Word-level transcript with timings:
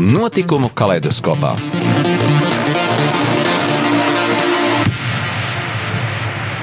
Notikumu 0.00 0.70
kaleidoskopā. 0.72 1.50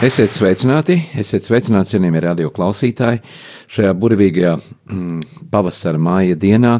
Esiet 0.02 0.34
sveicināti, 0.34 0.96
esiet 1.20 1.46
sveicināti, 1.46 1.92
cienījamie 1.94 2.24
radio 2.26 2.50
klausītāji, 2.56 3.22
šajā 3.70 3.94
burvīgajā 4.02 4.56
mm, 4.58 5.46
pavasara 5.54 6.02
māja 6.02 6.40
dienā. 6.42 6.80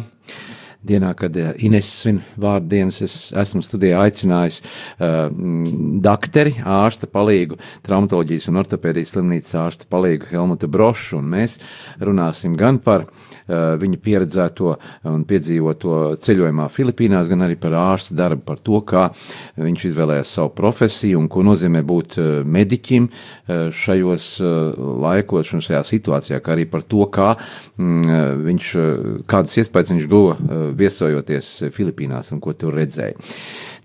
Dienā, 0.90 1.12
kad 1.20 1.38
eh, 1.38 1.52
Ines 1.68 1.92
svin 2.02 2.24
vārdu 2.40 2.72
dienas, 2.72 3.02
es 3.06 3.18
esmu 3.36 3.62
studijā 3.62 4.00
aicinājis 4.00 4.62
uh, 4.64 5.28
dakteri, 6.02 6.56
ārsta 6.64 7.10
palīgu, 7.12 7.60
traumatoloģijas 7.86 8.48
un 8.50 8.62
ortopēdijas 8.64 9.12
slimnīcas 9.14 9.58
ārsta 9.60 9.90
palīgu 9.92 10.32
Helmutu 10.32 10.72
Brošu, 10.72 11.20
un 11.20 11.28
mēs 11.36 11.60
runāsim 12.00 12.56
gan 12.58 12.80
par 12.82 13.06
uh, 13.06 13.29
viņa 13.50 14.00
pieredzēto 14.04 14.74
un 15.10 15.24
piedzīvoto 15.28 15.98
ceļojumā 16.22 16.68
Filipīnās, 16.72 17.30
gan 17.30 17.46
arī 17.46 17.58
par 17.60 17.76
ārsta 17.80 18.16
darbu, 18.18 18.46
par 18.46 18.62
to, 18.64 18.82
kā 18.88 19.08
viņš 19.60 19.86
izvēlējās 19.90 20.34
savu 20.38 20.54
profesiju 20.58 21.20
un 21.20 21.30
ko 21.32 21.44
nozīmē 21.48 21.84
būt 21.88 22.18
eh, 22.20 22.30
mediķim 22.46 23.10
eh, 23.10 23.68
šajos 23.74 24.30
laikos 25.04 25.54
un 25.56 25.64
šajā 25.66 25.82
situācijā, 25.88 26.40
kā 26.44 26.56
arī 26.56 26.68
par 26.70 26.86
to, 26.88 27.06
kā 27.14 27.34
mm, 27.36 28.44
viņš, 28.46 28.72
kādas 29.30 29.58
iespējas 29.62 29.94
viņš 29.96 30.10
guva 30.10 30.38
viesojoties 30.78 31.52
Filipīnās 31.76 32.34
un 32.36 32.42
ko 32.44 32.54
tur 32.58 32.78
redzēja. 32.78 33.18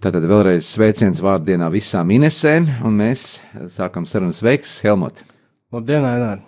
Tātad 0.05 0.27
vēlreiz 0.29 0.67
sveiciens 0.69 1.23
vārdienā 1.25 1.71
visām 1.73 2.11
Inesēm, 2.13 2.69
un 2.85 2.99
mēs 3.01 3.39
sākam 3.73 4.09
sarunas 4.09 4.45
veiks, 4.45 4.83
Helmut! 4.85 5.25
Labdien, 5.75 6.05
Ainār! 6.07 6.43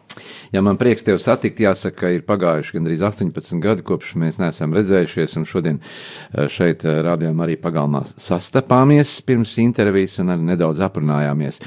Ja 0.55 0.61
man 0.63 0.79
prieks 0.79 1.03
tevi 1.05 1.19
satikt, 1.19 1.59
jāsaka, 1.61 2.13
ir 2.15 2.23
pagājuši 2.29 2.77
gandrīz 2.77 3.03
18 3.05 3.59
gadi, 3.65 3.83
kopš 3.87 4.15
mēs 4.23 4.39
neesam 4.39 4.75
redzējušies, 4.77 5.35
un 5.41 5.47
šodien 5.51 5.81
eh, 5.83 6.47
šeit 6.53 6.85
eh, 6.87 7.01
rādījām 7.05 7.43
arī 7.43 7.59
pagalmā 7.61 8.05
sastapāmies 8.15 9.19
pirms 9.27 9.57
intervijas 9.65 10.21
un 10.23 10.31
arī 10.37 10.53
nedaudz 10.53 10.85
aprunājāmies. 10.87 11.59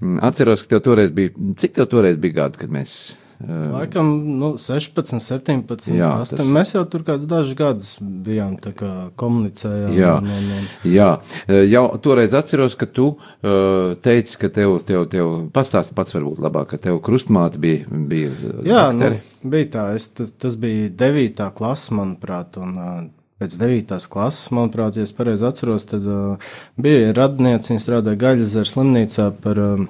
Mm, 0.00 0.22
atceros, 0.24 0.64
ka 0.64 0.74
tev 0.74 0.86
toreiz 0.88 1.12
bija, 1.14 1.34
cik 1.60 1.76
tev 1.76 1.90
toreiz 1.92 2.16
bija 2.22 2.40
gadu, 2.40 2.62
kad 2.64 2.72
mēs 2.72 2.96
Laikam, 3.48 4.10
nu, 4.38 4.52
16, 4.58 5.18
17. 5.18 5.90
Jā, 5.96 6.10
8. 6.22 6.38
Tas... 6.38 6.50
Mēs 6.56 6.74
jau 6.74 6.82
tur 6.90 7.04
kādus 7.06 7.26
dažus 7.30 7.56
gadus 7.58 7.92
bijām 8.00 8.54
kā, 8.62 8.90
komunicējām. 9.18 9.94
Jā, 9.96 10.12
un, 10.20 10.28
un, 10.30 10.50
un... 10.58 10.68
jā, 10.86 11.08
jau 11.68 11.84
toreiz 12.04 12.36
atceros, 12.38 12.76
ka 12.78 12.86
tu 12.86 13.08
uh, 13.16 13.94
teici, 14.04 14.36
ka 14.40 14.52
tev, 14.52 14.76
tev, 14.88 15.06
tev 15.12 15.32
pastāsti 15.54 15.96
pats 15.98 16.14
varbūt 16.16 16.42
labāk, 16.44 16.70
ka 16.74 16.82
tev 16.88 17.00
krustmāte 17.04 17.60
bija. 17.62 17.86
bija 17.90 18.30
jā, 18.62 18.84
dakteri. 18.92 19.22
nu, 19.22 19.54
bija 19.56 19.72
tā. 19.74 19.88
Es, 19.98 20.10
tas, 20.14 20.30
tas 20.32 20.58
bija 20.60 20.92
9. 21.02 21.42
klasa, 21.56 21.96
manuprāt. 21.98 22.60
Un, 22.62 22.78
uh, 22.78 23.02
pēc 23.42 23.56
9. 23.58 23.96
klases, 24.12 24.52
manuprāt, 24.54 25.00
ja 25.00 25.06
es 25.06 25.14
pareizi 25.16 25.48
atceros, 25.48 25.88
tad 25.90 26.06
uh, 26.06 26.52
bija 26.80 27.10
radniece, 27.16 27.72
viņa 27.72 27.82
strādāja 27.82 28.20
Gaļas 28.22 28.54
slimnīcā 28.70 29.32
par 29.42 29.58
uh, 29.58 29.82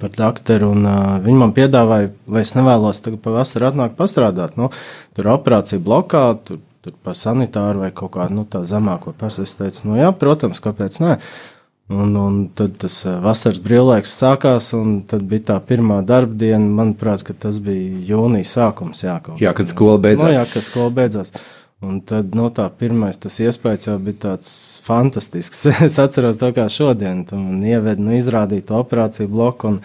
par 0.00 0.12
doktoru, 0.14 0.70
un 0.74 0.86
uh, 0.88 1.16
viņi 1.24 1.40
man 1.40 1.54
piedāvāja, 1.56 2.12
vai 2.30 2.44
es 2.44 2.54
nevēlos 2.56 3.02
tagad 3.04 3.22
pavasarī 3.24 3.68
atnākt 3.70 3.98
pastrādāt. 3.98 4.58
Nu, 4.60 4.70
tur 5.16 5.32
operācija 5.34 5.82
blokā, 5.82 6.26
tur, 6.46 6.60
tur 6.84 6.94
pa 7.04 7.16
sanitāru 7.18 7.84
vai 7.84 7.90
kaut 7.96 8.14
kādu 8.16 8.38
nu, 8.38 8.46
zemāko 8.46 9.14
personu. 9.18 9.48
Es 9.48 9.58
teicu, 9.58 9.90
nu 9.90 9.98
jā, 10.00 10.12
protams, 10.16 10.62
kāpēc 10.64 11.00
ne. 11.04 11.18
Un, 11.92 12.14
un 12.16 12.36
tad 12.56 12.78
tas 12.80 13.02
vasaras 13.20 13.58
brīvlaiks 13.60 14.14
sākās, 14.16 14.70
un 14.78 15.02
tad 15.08 15.26
bija 15.28 15.50
tā 15.50 15.58
pirmā 15.68 15.98
darba 16.06 16.32
diena. 16.40 16.64
Manuprāt, 16.80 17.26
tas 17.42 17.58
bija 17.60 18.00
jūnijas 18.08 18.54
sākums. 18.56 19.02
Jā, 19.04 19.18
jā 19.40 19.52
kad 19.56 19.68
skola 19.68 19.98
beidzās. 20.00 20.24
Nu, 20.24 20.32
jā, 20.32 20.46
kad 20.48 20.64
skola 20.64 20.94
beidzās. 20.96 21.34
Un 21.84 21.98
tad, 22.06 22.32
no 22.38 22.48
tā 22.54 22.64
pirmais, 22.72 23.18
tas 23.20 23.36
iespējas 23.42 23.88
jau 23.88 23.96
bija 24.02 24.20
tāds 24.28 24.50
fantastisks. 24.86 25.66
es 25.86 25.98
atceros 26.00 26.38
to 26.40 26.50
kā 26.56 26.66
šodien, 26.72 27.24
tu 27.28 27.38
man 27.40 27.64
ieved, 27.66 28.00
nu, 28.00 28.14
izrādīt 28.16 28.72
operāciju 28.74 29.28
bloku 29.32 29.72
un, 29.72 29.80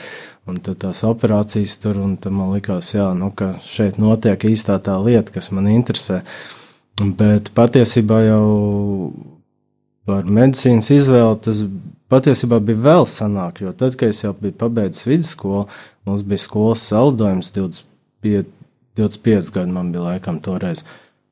un 0.48 0.62
tad 0.64 0.80
tās 0.86 1.04
operācijas 1.08 1.80
tur, 1.84 2.00
un 2.04 2.16
tad 2.22 2.36
man 2.36 2.54
likās, 2.56 2.94
jā, 2.96 3.10
nu, 3.18 3.32
ka 3.36 3.56
šeit 3.66 4.00
notiek 4.02 4.48
īstā 4.52 4.80
tā 4.86 4.96
lieta, 5.04 5.34
kas 5.36 5.52
man 5.56 5.68
interesē. 5.72 6.22
Bet 7.00 7.52
patiesībā 7.56 8.22
jau 8.28 8.46
par 10.10 10.26
medicīnas 10.28 10.90
izvēli 10.96 11.42
tas 11.46 11.64
patiesībā 12.10 12.60
bija 12.66 12.84
vēl 12.88 13.06
sanāk, 13.10 13.62
jo 13.64 13.74
tad, 13.78 13.98
kad 14.00 14.14
es 14.14 14.24
jau 14.24 14.34
biju 14.38 14.56
pabeidzis 14.60 15.08
vidusskolu, 15.08 15.68
mums 16.08 16.24
bija 16.26 16.46
skolas 16.46 16.88
saldojums 16.90 17.52
25, 17.56 18.50
25 19.00 19.54
gadu 19.56 19.76
man 19.76 19.94
bija 19.94 20.08
laikam 20.08 20.42
toreiz. 20.44 20.84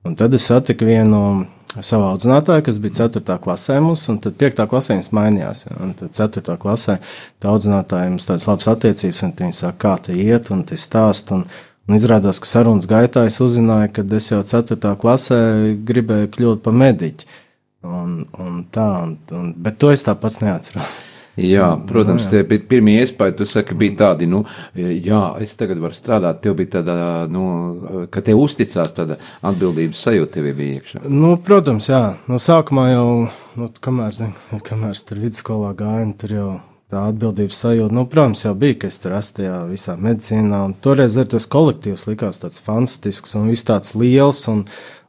Un 0.07 0.15
tad 0.15 0.33
es 0.33 0.47
satiku 0.47 0.87
vienu 0.87 1.19
savu 1.83 2.07
audzinātāju, 2.07 2.63
kas 2.65 2.77
bija 2.81 3.07
4. 3.07 3.37
klasē 3.43 3.77
mums, 3.83 4.05
un 4.11 4.19
tad 4.23 4.37
5. 4.39 4.61
klasē 4.71 4.95
viņas 4.95 5.09
mainījās. 5.13 5.65
Ja, 5.67 5.79
un 5.83 5.91
tad 5.99 6.13
4. 6.15 6.55
klasē 6.61 6.97
tā 7.43 7.51
audzinātāja 7.51 8.13
mums 8.13 8.29
tādas 8.29 8.47
labas 8.49 8.69
attiecības, 8.71 9.23
un 9.27 9.33
viņi 9.41 9.57
saka, 9.57 9.77
kā 9.83 9.95
te 10.07 10.15
iet, 10.15 10.51
un 10.53 10.63
te 10.67 10.79
stāst. 10.79 11.33
Un, 11.35 11.43
un 11.87 11.99
izrādās, 11.99 12.39
ka 12.43 12.49
sarunas 12.49 12.87
gaitā 12.89 13.25
es 13.27 13.41
uzzināju, 13.43 13.91
ka 13.97 14.07
es 14.17 14.31
jau 14.31 14.41
4. 14.55 14.95
klasē 15.03 15.41
gribēju 15.91 16.31
kļūt 16.37 16.63
par 16.63 16.79
mediķi. 16.85 17.29
Un, 17.87 18.23
un 18.41 18.63
tā, 18.73 18.87
un, 19.03 19.13
un, 19.35 19.53
bet 19.63 19.77
to 19.79 19.91
es 19.93 20.07
tāpat 20.07 20.41
neatceros. 20.43 20.97
Jā, 21.37 21.67
protams, 21.85 22.25
no, 22.25 22.39
jā. 22.39 22.45
tie 22.49 22.57
pirmie 22.69 22.95
iespēja. 23.03 23.35
Tu 23.37 23.45
saki, 23.45 23.75
bija 23.77 23.93
tādi, 23.99 24.25
nu, 24.29 24.41
jā, 24.73 25.21
es 25.43 25.53
tagad 25.59 25.81
varu 25.83 25.93
strādāt. 25.93 26.39
Tev 26.41 26.55
bija 26.57 26.79
tāda, 26.79 26.95
nu, 27.29 28.07
ka 28.13 28.23
tev 28.25 28.41
uzticās 28.41 28.95
tāda 28.97 29.19
atbildības 29.45 30.01
sajūta 30.07 30.39
tev 30.39 30.49
bija 30.57 30.79
iekšā. 30.79 31.03
Nu, 31.05 31.35
protams, 31.37 31.91
jā. 31.93 32.01
No 32.31 32.41
sākumā 32.41 32.87
jau, 32.89 33.11
nu, 33.59 33.69
kamēr, 33.85 34.17
zin, 34.17 34.33
kamēr 34.65 34.97
es 34.97 35.05
tur 35.05 35.21
vidusskolā 35.21 35.75
gāju, 35.77 36.09
tur 36.23 36.33
jau 36.33 36.49
tā 36.89 37.03
atbildības 37.11 37.61
sajūta, 37.61 37.93
nu, 37.93 38.05
protams, 38.09 38.45
jau 38.47 38.53
bija, 38.57 38.79
ka 38.81 38.89
es 38.89 38.97
tur 39.03 39.17
esmu 39.17 39.41
tajā 39.41 39.57
visā 39.69 39.97
medicīnā. 39.99 40.63
Un 40.69 40.75
toreiz 40.81 41.19
arī 41.19 41.35
tas 41.35 41.49
kolektīvs 41.53 42.07
likās 42.09 42.41
tāds 42.41 42.63
fantastisks 42.63 43.37
un 43.37 43.51
viss 43.51 43.67
tāds 43.67 43.93
liels. 43.99 44.45
Un, 44.49 44.65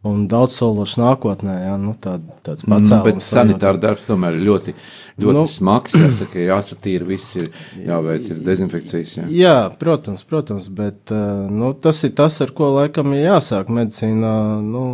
un 0.09 0.25
daudz 0.31 0.57
sološu 0.59 1.03
nākotnē. 1.03 1.55
Jā, 1.67 1.75
nu, 1.81 1.95
tā, 2.01 2.17
tāds 2.47 2.65
pats 2.69 2.93
mm, 2.93 3.21
sanitāra 3.25 3.81
darbs 3.83 4.07
tomēr 4.09 4.39
ir 4.39 4.47
ļoti, 4.49 4.75
ļoti 5.21 5.37
nu, 5.37 5.45
smags. 5.53 5.97
Jāsaka, 5.99 6.41
jāsatīra, 6.43 7.09
viss 7.09 7.37
ir 7.39 7.49
jāveic 7.87 8.31
ir 8.33 8.41
dezinfekcijas. 8.47 9.15
Jā. 9.21 9.27
jā, 9.35 9.57
protams, 9.81 10.25
protams, 10.29 10.71
bet 10.73 11.13
nu, 11.13 11.73
tas 11.79 12.03
ir 12.09 12.15
tas, 12.19 12.41
ar 12.45 12.55
ko 12.57 12.73
laikam 12.79 13.15
ir 13.17 13.27
jāsāk 13.27 13.73
medicīnā, 13.75 14.35
nu, 14.65 14.85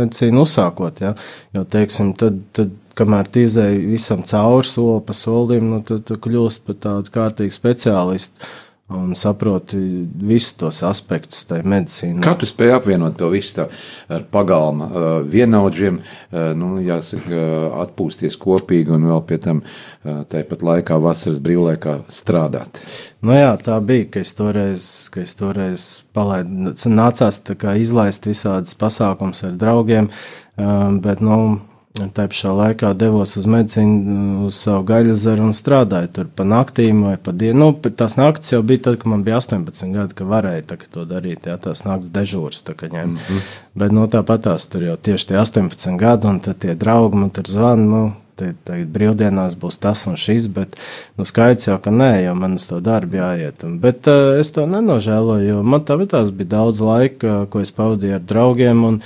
medicīnu 0.00 0.46
uzsākot. 0.46 1.04
Jā. 1.04 1.14
Jo, 1.56 1.66
teiksim, 1.76 2.14
tad, 2.18 2.42
tad 2.56 2.74
kamēr 2.98 3.30
tīzēji 3.32 3.86
visam 3.94 4.24
cauri 4.28 4.68
soli 4.68 5.00
pa 5.06 5.16
solim, 5.16 5.70
nu, 5.72 5.80
tad 5.86 6.04
tu 6.08 6.18
kļūst 6.20 6.66
par 6.66 6.78
tādu 6.86 7.14
kārtīgu 7.14 7.56
speciālistu 7.56 8.52
un 8.98 9.14
saproti 9.18 9.78
visus 10.22 10.56
tos 10.60 10.82
aspektus 10.86 11.46
tajā 11.48 11.66
medicīnā. 11.68 12.22
Kā 12.24 12.34
tu 12.38 12.48
spēj 12.48 12.76
apvienot 12.76 13.16
to 13.18 13.30
visu 13.32 13.66
ar 14.12 14.26
pagalma 14.32 14.88
uh, 14.88 15.08
vienaudžiem, 15.28 16.00
uh, 16.02 16.52
nu, 16.58 16.74
jāsaka, 16.84 17.40
atpūsties 17.84 18.38
kopīgi 18.40 18.94
un 18.94 19.08
vēl 19.10 19.24
pie 19.28 19.40
tam 19.42 19.62
uh, 19.64 20.22
tāpat 20.28 20.64
laikā 20.68 21.00
vasaras 21.02 21.40
brīvlaikā 21.42 21.98
strādāt? 22.12 22.82
Nu 23.22 23.36
jā, 23.36 23.52
tā 23.62 23.78
bija, 23.84 24.08
ka 24.14 24.22
es 24.22 24.34
toreiz, 24.38 24.86
ka 25.14 25.22
es 25.22 25.36
toreiz 25.38 25.88
palaidu, 26.16 26.74
nācās 26.92 27.42
tā 27.46 27.58
kā 27.58 27.76
izlaist 27.80 28.26
visādas 28.28 28.74
pasākums 28.78 29.44
ar 29.46 29.58
draugiem, 29.58 30.10
um, 30.56 30.98
bet, 31.04 31.22
nu, 31.24 31.60
Tā 31.92 32.24
pašā 32.24 32.48
laikā 32.56 32.94
devos 32.96 33.34
uz 33.36 33.44
medicīnu, 33.52 34.46
uz 34.46 34.56
savu 34.64 34.86
gaļazaru 34.88 35.44
un 35.44 35.50
strādāju 35.52 36.08
tur 36.16 36.30
pa 36.32 36.46
naktīm 36.48 37.02
vai 37.04 37.18
pa 37.20 37.34
dienu. 37.36 37.66
Nu, 37.66 37.90
tās 38.00 38.16
naktis 38.16 38.54
jau 38.54 38.62
bija 38.64 38.86
tad, 38.86 38.96
kad 39.02 39.10
man 39.12 39.24
bija 39.26 39.36
18 39.42 39.92
gadi, 39.92 40.16
ka 40.16 40.24
varēja 40.28 40.64
tā, 40.70 40.78
to 40.94 41.04
darīt. 41.10 41.44
Jā, 41.50 41.58
tās 41.60 41.84
naktas 41.84 42.08
dežūras 42.14 42.64
tā 42.64 42.72
kā 42.80 42.88
ņemt. 42.88 43.12
Mm 43.12 43.20
-hmm. 43.28 43.52
Bet 43.74 43.92
no 43.92 44.06
nu, 44.06 44.08
tāpat 44.08 44.48
tās 44.48 44.66
tur 44.72 44.82
jau 44.88 44.96
tieši 44.96 45.28
tie 45.28 45.36
18 45.36 45.98
gadi, 46.00 46.26
un 46.26 46.40
tad 46.40 46.58
tie 46.58 46.74
draugi 46.74 47.16
man 47.16 47.30
tur 47.30 47.44
zvana. 47.44 47.84
Nu, 47.84 48.12
Tagad 48.36 48.88
brīvdienās 48.88 49.54
būs 49.54 49.78
tas 49.78 50.06
un 50.06 50.16
šis, 50.16 50.46
bet 50.46 50.76
nu, 51.18 51.24
skaidrs 51.24 51.68
jau, 51.68 51.78
ka 51.78 51.90
nē, 51.90 52.24
jo 52.24 52.34
man 52.34 52.54
uz 52.54 52.66
to 52.66 52.80
darbu 52.80 53.16
jāiet. 53.16 53.64
Un, 53.64 53.78
bet 53.78 54.08
uh, 54.08 54.40
es 54.40 54.50
to 54.50 54.64
nenožēloju, 54.66 55.48
jo 55.48 55.62
man 55.62 55.84
tā 55.84 55.96
bija 55.98 56.48
daudz 56.56 56.80
laika, 56.80 57.46
ko 57.50 57.60
es 57.60 57.70
pavadīju 57.70 58.14
ar 58.14 58.20
draugiem. 58.20 58.84
Un, 58.84 59.00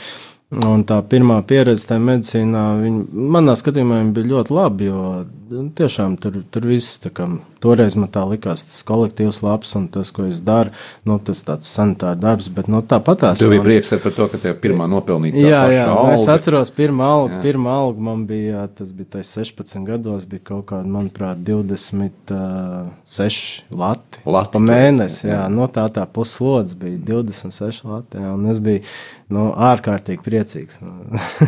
Un 0.54 0.84
tā 0.86 1.00
pirmā 1.02 1.40
pieredze 1.42 1.88
tajā 1.88 1.98
medicīnā, 2.06 2.60
viņa, 2.78 3.00
manā 3.34 3.56
skatījumā, 3.58 4.04
bija 4.14 4.28
ļoti 4.30 4.54
laba, 4.54 4.84
jo 4.86 5.00
nu, 5.50 5.64
tiešām 5.74 6.14
tur, 6.22 6.36
tur 6.54 6.66
viss, 6.70 7.00
kā 7.14 7.26
toreiz 7.62 7.96
man 7.98 8.10
tā 8.14 8.22
likās, 8.28 8.62
tas 8.68 8.84
kolektīvs 8.86 9.40
labs 9.42 9.74
un 9.78 9.88
tas, 9.90 10.12
ko 10.14 10.26
es 10.30 10.38
daru, 10.46 10.70
nu, 11.06 11.16
tas 11.22 11.42
tāds 11.46 11.70
sanitāra 11.74 12.14
darbs, 12.18 12.46
bet, 12.54 12.70
nu, 12.70 12.78
tāpat 12.86 13.22
tās. 13.24 13.42
Tev 13.42 13.50
bija 13.50 13.62
man... 13.62 13.66
prieks 13.68 13.90
par 14.04 14.14
to, 14.14 14.28
ka 14.30 14.40
tev 14.42 14.54
pirmā 14.62 14.86
nopelnīta. 14.90 15.40
Jā, 15.42 15.62
jā, 15.72 15.88
alga. 15.90 16.14
es 16.14 16.28
atceros, 16.30 16.70
pirmā 16.76 17.10
alga, 17.16 17.38
jā. 17.38 17.42
pirmā 17.48 17.74
alga 17.82 18.06
man 18.10 18.22
bija, 18.28 18.66
tas 18.78 18.94
bija 18.94 19.16
tais 19.18 19.34
16 19.38 19.82
gados, 19.88 20.26
bija 20.30 20.46
kaut 20.52 20.66
kāda, 20.70 20.86
manuprāt, 20.94 21.42
26 21.46 22.30
uh, 22.30 23.78
lati. 23.82 24.22
Lati. 24.22 24.54
Pa 24.54 24.62
mēnesi, 24.62 25.26
jā, 25.26 25.42
jā. 25.42 25.44
no 25.50 25.66
tā 25.70 25.88
tā 25.90 26.06
puslodz 26.06 26.76
bija 26.78 27.02
26 27.18 27.82
lati, 27.90 28.22
jā, 28.22 28.30
un 28.34 28.46
es 28.54 28.62
biju, 28.62 28.86
nu, 29.34 29.50
ārkārtīgi 29.72 30.22
priecīgs. 30.22 30.35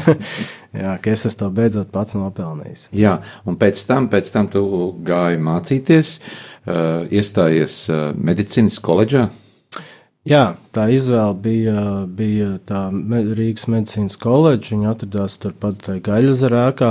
jā, 0.83 0.95
ka 1.03 1.13
es 1.13 1.39
to 1.39 1.51
beidzot 1.55 1.91
pats 1.95 2.17
nopelnījis. 2.19 2.89
Jā, 2.97 3.19
un 3.49 3.59
pēc 3.61 3.83
tam, 3.89 4.09
pēc 4.13 4.31
tam 4.35 4.49
tu 4.53 4.63
gāji 5.07 5.43
mācīties, 5.45 6.15
uh, 6.19 7.05
iestājies 7.13 7.85
uh, 7.93 8.09
medicīnas 8.17 8.81
koledžā. 8.85 9.29
Jā, 10.29 10.59
tā 10.77 10.89
izvēle 10.93 11.37
bija, 11.41 11.83
bija 12.05 12.59
tā 12.69 12.89
Rīgas 12.93 13.69
medicīnas 13.71 14.19
koledža. 14.21 14.75
Viņa 14.75 14.93
atradās 14.93 15.39
turpat 15.41 15.89
Gaļazarēkā. 16.05 16.91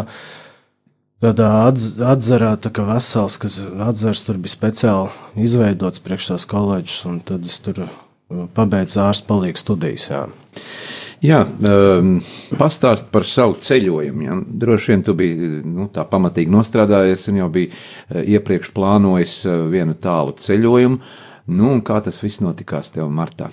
Tādā 1.22 1.48
atz, 1.66 1.96
atzarā, 1.98 2.52
tā 2.62 2.70
kā 2.74 2.86
vesels, 2.86 3.40
kas 3.42 3.58
atzars 3.62 4.22
tur 4.26 4.38
bija 4.42 4.54
speciāli 4.54 5.46
izveidots 5.48 6.02
priekš 6.06 6.32
tās 6.32 6.46
koledžas, 6.50 7.00
un 7.10 7.18
tad 7.26 7.46
es 7.50 7.58
tur 7.66 7.88
pabeidzu 8.54 9.02
ārstu 9.02 9.26
palīgu 9.30 9.62
studijas. 9.62 10.10
Jā. 10.12 10.24
Jā, 11.26 11.40
um, 11.46 12.18
pastāst 12.60 13.08
par 13.14 13.26
savu 13.26 13.56
ceļojumu. 13.62 14.26
Ja? 14.28 14.36
Droši 14.38 14.94
vien 14.94 15.06
tu 15.06 15.16
biji 15.18 15.64
nu, 15.66 15.88
tā 15.94 16.06
pamatīgi 16.06 16.54
nostrādājies 16.54 17.26
un 17.32 17.40
jau 17.42 17.48
biji 17.54 17.72
uh, 17.72 18.22
iepriekš 18.22 18.70
plānojis 18.76 19.40
uh, 19.48 19.64
vienu 19.72 19.98
tālu 19.98 20.36
ceļojumu. 20.38 21.00
Nu, 21.58 21.74
kā 21.88 21.98
tas 22.06 22.22
viss 22.22 22.44
notikās 22.44 22.92
tev 22.94 23.10
martā? 23.10 23.50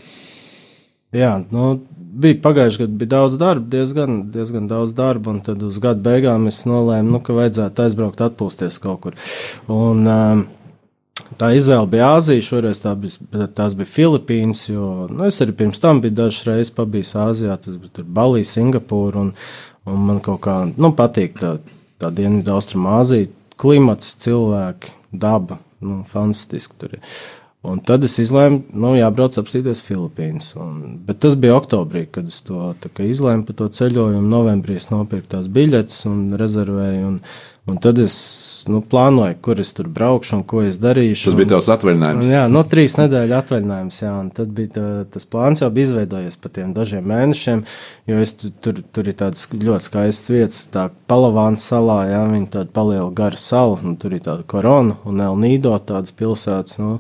Jā, 1.15 1.37
nu, 1.55 1.77
bija 2.21 2.41
pagājuši 2.43 2.83
gadu, 2.83 2.99
bija 3.01 3.13
daudz 3.15 3.39
darba, 3.39 3.69
diezgan, 3.71 4.19
diezgan 4.35 4.67
daudz 4.69 4.93
darba, 4.99 5.31
un 5.31 5.41
tad 5.47 5.63
uz 5.63 5.79
gada 5.83 6.03
beigām 6.03 6.49
es 6.51 6.65
nolēmu, 6.67 7.15
nu, 7.15 7.23
ka 7.23 7.37
vajadzētu 7.37 7.85
aizbraukt, 7.87 8.25
atpūsties 8.27 8.81
kaut 8.83 9.01
kur. 9.05 9.19
Un, 9.71 10.03
um, 10.11 10.45
Tā 11.39 11.53
izvēle 11.55 11.87
bija 11.91 12.09
Āzija, 12.17 12.43
šoreiz 12.43 12.81
tā 12.83 12.93
bija, 12.99 13.47
tās 13.55 13.75
bija 13.79 13.91
Filipīnas, 13.91 14.65
jo 14.67 15.07
nu, 15.11 15.23
es 15.29 15.39
arī 15.43 15.55
pirms 15.61 15.79
tam 15.83 16.01
biju 16.03 16.17
dažas 16.19 16.49
reizes 16.49 16.75
pabijis 16.75 17.15
Āzijā, 17.19 17.55
tas 17.63 17.79
bija 17.79 18.03
Balija, 18.17 18.49
Singapūra, 18.51 19.23
un, 19.23 19.31
un 19.87 20.03
man 20.09 20.19
kaut 20.25 20.43
kā 20.47 20.57
nu, 20.73 20.91
patīk 20.99 21.39
tā, 21.39 21.55
tā 22.03 22.11
Dienvidu 22.15 22.57
Austrumāzija, 22.57 23.31
klimats, 23.63 24.17
cilvēki, 24.27 24.91
daba, 25.15 25.61
nu, 25.87 26.03
fantastiski 26.11 26.83
tur 26.83 26.99
ir. 26.99 27.17
Un 27.65 27.79
tad 27.81 28.03
es 28.05 28.19
izlēmu, 28.21 28.59
nu, 28.77 28.91
jābrauc 28.99 29.39
apstīties 29.41 29.81
Filipīnas. 29.87 30.51
Un, 30.61 30.99
bet 31.07 31.23
tas 31.25 31.33
bija 31.41 31.55
oktobrī, 31.57 32.03
kad 32.13 32.29
es 32.29 32.43
to 32.45 32.75
izlēmu 33.01 33.47
par 33.49 33.57
to 33.57 33.71
ceļojumu. 33.79 34.27
Novembrī 34.29 34.77
es 34.77 34.91
nopirku 34.91 35.31
tās 35.33 35.49
biļetes 35.49 36.03
un 36.11 36.19
rezervēju. 36.41 37.07
Un, 37.09 37.17
un 37.71 37.79
tad 37.81 37.99
es 38.03 38.15
nu, 38.69 38.81
plānoju, 38.85 39.37
kur 39.45 39.61
es 39.61 39.71
tur 39.77 39.89
braukšu 39.93 40.39
un 40.39 40.43
ko 40.49 40.63
es 40.65 40.79
darīšu. 40.83 41.31
Tas 41.31 41.39
bija 41.39 41.51
tavs 41.55 41.69
atvaļinājums. 41.75 42.25
Un, 42.27 42.33
jā, 42.33 42.43
no 42.53 42.63
trīs 42.69 42.97
nedēļu 42.99 43.37
atvaļinājums. 43.39 44.01
Jā, 44.05 44.13
un 44.21 44.31
tad 44.37 44.51
bija 44.57 44.73
tā, 44.75 44.87
tas 45.15 45.29
plāns 45.29 45.65
jau 45.65 45.71
bija 45.75 45.91
izveidojies 45.91 46.37
pa 46.41 46.53
tiem 46.59 46.75
dažiem 46.77 47.07
mēnešiem, 47.09 47.63
jo 48.11 48.25
es 48.25 48.35
tur, 48.41 48.53
tur, 48.65 48.83
tur 48.97 49.09
ir 49.09 49.17
tādas 49.21 49.47
ļoti 49.53 49.89
skaistas 49.89 50.35
vietas, 50.35 50.65
tā 50.73 50.89
Palavāna 51.09 51.61
salā, 51.61 52.03
jā, 52.11 52.21
viņa 52.33 52.51
tāda 52.59 52.75
paliela 52.75 53.09
gara 53.17 53.41
sala, 53.41 53.79
un 53.85 53.97
tur 54.01 54.17
ir 54.17 54.25
tāda 54.25 54.45
korona 54.49 54.99
un 55.09 55.25
Elnīdo 55.25 55.73
tādas 55.87 56.15
pilsētas. 56.17 56.81
Nu, 56.83 56.99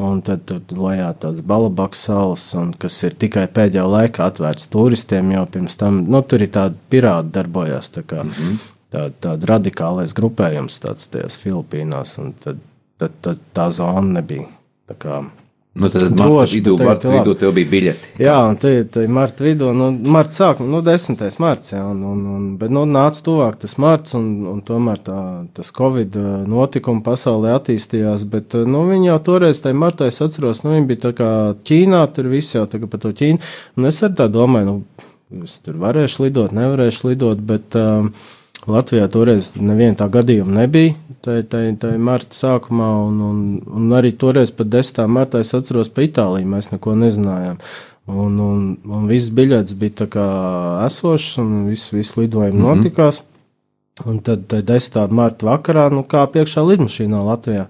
Un 0.00 0.22
tad 0.24 0.46
tur 0.48 0.78
lejā 0.80 1.10
tāds 1.20 1.42
balabaks 1.44 2.06
salas, 2.06 2.46
un, 2.56 2.70
kas 2.72 2.94
ir 3.04 3.12
tikai 3.20 3.42
pēdējā 3.52 3.82
laikā 3.84 4.30
atvērts 4.30 4.70
turistiem, 4.72 5.34
jau 5.34 5.42
pirms 5.52 5.76
tam, 5.76 5.98
nu, 6.08 6.22
tur 6.24 6.40
ir 6.40 6.48
tādi 6.54 6.80
pirāti 6.88 7.34
darbojās, 7.34 7.90
tā 7.92 8.06
kā 8.08 8.22
mm 8.24 8.30
-hmm. 8.30 8.62
Tā, 8.92 9.08
tāda 9.22 9.54
radikālais 9.54 10.14
grupējums 10.16 10.80
tāds 10.84 11.10
tajās 11.12 11.38
Filipīnās, 11.40 12.16
un 12.22 12.34
tad, 12.42 12.62
tad, 13.00 13.18
tad 13.24 13.44
tā 13.56 13.70
zona 13.74 14.20
nebija 14.20 14.48
tā 14.90 14.98
kā 15.00 15.20
Nu, 15.72 15.86
tad 15.88 16.16
marta 16.18 16.50
vidū, 16.50 16.72
marta 16.82 17.10
vidū 17.12 17.32
tev 17.38 17.52
bija 17.54 17.68
biļeti. 17.70 18.08
Jā, 18.18 18.34
un 18.42 18.56
te 18.58 18.72
ir 18.82 19.10
marta 19.14 19.44
vidū, 19.46 19.68
nu, 19.70 19.86
marta 20.10 20.34
sākuma, 20.34 20.66
nu, 20.72 20.80
10. 20.82 21.20
marts, 21.38 21.70
jā, 21.70 21.82
un, 21.86 22.00
un, 22.10 22.24
un, 22.34 22.48
bet, 22.58 22.72
nu, 22.74 22.82
nāca 22.90 23.22
tuvāk 23.28 23.60
tas 23.62 23.76
marts, 23.78 24.16
un, 24.18 24.26
un 24.50 24.64
tomēr 24.66 24.98
tā, 25.06 25.18
tas 25.54 25.70
Covid 25.76 26.18
uh, 26.18 26.32
notikuma 26.50 27.04
pasaulē 27.06 27.54
attīstījās, 27.54 28.26
bet, 28.32 28.58
uh, 28.58 28.66
nu, 28.66 28.82
viņi 28.90 29.12
jau 29.12 29.20
toreiz, 29.30 29.62
tai 29.62 29.70
martā, 29.78 30.10
es 30.10 30.18
atceros, 30.26 30.64
nu, 30.66 30.74
viņi 30.74 30.90
bija 30.90 31.04
tā 31.06 31.14
kā 31.22 31.30
Ķīnā, 31.70 32.02
tur 32.18 32.32
viss 32.34 32.58
jau 32.58 32.66
tā 32.66 32.82
kā 32.82 32.90
par 32.90 33.04
to 33.06 33.14
Ķīnu, 33.22 33.38
un 33.78 33.92
es 33.92 34.02
arī 34.02 34.18
tā 34.18 34.26
domāju, 34.40 34.74
nu, 34.74 35.08
es 35.46 35.54
tur 35.62 35.78
varēšu 35.86 36.26
lidot, 36.26 36.56
nevarēšu 36.56 37.12
lidot, 37.12 37.46
bet, 37.46 37.78
um, 37.78 38.10
uh, 38.10 38.36
Latvijā 38.68 39.06
toreiz 39.08 39.54
neviena 39.56 39.96
tā 40.02 40.08
gadījuma 40.12 40.58
nebija. 40.60 40.96
Tā 41.24 41.38
ir 41.64 42.00
marta 42.00 42.36
sākumā, 42.36 42.88
un, 43.06 43.20
un, 43.24 43.38
un 43.64 43.94
arī 43.96 44.12
toreiz 44.16 44.52
pat 44.56 44.68
10. 44.72 45.06
martā 45.08 45.40
es 45.40 45.54
atceros 45.56 45.88
pa 45.92 46.04
Itāliju. 46.04 46.48
Mēs 46.48 46.70
neko 46.72 46.96
nezinājām. 47.00 47.60
Un, 48.10 48.36
un, 48.42 48.62
un 48.84 49.08
viss 49.08 49.32
biļets 49.32 49.76
bija 49.78 50.08
esošs, 50.86 51.38
un 51.40 51.66
viss, 51.68 51.92
viss 51.92 52.16
lidojumi 52.18 52.58
mm 52.58 52.64
-hmm. 52.64 52.76
notikās. 52.76 53.22
Un 54.04 54.20
tad, 54.24 54.46
tad 54.48 54.64
10. 54.64 55.10
marta 55.10 55.46
vakarā, 55.46 55.90
nu, 55.92 56.02
kā 56.02 56.26
piekšā 56.26 56.64
lidmašīnā 56.64 57.24
Latvijā. 57.24 57.66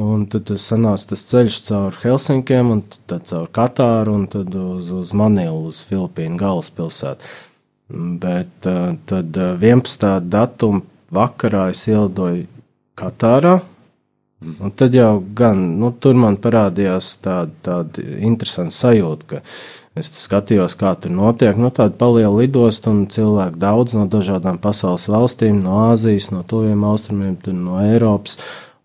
Un 0.00 0.26
tad 0.26 0.46
tas 0.48 0.64
sanāca 0.72 1.08
tas 1.08 1.24
ceļš 1.28 1.60
caur 1.68 1.96
Helsinkiem, 2.02 2.70
un 2.70 2.82
tad 3.06 3.26
caur 3.28 3.48
Katāru, 3.52 4.14
un 4.14 4.26
tad 4.26 4.54
uz, 4.54 4.90
uz 4.90 5.12
Manilu, 5.12 5.66
uz 5.68 5.84
Filipīnu 5.84 6.36
galvaspilsētu. 6.40 7.24
Bet 7.90 8.70
uh, 8.70 8.94
tad 9.10 9.36
11. 9.36 10.06
Uh, 10.06 10.22
datuma 10.22 10.84
vakarā 11.10 11.68
es 11.74 11.82
ielidoju 11.90 12.46
Katārā. 12.98 13.58
Un 14.40 14.72
tad 14.72 14.94
jau 14.96 15.18
gan 15.36 15.58
nu, 15.76 15.90
tur 16.00 16.16
man 16.16 16.38
parādījās 16.40 17.10
tāda, 17.20 17.52
tāda 17.66 18.04
interesanta 18.24 18.72
sajūta, 18.72 19.26
ka 19.28 19.40
es 20.00 20.08
skatījos, 20.22 20.78
kā 20.80 20.94
tur 20.96 21.12
notiek. 21.12 21.58
Nu, 21.60 21.68
tāda 21.74 21.92
paliela 22.00 22.32
lidosta 22.38 22.88
un 22.92 23.02
cilvēki 23.12 23.60
daudz 23.60 23.98
no 23.98 24.06
dažādām 24.08 24.60
pasaules 24.62 25.10
valstīm, 25.12 25.60
no 25.64 25.82
Āzijas, 25.90 26.30
no 26.32 26.40
tuviem 26.48 26.86
austrumiem, 26.88 27.36
no 27.58 27.82
Eiropas. 27.84 28.38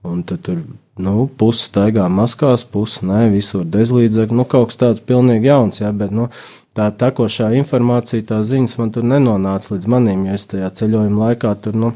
Un 0.05 0.25
tad 0.27 0.43
tur 0.45 0.59
nu, 1.01 1.25
pusi 1.39 1.69
staigā 1.69 2.09
maskās, 2.11 2.65
pusi 2.67 3.07
nē, 3.07 3.29
visur 3.31 3.63
dezlīdzekļi. 3.63 4.35
Nu, 4.35 4.45
kaut 4.49 4.73
kas 4.73 4.81
tāds 4.81 5.07
pilnīgi 5.07 5.49
jauns, 5.49 5.79
jā, 5.81 5.89
bet 5.95 6.11
nu, 6.13 6.27
tā 6.75 6.89
tekošā 6.99 7.51
informācija, 7.59 8.25
tā 8.27 8.41
ziņas 8.45 8.77
man 8.81 8.91
tur 8.95 9.07
nenonāca 9.07 9.75
līdz 9.75 9.89
manim, 9.91 10.25
jo 10.27 10.37
es 10.37 10.47
tajā 10.51 10.69
ceļojuma 10.81 11.29
laikā 11.29 11.53
tur 11.63 11.77
nu, 11.79 11.91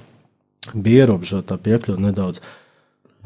bija 0.74 1.06
ierobežota 1.06 1.60
piekļuve 1.62 2.04
nedaudz. 2.08 2.42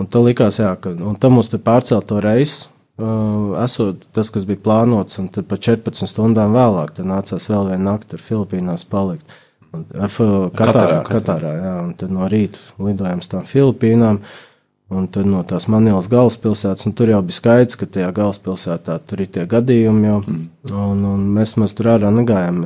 Un 0.01 0.09
tā 0.09 0.21
likās, 0.25 0.57
jā, 0.61 0.71
ka 0.81 0.95
tam 1.21 1.37
mums 1.37 1.51
tur 1.53 1.61
pārcelt 1.63 2.09
to 2.09 2.21
reisu. 2.23 2.69
Uh, 2.93 3.55
esot 3.63 4.03
tas, 4.13 4.29
kas 4.29 4.45
bija 4.45 4.61
plānots, 4.61 5.17
un 5.21 5.25
tad 5.33 5.47
pa 5.49 5.57
14 5.57 6.05
stundām 6.09 6.53
vēlāk 6.53 6.99
nācās 7.01 7.49
vēl 7.49 7.71
vienu 7.71 7.87
nakti 7.87 8.19
ar 8.19 8.21
Filipīnās 8.21 8.85
palikt. 8.85 9.39
Un, 9.73 9.87
F, 10.05 10.19
Katārā, 10.53 10.53
Katārā, 10.53 10.99
Katārā, 11.07 11.53
jā, 11.57 11.71
un 11.87 11.95
tad 11.97 12.13
no 12.13 12.27
rīta 12.29 12.61
lidojām 12.77 13.23
uz 13.23 13.29
tām 13.31 13.47
Filipīnām. 13.49 14.21
Uh, 14.21 14.52
Un 14.93 15.07
tad 15.11 15.25
no 15.29 15.41
tās 15.47 15.65
Manilas 15.71 16.09
galvaspilsētas, 16.11 16.85
un 16.87 16.93
tur 16.97 17.09
jau 17.09 17.21
bija 17.25 17.39
skaidrs, 17.39 17.79
ka 17.79 17.87
tajā 17.89 18.11
galvaspilsētā 18.15 18.99
tur 19.09 19.23
ir 19.23 19.31
tie 19.33 19.47
gadījumi 19.49 20.07
jau. 20.09 20.19
Mm. 20.21 20.45
Un, 20.69 21.03
un 21.13 21.25
mēs, 21.35 21.55
mēs 21.61 21.75
tur 21.77 21.93
ārā 21.95 22.13
negājām, 22.13 22.61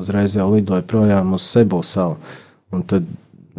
uzreiz 0.00 0.36
jau 0.36 0.50
lidoja 0.52 0.84
projām 0.88 1.36
uz 1.38 1.46
Sebu 1.46 1.80
salu. 1.86 2.18
Un 2.74 2.84
tad 2.88 3.06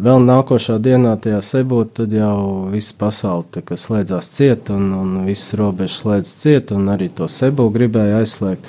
vēl 0.00 0.22
nākošā 0.26 0.78
dienā 0.82 1.16
tajā 1.22 1.40
Sebū, 1.44 1.82
tad 1.96 2.14
jau 2.14 2.68
visa 2.72 2.94
pasaule 3.00 3.64
slēdzās 3.84 4.30
ciet, 4.36 4.70
un, 4.74 4.92
un 4.96 5.18
visas 5.26 5.56
robežas 5.58 6.00
slēdz 6.04 6.32
ciet, 6.44 6.72
un 6.76 6.88
arī 6.92 7.10
to 7.14 7.28
Sebu 7.30 7.68
gribēja 7.74 8.22
aizslēgt 8.22 8.68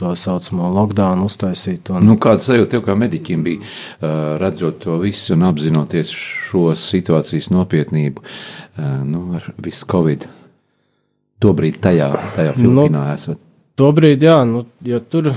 to 0.00 0.14
saucamo 0.16 0.70
lockdown 0.74 1.22
uztaisīt. 1.26 1.92
Un... 1.92 2.08
Nu, 2.08 2.16
kāda 2.20 2.44
sajūta 2.46 2.74
tev 2.74 2.84
kā 2.88 2.96
mediķim 2.98 3.44
bija, 3.46 3.70
redzot 4.40 4.80
to 4.84 4.98
visu 5.02 5.36
un 5.36 5.46
apzinoties 5.50 6.12
šo 6.50 6.70
situācijas 6.78 7.50
nopietnību, 7.54 8.24
nu, 9.08 9.24
ar 9.38 9.50
visu 9.60 9.88
covid? 9.90 10.28
Tobrīd 11.40 11.80
tajā, 11.80 12.10
tajā 12.36 12.52
nu, 12.56 12.60
Filipīnā 12.60 13.06
nu, 13.06 13.14
esat. 13.14 13.40
Tobrīd, 13.80 14.24
jā, 14.24 14.42
nu, 14.44 14.66
jo 14.84 15.00
tur, 15.12 15.30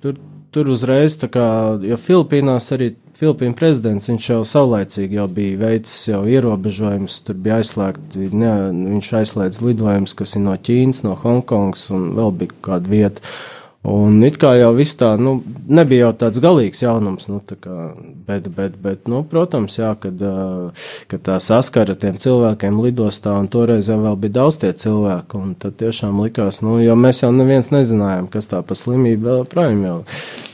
tur, 0.00 0.16
tur 0.54 0.70
uzreiz, 0.72 1.18
tā 1.20 1.28
kā, 1.32 1.46
jo 1.84 1.98
Filipīnās 2.00 2.70
arī 2.76 2.94
Filipīnu 3.20 3.52
prezidents, 3.52 4.08
viņš 4.08 4.26
jau 4.30 4.40
saulaicīgi 4.48 5.18
jau 5.18 5.26
bija 5.28 5.58
veicis 5.60 6.06
jau 6.08 6.22
ierobežojumus, 6.24 7.18
tur 7.26 7.36
bija 7.44 7.58
aizslēgti, 7.60 8.30
ne, 8.32 8.52
viņš 8.94 9.10
aizslēdz 9.18 9.60
lidojumus, 9.66 10.14
kas 10.16 10.38
ir 10.38 10.46
no 10.46 10.54
Ķīnas, 10.56 11.02
no 11.04 11.12
Hongkongas 11.20 11.90
un 11.92 12.14
vēl 12.16 12.32
bija 12.40 12.56
kāda 12.64 12.92
vieta. 12.94 13.34
Un 13.80 14.18
it 14.26 14.34
kā 14.36 14.50
jau 14.58 14.74
viss 14.76 14.92
tā, 15.00 15.14
nu, 15.16 15.38
nebija 15.72 16.10
jau 16.10 16.16
tāds 16.20 16.40
galīgs 16.44 16.82
jaunums, 16.82 17.30
nu, 17.32 17.38
tā 17.40 17.56
kā, 17.56 17.74
bet, 18.26 18.50
bet, 18.52 18.74
bet, 18.76 19.06
nu, 19.08 19.22
protams, 19.24 19.78
jā, 19.78 19.94
kad, 20.02 20.20
kad 21.08 21.22
tā 21.24 21.38
saskara 21.40 21.94
tiem 21.96 22.18
cilvēkiem 22.20 22.76
lidostā, 22.84 23.32
un 23.40 23.46
toreiz 23.48 23.88
jau 23.88 23.96
vēl 24.02 24.18
bija 24.20 24.34
daudz 24.36 24.58
tie 24.60 24.74
cilvēki, 24.76 25.40
un 25.40 25.54
tad 25.56 25.78
tiešām 25.80 26.20
likās, 26.20 26.58
nu, 26.60 26.74
jo 26.84 26.92
mēs 26.92 27.22
jau 27.22 27.30
neviens 27.32 27.72
nezinājām, 27.72 28.28
kas 28.28 28.50
tā 28.50 28.60
pa 28.60 28.76
slimību 28.76 29.24
vēl 29.30 29.46
projām 29.48 29.80
jau 29.86 29.94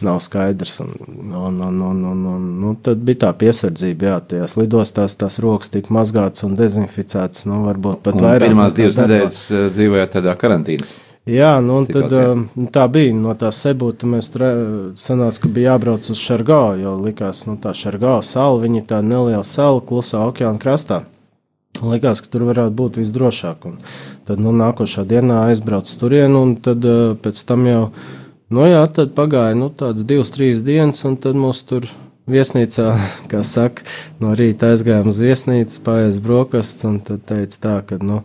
nav 0.07 0.21
skaidrs, 0.23 0.77
un, 0.85 0.95
un, 1.27 1.59
un, 1.67 1.81
un, 1.89 2.05
un, 2.13 2.21
un 2.37 2.45
nu, 2.63 2.77
tad 2.79 3.03
bija 3.03 3.25
tā 3.25 3.33
piesardzība, 3.43 4.07
jā, 4.13 4.21
tajās 4.35 4.55
lidostās 4.61 5.19
tās 5.19 5.41
rokas 5.43 5.75
tika 5.75 5.91
mazgātas 5.99 6.47
un 6.47 6.55
dezinficētas, 6.63 7.43
nu, 7.51 7.65
varbūt 7.67 8.07
pat 8.07 8.21
Un 8.21 8.29
vairāk. 8.29 8.47
Pirmās 8.53 8.79
divas 8.79 9.03
nedēļas 9.03 9.43
dzīvojāt 9.75 10.15
tādā 10.21 10.37
karantīnas. 10.39 10.95
Jā, 11.27 11.57
nu, 11.59 11.81
tad, 11.83 12.07
situācijā. 12.07 12.35
um, 12.37 12.69
tā 12.71 12.85
bija 12.93 13.15
no 13.19 13.33
tā 13.35 13.49
sebūta. 13.51 14.07
Mēs 14.07 14.29
tur 14.31 14.45
sanāca, 15.01 15.41
ka 15.43 15.49
bija 15.51 15.73
jābrauc 15.73 16.07
uz 16.13 16.21
Šargālu, 16.23 16.85
jo 16.85 16.93
likās, 17.03 17.43
ka 17.43 17.51
nu, 17.51 17.57
tā 17.63 17.73
Šargāla 17.75 18.23
sala, 18.23 18.61
viņa 18.63 18.85
tāda 18.93 19.09
neliela 19.11 19.43
sala 19.43 19.83
klusā 19.83 20.23
okeāna 20.29 20.63
krastā. 20.63 21.03
Likās, 21.83 22.23
ka 22.23 22.31
tur 22.31 22.47
varētu 22.47 22.73
būt 22.79 23.01
visdrošāk. 23.01 23.67
Un 23.67 23.81
tad 24.29 24.39
nu, 24.43 24.53
nākošā 24.55 25.03
dienā 25.09 25.43
aizbraucu 25.51 25.99
turienu, 25.99 26.45
un 26.47 26.55
tad 26.63 26.87
pēc 27.25 27.43
tam 27.49 27.67
jau, 27.67 27.83
nu 28.55 28.69
jā, 28.71 28.85
tad 28.87 29.17
pagāja 29.19 29.59
nu, 29.59 29.73
tādas 29.75 30.07
divas, 30.07 30.31
trīs 30.31 30.63
dienas, 30.63 31.03
un 31.09 31.19
tad 31.19 31.35
mūs 31.35 31.65
tur 31.67 31.89
viesnīcā, 32.31 32.87
kā 33.33 33.43
saka, 33.43 33.83
no 34.23 34.31
rīta 34.39 34.71
aizgājām 34.77 35.11
uz 35.11 35.19
viesnīcu, 35.27 35.83
pāriest 35.91 36.23
brokastis, 36.23 36.87
un 36.87 37.03
tad 37.03 37.27
teica 37.27 37.61
tā, 37.67 37.77
ka, 37.91 37.99
nu, 37.99 38.23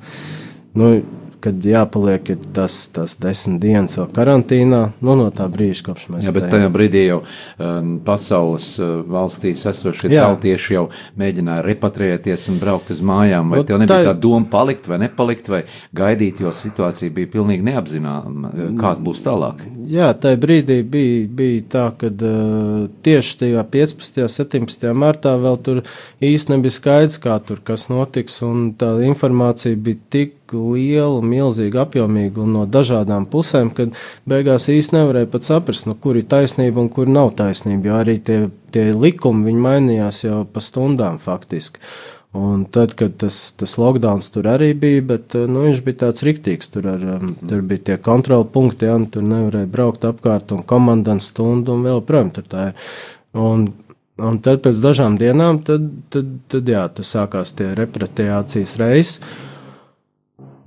nu 0.77 0.93
kad 1.41 1.65
jāpaliek 1.65 2.31
tas, 2.55 2.75
tas 2.93 3.15
desmit 3.21 3.61
dienas 3.63 3.97
vēl 3.97 4.07
karantīnā, 4.15 4.81
nu, 5.01 5.15
no 5.19 5.27
tā 5.35 5.47
brīža, 5.51 5.83
kopš 5.89 6.07
mēs 6.13 6.27
Jā, 6.27 6.33
bet 6.35 6.47
tajā 6.53 6.69
brīdī 6.73 7.03
jau 7.07 7.19
um, 7.23 7.95
pasaules 8.05 8.67
uh, 8.81 9.01
valstīs 9.11 9.65
esošie 9.71 10.11
tautieši 10.13 10.75
jau 10.77 10.85
mēģināja 11.19 11.65
repatriēties 11.65 12.47
un 12.53 12.59
braukt 12.61 12.91
uz 12.93 13.01
mājām. 13.05 13.51
Vai 13.53 13.61
Nu, 13.61 13.67
tev 13.67 13.81
nebija 13.81 13.99
tā- 14.01 14.11
tā 14.11 14.15
doma 14.23 14.47
palikt 14.51 14.87
vai 14.89 14.99
nepalikt, 15.03 15.49
vai 15.51 15.63
gaidīt, 15.97 16.41
jo 16.41 16.53
situācija 16.55 17.13
bija 17.13 17.31
pilnīgi 17.35 17.65
neapzināma, 17.69 18.51
uh, 18.53 18.71
kāda 18.81 19.01
būs 19.05 19.23
tālāk? 19.25 19.61
Jā, 19.91 20.11
tajā 20.13 20.39
brīdī 20.41 20.81
bija, 20.83 21.27
bija 21.27 21.61
tā, 21.75 21.85
ka 21.97 22.09
uh, 22.11 22.87
tieši 23.05 23.37
tajā 23.45 23.65
15. 23.77 24.21
un 24.21 24.35
17. 24.35 24.93
martā 24.97 25.35
vēl 25.41 25.57
tur 25.63 25.81
īsti 26.21 26.55
nebija 26.55 26.77
skaidrs, 26.77 27.19
kā 27.21 27.39
tur 27.45 27.61
kas 27.63 27.87
notiks, 27.91 28.41
un 28.45 28.71
tā 28.77 28.93
informācija 29.05 29.75
bija 29.77 29.97
tik 30.11 30.35
liela, 30.57 31.21
milzīga, 31.25 31.85
apjomīga 31.85 32.43
un 32.43 32.55
no 32.57 32.67
dažādām 32.69 33.27
pusēm, 33.31 33.73
ka 33.75 33.89
beigās 34.29 34.69
īsti 34.71 34.97
nevarēja 34.97 35.31
pat 35.31 35.47
saprast, 35.47 35.87
nu, 35.89 35.95
kur 35.95 36.19
ir 36.19 36.27
taisnība 36.31 36.83
un 36.83 36.89
kur 36.93 37.11
nav 37.11 37.33
taisnība, 37.39 37.91
jo 37.91 37.99
arī 37.99 38.17
tie, 38.23 38.39
tie 38.75 38.89
likumi 38.95 39.53
mainījās 39.57 40.25
jau 40.25 40.41
pa 40.49 40.63
stundām 40.63 41.21
faktiski. 41.21 41.83
Un 42.31 42.63
tad, 42.71 42.93
kad 42.95 43.17
tas, 43.19 43.37
tas 43.59 43.73
lockdown 43.75 44.21
tur 44.31 44.47
arī 44.47 44.69
bija, 44.79 45.01
bet 45.03 45.35
eh, 45.35 45.49
nu, 45.51 45.65
viņš 45.65 45.81
bija 45.83 45.99
tāds 46.05 46.23
riktīgs. 46.23 46.71
Tur, 46.71 46.87
ar, 46.93 47.03
um, 47.17 47.33
tur 47.47 47.63
bija 47.67 47.89
tie 47.89 47.97
kontrola 47.99 48.47
punkti, 48.47 48.87
ja, 48.87 48.95
tur 49.11 49.25
nevarēja 49.27 49.67
braukt 49.71 50.07
apkārt, 50.07 50.53
un 50.55 50.63
komandants 50.63 51.27
stundu, 51.33 51.75
un 51.75 51.83
vēl 51.89 51.99
projām 52.07 52.31
tur 52.31 52.47
tā 52.47 52.69
ir. 52.69 52.87
Un, 53.35 53.67
un 54.15 54.39
tad 54.45 54.63
pēc 54.63 54.79
dažām 54.79 55.19
dienām, 55.19 55.59
tad, 55.67 55.89
tad, 56.13 56.31
tad 56.51 56.71
jā, 56.71 56.85
tas 56.95 57.11
sākās 57.17 57.51
tie 57.57 57.73
repatriācijas 57.75 58.77
reizes. 58.79 59.19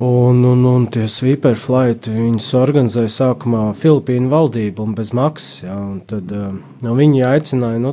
Un, 0.02 0.40
un, 0.42 0.64
un 0.66 0.86
tie 0.90 1.04
sweeperflighti 1.06 2.10
viņus 2.10 2.48
organizēja 2.58 3.12
sākumā 3.14 3.68
Filipīnu 3.78 4.26
valdība 4.32 4.82
un 4.82 4.96
bez 4.98 5.12
maksas. 5.14 5.62
Ja, 5.62 5.76
un 5.78 6.00
tad 6.08 6.32
uh, 6.34 6.48
nu, 6.82 6.96
viņi 6.98 7.22
aicināja 7.28 7.78
nu, 7.78 7.92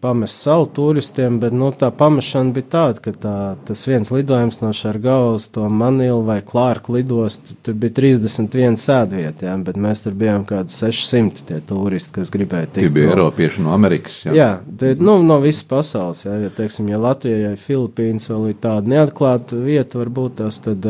pamest 0.00 0.42
savu 0.42 0.66
turistiem, 0.70 1.40
bet 1.42 1.52
nu, 1.52 1.72
tā 1.74 1.88
pamešana 1.90 2.52
bija 2.54 2.66
tāda, 2.70 3.02
ka 3.02 3.12
tā, 3.18 3.34
tas 3.66 3.80
viens 3.88 4.10
lidojums 4.14 4.60
no 4.62 4.70
Šargaus, 4.76 5.48
to 5.50 5.66
Manilu 5.68 6.20
vai 6.26 6.38
Klārku 6.46 6.94
lidostu, 6.94 7.56
tur 7.66 7.74
bija 7.74 7.96
31 7.96 8.78
sēdvieta, 8.78 9.48
ja, 9.48 9.56
bet 9.66 9.80
mēs 9.80 10.04
tur 10.04 10.14
bijām 10.18 10.44
kādi 10.46 10.70
600 10.70 11.42
tie 11.48 11.58
turisti, 11.66 12.14
kas 12.20 12.30
gribēja 12.34 12.70
Tie 12.70 12.84
tikt. 12.84 12.94
bija 12.94 13.10
prom. 13.10 13.16
Eiropieši 13.18 13.64
no 13.66 13.74
Amerikas. 13.74 14.20
Jā. 14.28 14.36
Jā, 14.38 14.48
tie, 14.78 14.94
nu, 15.02 15.18
no 15.26 15.40
visas 15.42 15.66
pasaules. 15.66 16.22
Jā, 16.28 16.36
ja, 16.44 16.52
teiksim, 16.54 16.90
ja 16.92 17.02
Latvijai, 17.02 17.56
Filipīnas 17.58 18.30
vēl 18.30 18.52
ir 18.52 18.60
tāda 18.62 18.94
neatklāta 18.94 19.58
vieta, 19.58 19.98
varbūt 19.98 20.38
tās 20.44 20.60
tad, 20.62 20.86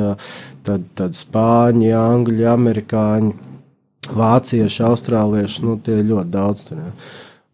tad, 0.69 0.88
tad 1.00 1.17
spāņi, 1.17 1.95
angļi, 1.97 2.45
amerikāņi, 2.53 3.33
vācieši, 4.21 4.85
austrālieši, 4.85 5.65
nu, 5.65 5.81
tie 5.81 6.03
ļoti 6.05 6.35
daudz 6.37 6.69
tur. 6.69 6.85
Jā. 6.85 6.93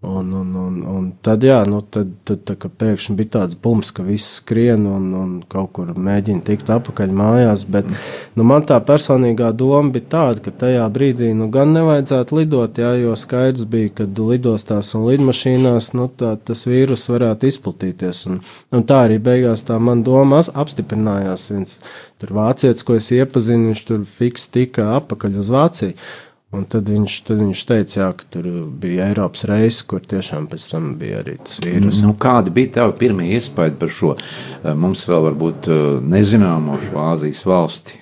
Un, 0.04 0.34
un, 0.36 0.56
un, 0.60 0.80
un 0.84 1.12
tad, 1.24 1.44
jā, 1.46 1.58
nu, 1.68 1.80
tad, 1.82 2.10
tad 2.28 2.50
kā 2.60 2.68
pēkšņi 2.68 3.16
bija 3.18 3.32
tāds 3.38 3.56
bums, 3.60 3.90
ka 3.94 4.04
viss 4.06 4.38
skrien 4.40 4.84
un, 4.88 5.06
un 5.18 5.30
kaut 5.50 5.72
kur 5.76 5.92
mēģina 5.96 6.44
tikt 6.46 6.70
atpakaļ 6.74 7.14
mājās. 7.16 7.64
Bet 7.70 7.88
nu, 8.36 8.46
man 8.46 8.66
tā 8.68 8.78
personīgā 8.84 9.50
doma 9.56 9.94
bija 9.94 10.10
tāda, 10.16 10.44
ka 10.44 10.54
tajā 10.64 10.84
brīdī 10.94 11.32
nu, 11.36 11.48
gan 11.54 11.72
nevajadzētu 11.76 12.40
lidot, 12.40 12.80
jā, 12.80 12.94
jo 13.00 13.16
skaidrs 13.18 13.68
bija, 13.70 13.92
ka 14.00 14.08
lidostās 14.08 14.92
un 14.98 15.08
lidmašīnās 15.08 15.92
nu, 15.98 16.10
tā, 16.20 16.34
tas 16.36 16.66
vīrus 16.68 17.08
varētu 17.10 17.50
izplatīties. 17.50 18.24
Un, 18.30 18.42
un 18.74 18.84
tā 18.88 19.04
arī 19.08 19.20
beigās 19.22 19.64
tā 19.66 19.80
man 19.80 20.04
doma 20.06 20.42
apstiprinājās. 20.44 21.48
Viens 21.54 21.78
tur 22.20 22.34
vācietis, 22.36 22.84
ko 22.86 22.98
es 22.98 23.10
iepazinu, 23.14 23.72
viņš 23.72 23.82
tur 23.88 24.04
fiks 24.08 24.48
tika 24.52 24.94
apakaļ 24.98 25.40
uz 25.42 25.50
Vāciju. 25.52 25.96
Un 26.54 26.66
tad 26.70 26.88
viņš, 26.90 27.14
tad 27.26 27.40
viņš 27.42 27.62
teica, 27.66 27.96
jā, 27.98 28.08
ka 28.18 28.28
tur 28.36 28.46
bija 28.80 29.08
Eiropas 29.10 29.46
reizes, 29.50 29.80
kur 29.90 30.04
tiešām 30.06 30.46
pēc 30.52 30.68
tam 30.70 30.92
bija 31.00 31.22
arī 31.24 31.36
tas 31.42 31.58
vīrus. 31.64 32.02
Nu, 32.04 32.14
kādi 32.20 32.52
bija 32.54 32.76
tavi 32.78 32.94
pirmie 33.00 33.32
iespaidi 33.34 33.78
par 33.80 33.90
šo 33.92 34.12
eh, 34.14 34.70
mums 34.78 35.02
vēl 35.10 35.26
varbūt 35.30 35.70
eh, 35.70 35.82
nezināmo 36.14 36.78
šo 36.84 37.02
Āzijas 37.08 37.42
valsti, 37.48 37.98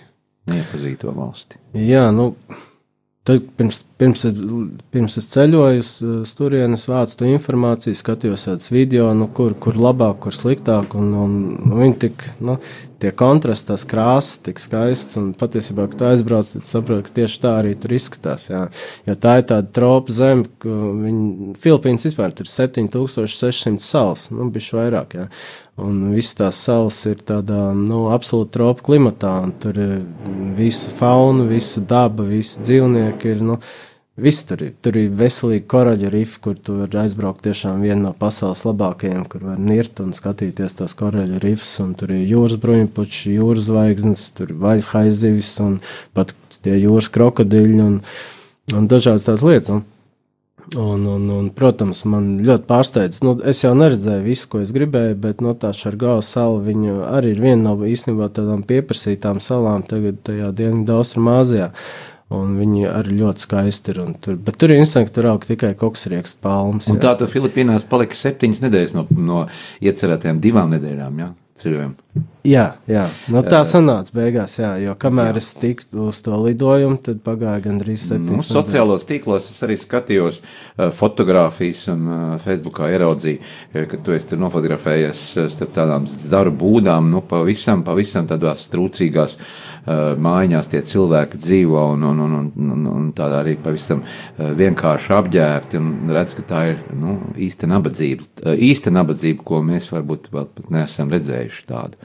neiepazīto 0.53 1.15
valsti? 1.17 1.63
Jā, 1.81 2.11
nu, 2.15 2.33
tad 3.23 3.43
pirms, 3.57 3.83
pirms, 4.02 4.25
pirms 4.91 5.17
es 5.21 5.29
ceļoju 5.31 5.83
uz, 5.83 6.31
turienes, 6.35 6.88
vācu 6.91 7.21
to 7.21 7.29
informāciju, 7.31 7.95
skatījos 7.95 8.49
tādas 8.49 8.73
video, 8.75 9.12
nu, 9.14 9.29
kur, 9.31 9.55
kur 9.62 9.79
labāk, 9.79 10.19
kur 10.25 10.35
sliktāk, 10.35 10.97
un, 10.99 11.12
un, 11.14 11.37
un 11.62 11.76
viņi 11.79 11.99
tik, 12.02 12.25
nu, 12.43 12.57
tie 13.02 13.12
kontrasti, 13.14 13.69
tās 13.71 13.87
krāsas 13.87 14.43
tik 14.47 14.59
skaistas, 14.62 15.21
un 15.21 15.31
patiesībā, 15.38 15.87
kad 15.93 16.02
aizbrauc, 16.11 16.50
tad 16.50 16.67
saproti, 16.67 17.07
ka 17.07 17.17
tieši 17.21 17.43
tā 17.45 17.57
arī 17.61 17.76
tur 17.79 17.95
izskatās, 17.95 18.49
jā. 18.50 18.64
Jo 19.07 19.19
tā 19.23 19.38
ir 19.38 19.47
tāda 19.55 19.71
tropa 19.79 20.14
zeme, 20.19 20.50
ka 20.62 20.79
viņi, 21.07 21.55
Filipīnas 21.62 22.11
vispār 22.11 22.35
ir 22.35 22.50
7600 22.50 23.87
salas, 23.87 24.33
nu, 24.35 24.50
bišķi 24.50 24.81
vairāk, 24.81 25.21
jā. 25.21 25.29
Un 25.83 26.12
visas 26.15 26.37
tās 26.39 26.59
salas 26.62 26.99
ir 27.11 27.23
tādā, 27.27 27.73
nu, 27.77 28.05
absolūti 28.15 28.55
tropa 28.55 28.85
klimatā, 28.87 29.37
tur 29.62 29.79
ir 29.83 29.97
visa 30.59 30.93
fauna, 30.95 31.49
visa 31.51 31.83
daba, 31.83 32.27
visi 32.29 32.62
dzīvnieki 32.62 33.35
ir, 33.35 33.43
nu, 33.53 33.59
Viss 34.12 34.45
tur 34.45 34.61
ir. 34.61 34.75
Tur 34.85 34.97
ir 35.01 35.12
veselīgi 35.17 35.65
koraļa 35.73 36.11
rifi, 36.12 36.37
kur 36.45 36.59
tu 36.61 36.75
vari 36.83 36.99
aizbraukt 37.01 37.47
tiešām 37.47 37.81
viena 37.81 38.11
no 38.11 38.11
pasaules 38.12 38.61
labākajiem, 38.67 39.23
kur 39.25 39.47
var 39.49 39.57
nirt 39.57 40.03
un 40.05 40.11
skatīties 40.12 40.77
tos 40.77 40.93
koraļa 40.99 41.41
rifus. 41.41 41.79
Tur 41.97 42.12
ir 42.12 42.27
jūras 42.29 42.59
bruņpuči, 42.61 43.33
jūras 43.39 43.71
zvaigznes, 43.71 44.27
tur 44.37 44.53
ir 44.53 44.61
vaļhaizivis 44.61 45.55
un 45.65 45.79
pat 46.12 46.35
tie 46.61 46.77
jūras 46.77 47.09
krokodiļi 47.15 47.81
un, 47.87 47.97
un 48.77 48.91
dažādas 48.93 49.25
tās 49.31 49.47
lietas. 49.49 49.73
Un, 49.79 49.81
Un, 50.76 51.04
un, 51.07 51.25
un, 51.28 51.49
protams, 51.52 52.04
man 52.09 52.37
ļoti 52.47 52.64
pārsteidz. 52.69 53.19
Nu, 53.26 53.35
es 53.49 53.61
jau 53.64 53.73
neredzēju 53.76 54.23
visu, 54.25 54.47
ko 54.49 54.62
es 54.62 54.71
gribēju, 54.73 55.19
bet 55.21 55.42
no 55.45 55.52
tā 55.59 55.73
Šargāla 55.76 56.23
sala 56.25 56.62
arī 57.11 57.35
ir 57.35 57.42
viena 57.42 57.61
no 57.66 57.75
īstenībā 57.88 58.31
tādām 58.33 58.62
pieprasītām 58.69 59.42
salām 59.42 59.85
tagad 59.88 60.23
tajā 60.25 60.52
Dienvidu 60.57 60.97
Austrumāzijā. 61.00 61.73
Un 62.33 62.54
viņi 62.57 62.87
arī 62.88 63.19
ļoti 63.19 63.45
skaisti 63.45 63.92
ir. 63.92 64.00
Tur, 64.25 64.38
bet 64.40 64.57
tur 64.57 64.73
ir 64.73 64.81
interesanti, 64.81 65.11
ka 65.11 65.19
tur 65.19 65.28
aug 65.35 65.42
tikai 65.45 65.75
koksriekstu 65.76 66.40
palmas. 66.40 66.88
Un 66.88 66.97
jā. 66.97 67.02
tā 67.04 67.12
tad 67.21 67.28
Filipīnās 67.28 67.85
palika 67.90 68.16
septiņas 68.16 68.62
nedēļas 68.64 68.97
no, 68.97 69.04
no 69.21 69.42
iecerētajām 69.85 70.40
divām 70.40 70.73
nedēļām, 70.73 71.21
jā, 71.21 71.28
ceļojumam. 71.59 71.97
Jā, 72.45 72.65
jā. 72.91 73.05
Nu, 73.33 73.41
tā 73.47 73.63
sanāca 73.69 74.13
beigās, 74.17 74.59
jā, 74.59 74.73
jo 74.83 74.95
kamēr 75.01 75.39
jā. 75.39 75.41
es 75.41 75.51
tiku 75.57 76.09
uz 76.09 76.19
to 76.25 76.37
lidojumu, 76.43 76.99
tad 77.07 77.23
pagāja 77.25 77.63
gandrīz 77.65 78.03
Nu, 78.03 78.09
septiņas. 78.09 78.51
sociālos 78.51 79.07
tīklos 79.09 79.49
es 79.53 79.63
arī 79.65 79.79
skatījos 79.81 80.43
uh, 80.43 80.91
fotogrāfijas 80.97 81.85
un 81.95 82.03
uh, 82.09 82.23
Facebookā 82.43 82.91
ieraudzīju, 82.93 83.43
eh, 83.73 83.87
ka 83.89 84.01
tu 84.05 84.17
esi 84.17 84.41
nofotografējies 84.41 85.25
starp 85.55 85.73
tādām 85.79 86.09
zaru 86.11 86.53
būdām, 86.53 87.13
nu, 87.15 87.23
pavisam, 87.31 87.85
pavisam 87.87 88.29
tādās 88.29 88.67
trūcīgās 88.75 89.39
uh, 89.39 89.47
mājiņās 89.87 90.71
tie 90.71 90.83
cilvēki 90.87 91.41
dzīvo 91.43 91.81
un, 91.95 92.05
un, 92.07 92.21
un, 92.23 92.35
un, 92.39 92.71
un, 92.77 92.87
un 92.93 93.09
tādā 93.17 93.41
arī 93.43 93.57
pavisam 93.59 94.05
uh, 94.05 94.53
vienkārši 94.59 95.15
apģērbti 95.17 95.81
un 95.81 96.12
redz, 96.15 96.37
ka 96.39 96.47
tā 96.47 96.62
ir, 96.71 96.79
nu, 96.95 97.19
īsta 97.35 97.67
nabadzība, 97.71 98.29
uh, 98.45 98.55
īsta 98.55 98.95
nabadzība, 98.95 99.43
ko 99.47 99.62
mēs 99.67 99.91
varbūt 99.95 100.31
vēl 100.35 100.49
pat 100.55 100.71
neesam 100.75 101.11
redzējuši 101.12 101.67
tādu. 101.71 101.99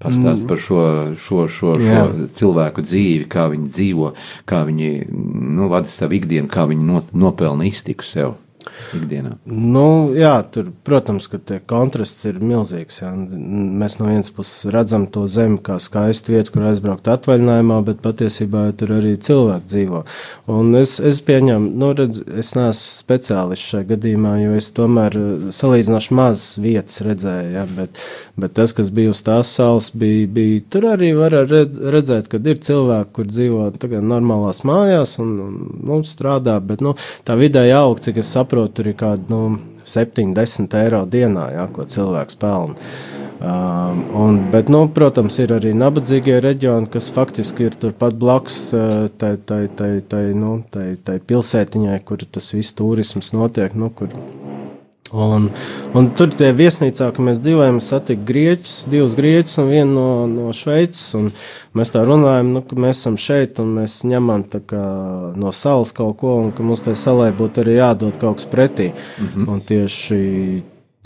Pastāst 0.00 0.46
par 0.48 0.56
šo, 0.56 0.82
šo, 1.20 1.42
šo, 1.52 1.74
šo 1.76 1.84
Jā. 1.84 2.04
cilvēku 2.32 2.80
dzīvi, 2.86 3.26
kā 3.28 3.50
viņi 3.52 3.66
dzīvo, 3.68 4.14
kā 4.48 4.62
viņi 4.64 4.92
nu, 5.10 5.66
vada 5.68 5.92
savu 5.92 6.16
ikdienu, 6.16 6.48
kā 6.48 6.64
viņi 6.70 6.86
no, 6.88 7.02
nopelna 7.12 7.68
iztiku 7.68 8.06
sev 8.08 8.38
ikdienā. 8.96 9.36
Nu, 9.46 10.10
jā, 10.16 10.34
tur, 10.52 10.70
protams, 10.86 11.28
ka 11.30 11.60
kontrasts 11.70 12.26
ir 12.28 12.40
milzīgs. 12.42 13.00
Jā. 13.02 13.10
Mēs 13.14 13.98
no 14.00 14.08
vienas 14.10 14.30
puses 14.34 14.68
redzam 14.72 15.06
to 15.12 15.26
zemi 15.30 15.58
kā 15.64 15.78
skaistu 15.82 16.34
vietu, 16.34 16.54
kur 16.54 16.68
aizbraukt 16.70 17.08
atvaļinājumā, 17.10 17.80
bet 17.86 18.02
patiesībā 18.04 18.66
tur 18.78 18.94
arī 18.98 19.14
cilvēki 19.20 19.70
dzīvo. 19.70 20.02
Un 20.54 20.74
es, 20.80 20.96
es 21.00 21.20
pieņemu, 21.26 21.72
nu, 21.80 21.92
redz, 21.98 22.22
es 22.40 22.52
neesmu 22.58 22.90
speciālists 22.90 23.72
šajā 23.72 23.88
gadījumā, 23.94 24.36
jo 24.44 24.56
es 24.58 24.70
tomēr 24.76 25.18
eh, 25.18 25.48
salīdzinoši 25.56 26.18
maz 26.18 26.46
vietas 26.62 27.02
redzēju. 27.06 27.54
Jā, 27.56 27.66
bet, 27.76 28.02
bet 28.40 28.56
tas, 28.58 28.74
kas 28.76 28.92
bija 28.94 29.14
uz 29.14 29.22
tās 29.26 29.52
salas, 29.56 29.90
bija, 29.96 30.28
bija 30.30 30.64
tur 30.72 30.90
arī 30.94 31.12
var 31.18 31.34
redz, 31.50 31.80
redzēt, 31.94 32.30
ka 32.30 32.42
ir 32.44 32.62
cilvēki, 32.66 33.12
kur 33.16 33.30
dzīvo 33.30 33.70
tagad 33.80 34.06
normālās 34.06 34.64
mājās 34.68 35.16
un, 35.22 35.34
un 35.46 35.58
nu, 35.86 36.00
strādā, 36.06 36.56
bet 36.64 36.82
nu, 36.84 36.94
tā 37.26 37.36
vidēji 37.38 37.74
aug, 37.76 38.00
cik 38.02 38.20
es 38.22 38.30
saprotu, 38.30 38.49
tur 38.50 38.90
ir 38.90 38.98
kādi 38.98 39.30
nu, 39.30 39.40
7-10 39.86 40.76
eiro 40.82 41.04
dienā, 41.08 41.46
jā, 41.54 41.64
ko 41.74 41.86
cilvēks 41.88 42.38
pelna. 42.40 42.76
Um, 43.40 44.02
un, 44.20 44.38
bet, 44.52 44.68
nu, 44.68 44.82
protams, 44.92 45.38
ir 45.40 45.54
arī 45.56 45.70
nabadzīgie 45.72 46.34
reģioni, 46.44 46.90
kas 46.92 47.06
faktiski 47.14 47.70
ir 47.70 47.76
turpat 47.80 48.18
blakus 48.20 48.58
uh, 48.76 49.06
tai, 49.16 49.38
tai, 49.48 49.62
tai, 49.78 49.94
tai, 50.04 50.26
nu, 50.36 50.58
tai, 50.68 50.90
tai 51.00 51.16
pilsētiņai, 51.24 51.96
kur 52.04 52.20
tas 52.28 52.50
viss 52.52 52.76
turisms 52.76 53.32
notiek. 53.32 53.72
Nu, 53.72 53.88
kur, 53.96 54.12
un, 55.12 55.48
un 55.96 56.08
tur 56.16 56.32
tie 56.36 56.50
viesnīcā, 56.56 57.10
ka 57.14 57.24
mēs 57.24 57.40
dzīvojam, 57.42 57.80
satikām 57.84 58.26
grieķus, 58.28 58.76
divus 58.90 59.16
grieķus 59.18 59.58
un 59.62 59.70
vienu 59.70 59.92
no, 59.94 60.08
no 60.30 60.54
Šveices. 60.56 61.34
Mēs 61.76 61.94
tā 61.94 62.04
runājam, 62.06 62.54
nu, 62.56 62.64
ka 62.66 62.78
mēs 62.78 63.02
esam 63.02 63.18
šeit 63.20 63.60
un 63.62 63.76
mēs 63.80 64.00
ņemam 64.08 64.46
kā, 64.70 64.84
no 65.38 65.52
salas 65.54 65.94
kaut 65.96 66.18
ko, 66.22 66.36
un 66.44 66.52
ka 66.54 66.66
mums 66.66 66.84
tai 66.86 66.96
salai 66.98 67.30
būtu 67.36 67.64
arī 67.64 67.80
jādod 67.80 68.18
kaut 68.20 68.40
kas 68.40 68.50
pretī. 68.50 68.92
Mm 68.92 69.26
-hmm. 69.34 69.48
Un 69.50 69.60
tieši 69.60 70.20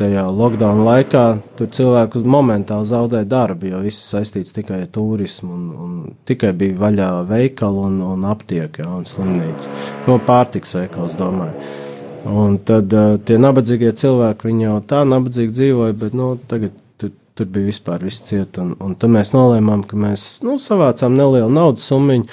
tajā 0.01 0.25
lockdown 0.27 0.81
laikā 0.85 1.25
tur 1.59 1.69
cilvēki 1.71 2.25
momentāli 2.27 2.85
zaudēja 2.85 3.29
darbu, 3.31 3.67
jo 3.67 3.83
viss 3.85 4.11
saistīts 4.11 4.55
tikai 4.57 4.81
ar 4.83 4.89
turismu, 4.95 5.53
un, 5.55 5.71
un 5.85 6.17
tikai 6.27 6.53
bija 6.53 6.75
vaļā 6.81 7.11
veikali 7.29 7.79
un, 7.89 8.01
un 8.03 8.25
aptiekā 8.25 8.89
un 8.91 9.05
slimnīca. 9.05 9.71
No 10.09 10.19
pārtiks 10.19 10.75
veikals, 10.75 11.15
domāju. 11.21 11.84
Un 12.25 12.57
tad 12.65 12.93
uh, 12.97 13.19
tie 13.21 13.37
nabadzīgie 13.41 13.93
cilvēki, 14.01 14.49
viņi 14.49 14.67
jau 14.67 14.79
tā 14.89 15.05
nabadzīgi 15.09 15.53
dzīvoja, 15.53 15.97
bet 16.01 16.17
nu, 16.17 16.33
tagad 16.49 16.73
tur, 17.01 17.13
tur 17.37 17.49
bija 17.53 17.69
vispār 17.69 18.05
viss 18.07 18.25
ciet. 18.25 18.59
Un, 18.63 18.73
un 18.81 18.97
tad 18.97 19.13
mēs 19.13 19.35
nolēmām, 19.37 19.85
ka 19.89 19.99
mēs 20.01 20.29
nu, 20.47 20.57
savācām 20.63 21.17
nelielu 21.19 21.53
naudas 21.53 21.89
summu. 21.91 22.25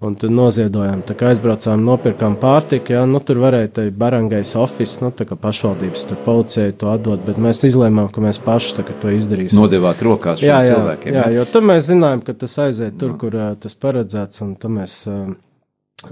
Un 0.00 0.14
tad 0.16 0.32
noziedojām, 0.32 1.02
tā 1.04 1.12
kā 1.12 1.28
aizbraucām, 1.28 1.82
nopirkām 1.84 2.38
pārtiku. 2.40 2.94
Jā, 2.94 3.02
nu, 3.04 3.18
tur 3.20 3.36
varēja 3.42 3.68
teikt, 3.76 3.98
barangais 4.00 4.54
oficiāls, 4.56 5.02
nu, 5.04 5.10
tā 5.12 5.26
kā 5.28 5.36
pašvaldības 5.36 6.06
tur 6.08 6.22
policijai 6.24 6.72
to 6.80 6.88
atdot, 6.88 7.20
bet 7.26 7.36
mēs 7.36 7.60
izlēmām, 7.68 8.08
ka 8.08 8.24
mēs 8.24 8.40
paši 8.40 8.86
to 8.88 9.12
izdarīsim. 9.12 9.60
Nodevāt 9.60 10.00
rokās 10.00 10.40
šiem 10.40 10.48
jā, 10.48 10.62
jā, 10.70 10.78
cilvēkiem. 10.78 11.18
jā, 11.20 11.26
jo 11.36 11.44
tad 11.52 11.68
mēs 11.68 11.84
zinājām, 11.90 12.24
ka 12.24 12.32
tas 12.46 12.56
aiziet 12.64 12.96
tur, 12.96 13.12
kur 13.20 13.36
uh, 13.36 13.50
tas 13.60 13.76
paredzēts, 13.76 14.40
un 14.46 14.56
tad 14.62 14.72
mēs 14.78 14.96
uh, 15.12 15.34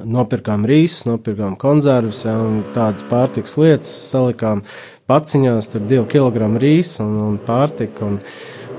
nopirkām 0.04 0.66
rīsus, 0.68 1.06
nopirkām 1.08 1.56
konzervus, 1.60 2.24
un 2.28 2.62
tādas 2.74 3.06
pārtikas 3.08 3.56
lietas 3.60 3.90
salikām 4.10 4.62
paciņās, 5.08 5.72
tur 5.72 5.84
divu 5.88 6.06
kilogramu 6.10 6.60
rīsu 6.60 7.02
un, 7.06 7.14
un 7.24 7.38
pārtiku. 7.44 8.04
Un, 8.08 8.18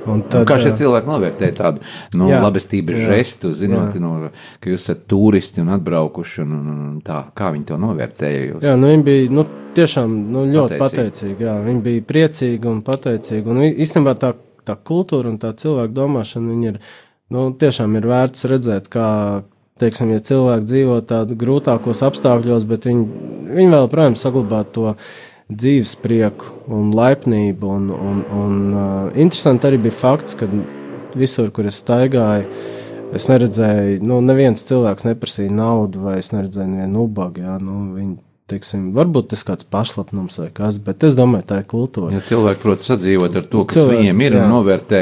un 0.10 0.22
Tad, 0.30 0.46
kā 0.50 0.60
šie 0.62 0.76
cilvēki 0.78 1.10
novērtē 1.10 1.50
tādu 1.58 1.84
nu, 2.18 2.30
Jā, 2.30 2.40
labestības 2.46 3.02
jā, 3.02 3.08
žestu, 3.14 3.52
zinot, 3.58 3.98
jā. 3.98 4.04
no, 4.04 4.30
ka 4.62 4.72
jūs 4.72 4.86
esat 4.86 5.04
turisti 5.10 5.64
un 5.64 5.74
atbraukuši, 5.76 6.44
un, 6.46 6.54
un, 6.60 6.70
un 6.86 7.02
tā, 7.06 7.24
kā 7.38 7.50
viņi 7.56 7.68
to 7.72 7.80
novērtēja? 7.82 8.46
Jūs? 8.54 8.64
Jā, 8.70 8.78
nu 8.80 8.94
viņi 8.94 9.06
bija 9.10 9.34
nu, 9.34 9.46
tiešām 9.78 10.16
nu, 10.34 10.46
ļoti 10.54 10.78
Pateicīgi. 10.78 11.36
pateicīgi. 11.36 11.48
Jā, 11.50 11.58
viņi 11.66 11.86
bija 11.90 12.08
priecīgi 12.14 12.70
un 12.70 12.82
pateicīgi. 12.86 13.54
Un 13.54 13.62
īstenībā 13.70 14.16
tā, 14.22 14.34
tā 14.66 14.78
kultūra 14.78 15.34
un 15.34 15.38
tā 15.42 15.54
cilvēku 15.58 15.98
domāšana 15.98 16.58
ir 16.70 16.82
nu, 17.34 17.50
tiešām 17.60 17.98
ir 18.00 18.10
vērts 18.10 18.46
redzēt, 18.54 18.92
kā. 18.94 19.08
Teiksim, 19.80 20.12
ja 20.12 20.20
cilvēki 20.20 20.68
dzīvo 20.68 21.00
tādos 21.08 21.40
grūtākos 21.40 22.02
apstākļos, 22.04 22.66
bet 22.68 22.88
viņi, 22.90 23.06
viņi 23.56 23.72
vēl, 23.72 23.88
protams, 23.92 24.24
saglabā 24.26 24.66
to 24.76 24.94
dzīves 25.50 25.96
prieku 26.04 26.52
un 26.76 26.92
laipnību. 26.96 27.70
Un, 27.78 27.88
un, 27.96 28.20
un, 28.42 28.58
uh, 28.74 29.08
interesanti 29.16 29.70
arī 29.70 29.80
bija 29.88 29.96
fakts, 29.96 30.36
ka 30.40 30.50
visur, 31.18 31.54
kur 31.56 31.70
es 31.70 31.80
staigāju, 31.82 32.50
es 33.16 33.30
neredzēju, 33.32 34.02
nu, 34.06 34.20
neviens 34.26 34.68
cilvēks 34.68 35.08
neprasīja 35.08 35.54
naudu, 35.56 36.04
vai 36.06 36.20
es 36.20 36.34
neredzēju 36.36 36.74
nevienu 36.76 37.06
ubagu. 37.08 37.46
Jā, 37.46 37.56
nu, 37.64 37.80
viņi, 37.96 38.18
teiksim, 38.50 38.90
varbūt 38.96 39.30
tas 39.34 39.44
kāds 39.48 39.68
pašlapnums 39.70 40.40
vai 40.42 40.50
kas, 40.56 40.80
bet 40.84 41.06
es 41.08 41.16
domāju, 41.18 41.46
tā 41.50 41.60
ir 41.62 41.68
kultūra. 41.70 42.12
Ja 42.16 42.22
cilvēki 42.26 42.64
prot 42.64 42.86
sadzīvot 42.86 43.38
ar 43.40 43.48
to, 43.52 43.64
kas 43.70 43.80
Cilvēki, 43.80 44.00
viņiem 44.00 44.24
ir 44.26 44.38
jā. 44.38 44.44
un 44.44 44.54
novērtē, 44.56 45.02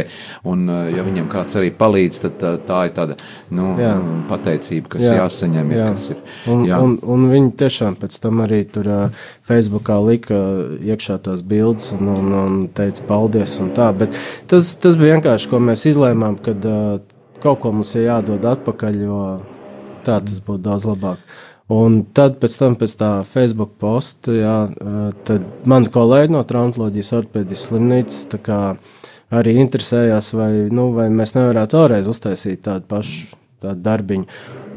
un 0.52 0.66
uh, 0.70 0.84
ja 0.94 1.06
viņiem 1.08 1.30
kāds 1.32 1.58
arī 1.60 1.72
palīdz, 1.80 2.22
tad 2.26 2.38
tā, 2.42 2.54
tā 2.68 2.84
ir 2.90 2.94
tāda 2.98 3.18
nu, 3.56 3.74
Jā. 3.80 3.94
pateicība, 4.30 4.94
kas 4.96 5.08
Jā, 5.08 5.18
jāsaņem. 5.22 5.74
Ir, 5.74 5.82
jā. 5.82 5.90
kas 5.96 6.10
ir, 6.14 6.24
Un, 6.48 6.64
jā. 6.68 6.80
un, 6.84 6.96
un 7.04 7.28
viņi 7.32 7.52
tiešām 7.60 7.98
pēc 8.00 8.18
tam 8.24 8.44
arī 8.46 8.62
tur 8.72 8.88
uh, 8.92 9.28
Facebookā 9.48 9.98
lika 10.04 10.38
iekšā 10.84 11.20
tās 11.26 11.44
bildes 11.46 11.92
un, 11.98 12.12
un, 12.14 12.32
un 12.44 12.58
teica 12.76 13.06
paldies 13.10 13.58
un 13.64 13.74
tā. 13.76 13.90
Bet 13.98 14.16
tas, 14.52 14.74
tas 14.82 14.98
bija 15.00 15.18
vienkārši, 15.18 15.52
ko 15.52 15.62
mēs 15.64 15.88
izlēmām, 15.92 16.40
kad 16.44 16.68
uh, 16.68 16.98
kaut 17.44 17.62
ko 17.64 17.74
mums 17.76 17.94
ir 17.98 18.08
jādod 18.08 18.46
atpakaļ, 18.48 19.02
jo 19.08 19.22
tā 20.06 20.20
tas 20.24 20.40
būtu 20.44 20.64
daudz 20.70 20.88
labāk. 20.90 21.22
Un 21.74 21.98
tad, 22.16 22.38
pēc 22.40 22.54
tam, 22.62 22.78
pēc 22.80 22.94
tā 22.96 23.10
Facebook 23.28 23.74
posta, 23.82 24.32
jā, 24.32 24.58
tad 25.28 25.48
mani 25.68 25.92
kolēģi 25.92 26.32
no 26.38 26.44
traumatoloģijas 26.48 27.12
ortopēdijas 27.18 27.66
slimnīcas 27.68 28.22
arī 29.36 29.58
interesējās, 29.60 30.32
vai, 30.38 30.52
nu, 30.72 30.94
vai 30.96 31.10
mēs 31.12 31.36
nevarētu 31.36 31.82
vēlreiz 31.82 32.08
uztaisīt 32.08 32.64
tādu 32.70 32.88
pašu 32.88 33.36
tādu 33.64 33.82
darbiņu. 33.84 34.26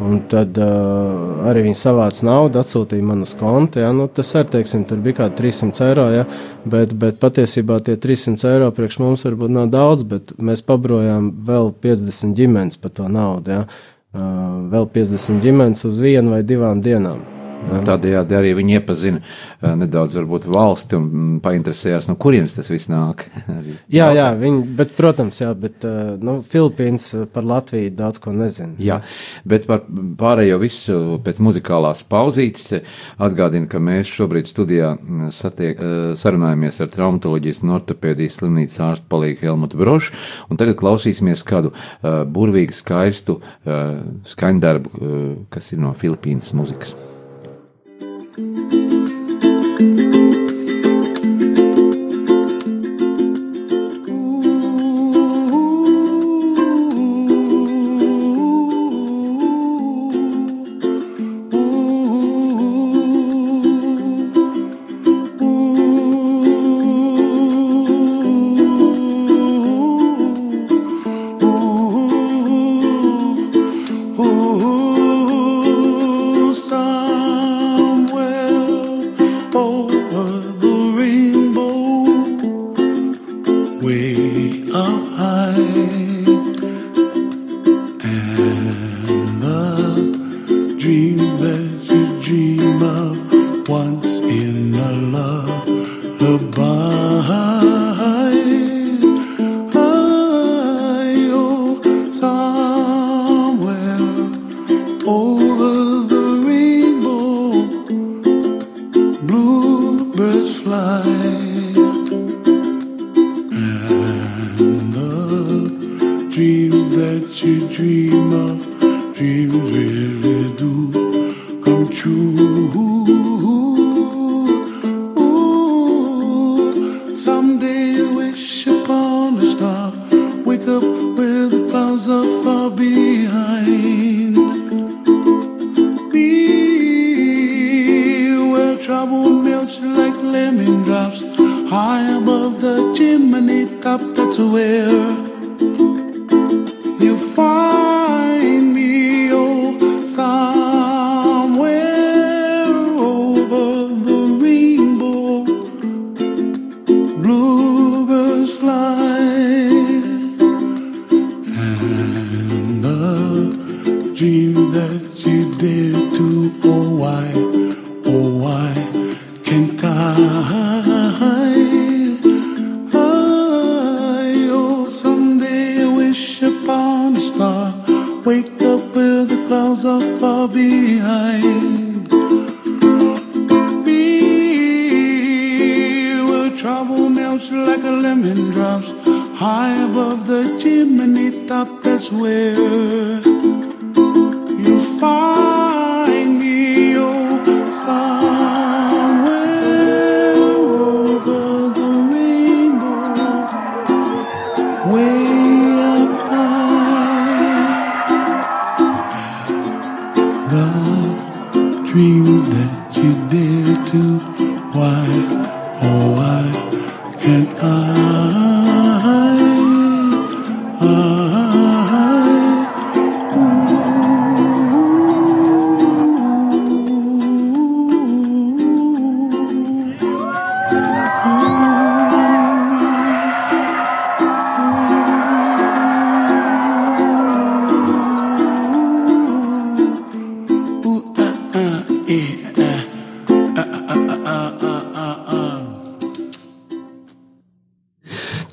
Un 0.01 0.23
tad 0.33 0.57
uh, 0.57 1.43
arī 1.51 1.67
viņi 1.67 1.77
savāca 1.77 2.25
naudu, 2.25 2.63
atsūtīja 2.63 3.05
man 3.05 3.27
uz 3.27 3.35
kontu. 3.37 3.83
Ja? 3.83 3.91
Nu, 3.93 4.07
tas 4.09 4.33
arī, 4.39 4.49
teiksim, 4.55 4.87
bija 4.89 5.19
kaut 5.19 5.35
kādi 5.35 5.43
300 5.43 5.89
eiro, 5.91 6.07
ja? 6.15 6.25
bet, 6.65 6.95
bet 6.97 7.21
patiesībā 7.21 7.77
tie 7.85 7.99
300 8.01 8.55
eiro 8.55 8.71
priekš 8.77 8.97
mums 9.03 9.27
varbūt 9.29 9.53
nav 9.53 9.69
daudz, 9.75 10.07
bet 10.09 10.33
mēs 10.41 10.65
pabrojām 10.65 11.29
vēl 11.45 11.75
50 11.85 12.33
ģimenes 12.39 12.81
par 12.81 12.97
to 12.97 13.11
naudu. 13.13 13.59
Ja? 13.59 13.67
Vēl 14.11 14.89
50 14.91 15.43
ģimenes 15.45 15.85
uz 15.87 16.01
vienu 16.03 16.35
vai 16.35 16.43
divām 16.43 16.81
dienām. 16.83 17.40
Nu, 17.61 17.81
Tādējādi 17.87 18.37
arī 18.37 18.53
viņi 18.59 18.77
iepazina 18.79 19.75
nedaudz 19.79 20.17
varbūt, 20.19 20.47
valsti 20.51 20.97
un 20.99 21.07
mm, 21.07 21.37
painteresējās, 21.45 22.09
no 22.11 22.17
kurienes 22.21 22.57
tas 22.57 22.71
viss 22.73 22.91
nāk. 22.91 23.27
Jā, 23.97 24.11
jā, 24.17 24.29
viņi, 24.39 24.63
bet, 24.79 24.93
protams, 24.97 25.41
jā, 25.43 25.51
bet 25.59 25.85
nu, 26.23 26.39
Filipīnas 26.47 27.09
par 27.35 27.45
Latviju 27.47 27.91
daudz 27.97 28.21
ko 28.23 28.33
nezina. 28.35 28.75
Jā, 28.83 29.01
bet 29.49 29.67
par 29.69 29.83
pārējo 30.21 30.59
visu 30.63 30.99
pēc 31.25 31.41
muzikālās 31.43 32.03
pauzītes 32.11 32.81
atgādinu, 33.21 33.69
ka 33.71 33.81
mēs 33.83 34.11
šobrīd 34.15 34.49
studijā 34.51 34.93
satiek, 35.35 35.81
sarunājamies 36.21 36.81
ar 36.83 36.93
traumatoloģijas 36.95 37.63
un 37.65 37.75
ortopēdijas 37.79 38.41
slimnīcas 38.41 38.83
ārstu 38.87 39.11
palīgu 39.13 39.47
Helmutu 39.49 39.81
Brošu, 39.81 40.17
un 40.51 40.61
tagad 40.61 40.79
klausīsimies 40.81 41.45
kādu 41.47 41.75
uh, 41.75 42.23
burvīgu, 42.31 42.77
skaistu 42.77 43.41
uh, 43.41 44.01
skaņdarbu, 44.31 44.97
uh, 44.97 45.31
kas 45.53 45.73
ir 45.75 45.83
no 45.83 45.95
Filipīnas 45.99 46.55
muzikas. 46.57 46.97
dreams 90.81 91.35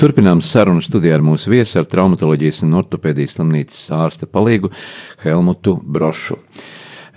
Turpinām 0.08 0.40
sarunu 0.40 0.80
studijā 0.80 1.18
ar 1.18 1.24
mūsu 1.26 1.50
viesu, 1.52 1.82
ar 1.82 1.88
traumatoloģijas 1.92 2.62
un 2.64 2.78
ortopēdijas 2.80 3.34
slimnīcas 3.36 3.82
ārsta 3.92 4.24
palīgu 4.32 4.70
Helmutu 5.20 5.74
Brošu. 5.84 6.38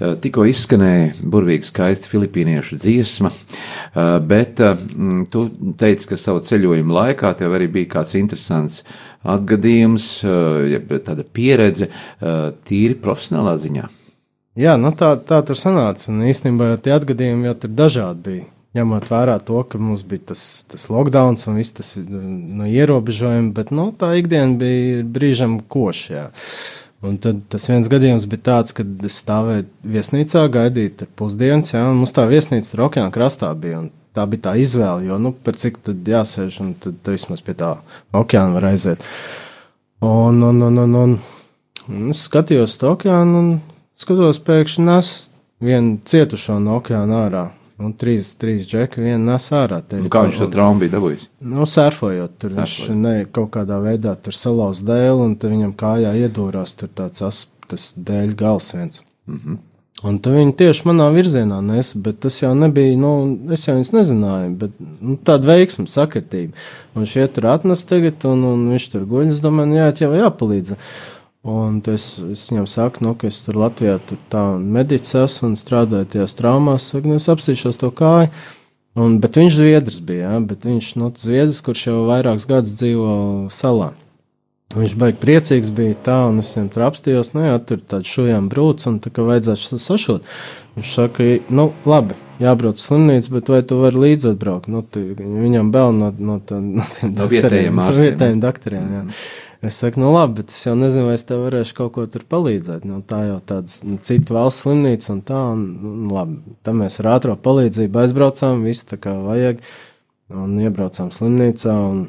Eh, 0.00 0.16
Tikko 0.18 0.48
izskanēja 0.50 1.12
burvīgi 1.22 1.68
skaista 1.68 2.11
filipīniešu 2.11 2.81
dziesma, 2.83 3.31
eh, 3.31 4.11
bet 4.26 4.59
eh, 4.66 4.83
tu 5.31 5.44
teici, 5.79 6.11
ka 6.11 6.18
savu 6.18 6.42
ceļojumu 6.50 6.98
laikā 6.98 7.31
tev 7.38 7.55
arī 7.55 7.70
bija 7.79 7.92
kāds 7.94 8.18
interesants 8.18 8.83
atgadījums, 9.22 10.11
jeb 10.74 10.90
tāda 11.07 11.22
pieredze 11.22 11.92
tīri 12.66 12.98
profesionālā 13.05 13.59
ziņā. 13.61 13.90
Jā, 14.59 14.79
nu 14.81 14.90
tā, 14.98 15.12
tā 15.29 15.44
tur 15.46 15.61
sanāca. 15.61 16.09
Un 16.11 16.24
īstenībā 16.26 16.72
tie 16.83 16.96
atgadījumi 16.96 17.53
jau 17.53 17.61
tur 17.61 17.79
dažādi 17.85 18.24
bija. 18.24 18.48
Ņemot 18.71 19.09
vērā 19.11 19.35
to, 19.43 19.65
ka 19.67 19.81
mums 19.83 20.05
bija 20.07 20.29
tas, 20.31 20.41
tas 20.71 20.85
lockdown 20.93 21.35
un 21.51 21.57
viss 21.59 21.75
tas 21.75 21.97
nu, 21.99 22.69
ierobežojumi, 22.71 23.51
bet 23.57 23.73
nu, 23.75 23.89
tā 23.99 24.13
ikdiena 24.21 24.55
bija 24.61 25.01
brīžam 25.03 25.59
koša. 25.67 26.13
Jā. 26.13 26.27
Un 27.03 27.17
tad 27.19 27.41
tas 27.51 27.67
viens 27.67 27.89
gadījums 27.91 28.29
bija 28.31 28.45
tāds, 28.51 28.77
kad 28.77 28.87
es 29.09 29.17
stāvēju 29.25 29.67
viesnīcā, 29.91 30.45
gaidīju 30.55 31.09
pusdienas, 31.19 31.73
jā, 31.75 31.83
un 31.89 31.99
mums 32.03 32.15
tā 32.15 32.29
viesnīca 32.31 32.71
tur 32.71 32.87
okeāna 32.87 33.11
krastā 33.15 33.51
bija. 33.59 33.87
Tā 34.15 34.25
bija 34.27 34.49
tā 34.49 34.57
izvēle, 34.59 35.07
jo, 35.07 35.19
nu, 35.23 35.31
par 35.31 35.55
cik 35.59 35.79
tad 35.87 36.07
jāsēž, 36.07 36.57
un 36.63 36.73
tad, 36.83 36.97
tad 36.99 37.15
vismaz 37.15 37.43
pie 37.47 37.55
tā 37.59 37.77
okeāna 38.15 38.57
var 38.57 38.71
aiziet. 38.73 39.07
Un, 40.03 40.43
un, 40.43 40.63
un, 40.67 40.81
un, 40.83 40.99
un, 40.99 41.15
un 41.87 42.11
es 42.11 42.25
skatījos 42.27 42.75
uz 42.75 42.91
okeānu, 42.91 43.39
un 43.39 43.55
skatos, 43.99 44.43
pēkšņi 44.47 44.87
nes 44.91 45.15
vienu 45.63 46.01
cietušo 46.11 46.59
no 46.63 46.81
okeāna 46.83 47.25
ārā. 47.29 47.47
Un 47.81 47.95
trīs, 47.97 48.35
trīs 48.40 48.66
džeki, 48.69 49.01
viena 49.01 49.33
nes 49.33 49.47
ārā. 49.57 49.81
Te, 49.81 50.03
Nu, 50.05 50.11
kā 50.12 50.27
viņš 50.27 50.43
to 50.43 50.51
traumu 50.53 50.83
bija 50.83 50.99
dabūjis? 50.99 51.25
Nu, 51.40 51.64
sērfojot, 51.64 52.37
tur 52.43 52.53
viņš 52.59 52.75
Sērfojot. 52.77 53.01
ne, 53.07 53.14
kaut 53.33 53.51
kādā 53.57 53.81
veidā 53.81 54.12
tur 54.21 54.37
salauz 54.37 54.83
dēlu, 54.85 55.25
un 55.31 55.35
viņam 55.40 55.73
kājā 55.81 56.12
iedūrās 56.27 56.77
tur 56.77 56.93
tāds 56.93 57.25
asps 57.25 57.95
dēļ 57.97 58.37
gals 58.37 58.73
viens. 58.77 59.03
Mm. 59.27 59.40
-hmm. 59.40 59.59
Un 60.01 60.16
tad 60.25 60.33
viņi 60.33 60.55
tieši 60.57 60.87
manā 60.88 61.11
virzienā 61.12 61.59
nesa, 61.61 61.99
bet 62.01 62.23
tas 62.25 62.38
jau 62.40 62.55
nebija, 62.57 62.97
nu, 62.97 63.11
es 63.53 63.66
jau 63.69 63.75
viņus 63.77 63.93
nezināju, 63.93 64.53
bet 64.62 64.79
nu, 64.81 65.16
tāda 65.29 65.51
veiksma, 65.51 65.85
sakritība. 65.93 66.57
Un 66.97 67.09
šie 67.09 67.27
tur 67.29 67.51
atnes 67.53 67.85
tagad, 67.85 68.25
un, 68.25 68.47
un 68.49 68.62
viņš 68.73 68.87
tur 68.95 69.05
guļ, 69.11 69.35
es 69.35 69.43
domāju, 69.45 69.73
nu, 69.73 69.77
jā, 69.77 69.90
jau 70.01 70.12
jāpalīdz. 70.16 70.73
Un 71.40 71.79
es, 71.88 72.18
es 72.20 72.42
viņam 72.50 72.66
saku, 72.68 73.05
nu, 73.07 73.14
ka 73.16 73.31
es 73.31 73.38
tur 73.46 73.57
Latvijā 73.57 73.96
tur 74.05 74.18
tā 74.33 74.42
medicis 74.61 75.16
esmu 75.22 75.53
un 75.53 75.57
strādāju 75.57 76.11
tajās 76.12 76.37
traumās, 76.37 76.90
saku, 76.92 77.09
nu, 77.09 77.16
es 77.16 77.31
apstīšos 77.33 77.81
to 77.81 77.88
kāju. 77.96 78.29
Un, 79.00 79.16
bet 79.22 79.38
viņš 79.38 79.57
zviedrs 79.57 80.00
bija, 80.05 80.35
ja? 80.35 80.42
bet 80.44 80.66
viņš 80.66 80.92
nu, 81.00 81.09
zviedrs, 81.16 81.62
kurš 81.64 81.87
jau 81.87 81.98
vairākus 82.11 82.48
gadus 82.50 82.76
dzīvo 82.76 83.12
salā. 83.55 83.92
Viņš 84.70 84.92
baigi 85.00 85.18
priecīgs 85.18 85.70
bija 85.74 85.96
tā, 86.07 86.16
un 86.31 86.42
es 86.42 86.53
viņam 86.55 86.68
tur 86.70 86.85
apstājos, 86.87 87.33
nu 87.35 87.42
jā, 87.42 87.55
tur 87.66 87.81
tāds 87.90 88.11
šujām 88.11 88.50
brūcis, 88.53 88.87
un 88.90 88.98
tā 89.03 89.11
kā 89.14 89.24
vajadzētu 89.26 89.79
sašūt. 89.83 90.29
Viņš 90.76 90.92
saka, 90.94 91.26
nu, 91.50 91.70
labi, 91.88 92.18
jābrauc 92.42 92.79
uz 92.79 92.85
slimnīcu, 92.87 93.33
bet 93.35 93.50
vai 93.50 93.61
tu 93.66 93.81
vari 93.81 94.05
līdzi 94.05 94.35
atbraukt? 94.35 94.70
Nu, 94.70 94.85
tu, 94.87 95.03
viņam 95.18 95.72
vēl 95.74 95.96
no, 95.96 96.12
no, 96.14 96.38
tā, 96.46 96.61
no 96.62 96.87
tiem 96.94 97.16
No 97.16 97.26
vietējiem 97.31 97.81
no 97.81 97.87
ārstiem, 97.88 98.07
vietējiem 98.07 98.44
doktoriem, 98.44 98.92
jā. 98.94 99.03
Es 99.61 99.77
saku, 99.77 100.01
nu 100.01 100.12
labi, 100.14 100.38
bet 100.40 100.55
es 100.55 100.62
jau 100.64 100.73
nezinu, 100.79 101.11
vai 101.11 101.18
es 101.18 101.27
tev 101.29 101.42
varēšu 101.44 101.75
kaut 101.77 101.92
ko 101.96 102.07
tur 102.09 102.23
palīdzēt. 102.33 102.87
Nu, 102.88 103.03
tā 103.05 103.18
jau 103.27 103.40
tāda 103.44 103.75
nu, 103.85 103.99
cita 104.01 104.37
valsts 104.38 104.64
slimnīca 104.64 105.11
un 105.12 105.20
tā, 105.29 105.40
un 105.53 105.66
nu, 105.83 106.14
labi. 106.14 106.38
Tam 106.64 106.81
mēs 106.81 106.96
ar 107.03 107.11
ātrā 107.18 107.37
palīdzību 107.37 108.01
aizbraucām, 108.01 108.64
viss 108.64 108.88
tā 108.88 108.96
kā 109.03 109.12
vajag, 109.27 109.61
un 110.33 110.57
iebraucām 110.64 111.12
slimnīcā. 111.12 111.77
Un, 111.90 112.09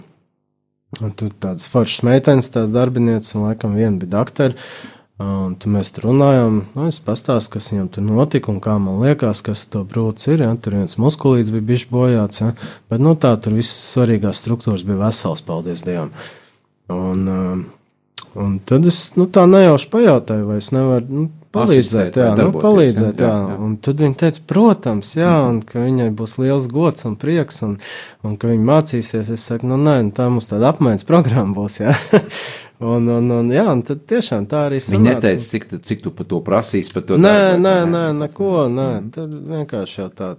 Un 0.99 1.13
tur 1.15 1.29
tādas 1.31 1.69
foršas 1.71 2.03
meitenes, 2.03 2.49
tādas 2.51 2.73
darbinieces, 2.75 3.37
un 3.37 3.45
laikam 3.47 3.77
viena 3.79 3.95
bija 3.95 4.11
doktora. 4.17 4.57
Un 5.21 5.53
tur 5.61 5.71
mēs 5.75 5.91
tur 5.93 6.07
runājām. 6.09 6.57
Nu, 6.73 6.87
es 6.89 6.97
pastāstīju, 7.05 7.53
kas 7.53 7.69
viņam 7.71 7.87
tur 7.93 8.05
notika 8.07 8.49
un 8.51 8.57
kā 8.63 8.73
man 8.81 8.99
liekas, 9.03 9.43
kas 9.45 9.63
to 9.71 9.83
brūcis 9.87 10.33
ir. 10.33 10.43
Ja? 10.47 10.51
Tur 10.57 10.79
viens 10.79 10.97
muskulīts 10.99 11.53
bija 11.53 11.67
bijis 11.69 11.85
bojāts, 11.93 12.41
ja? 12.41 12.51
bet 12.91 13.03
nu, 13.05 13.13
tā 13.15 13.35
tur 13.39 13.55
viss 13.59 13.93
svarīgās 13.93 14.41
struktūras 14.41 14.83
bija 14.87 14.99
veselas, 15.03 15.43
paldies 15.45 15.85
Dievam. 15.85 16.09
Un, 16.91 17.27
um, 17.27 17.61
un 18.41 18.57
tad 18.67 18.85
es 18.89 19.03
nu, 19.19 19.27
tā 19.31 19.45
nejauši 19.49 19.89
pajautāju, 19.91 20.47
vai 20.49 20.57
es 20.61 20.71
nevaru 20.75 21.21
nu, 21.21 21.27
palīdzēt. 21.55 22.17
Jā, 22.19 22.31
nu, 22.39 22.49
palīdzēt 22.55 23.21
jā, 23.21 23.29
jā. 23.29 23.55
Un 23.59 23.75
tad 23.83 24.01
viņa 24.03 24.17
teica, 24.21 24.43
protams, 24.47 25.13
jā, 25.17 25.31
un 25.49 25.59
ka 25.67 25.83
viņai 25.83 26.09
būs 26.15 26.37
liels 26.39 26.67
gods 26.71 27.07
un 27.09 27.17
prieks, 27.19 27.61
un, 27.67 27.77
un 28.27 28.37
ka 28.39 28.51
viņa 28.51 28.67
mācīsies. 28.71 29.31
Es 29.35 29.47
saku, 29.49 29.67
nu, 29.71 29.79
nē, 29.81 29.97
nu, 30.07 30.13
tā 30.15 30.29
mums 30.31 30.47
tāda 30.51 30.71
apmaiņas 30.71 31.07
programma 31.09 31.55
būs. 31.57 31.81
Jā. 31.83 31.95
un, 32.93 33.09
un, 33.17 33.33
un, 33.39 33.51
jā, 33.53 33.65
un 33.71 33.83
tad 33.87 34.05
tiešām 34.09 34.47
tā 34.51 34.67
arī 34.69 34.79
sanāca. 34.83 35.17
neteica, 35.19 35.49
cik, 35.49 35.67
tu- 35.73 35.81
cik 35.89 36.05
tu 36.05 36.15
par 36.15 36.29
to 36.31 36.39
prasīs. 36.45 36.93
Par 36.93 37.03
to 37.07 37.19
Nē, 37.19 37.35
darbu, 37.35 37.65
nē, 37.67 37.75
nē, 37.95 38.05
neko, 38.23 38.53
nē, 38.71 38.87
tur 39.15 39.27
vienkārši 39.55 40.01
jau 40.03 40.09
tā. 40.15 40.31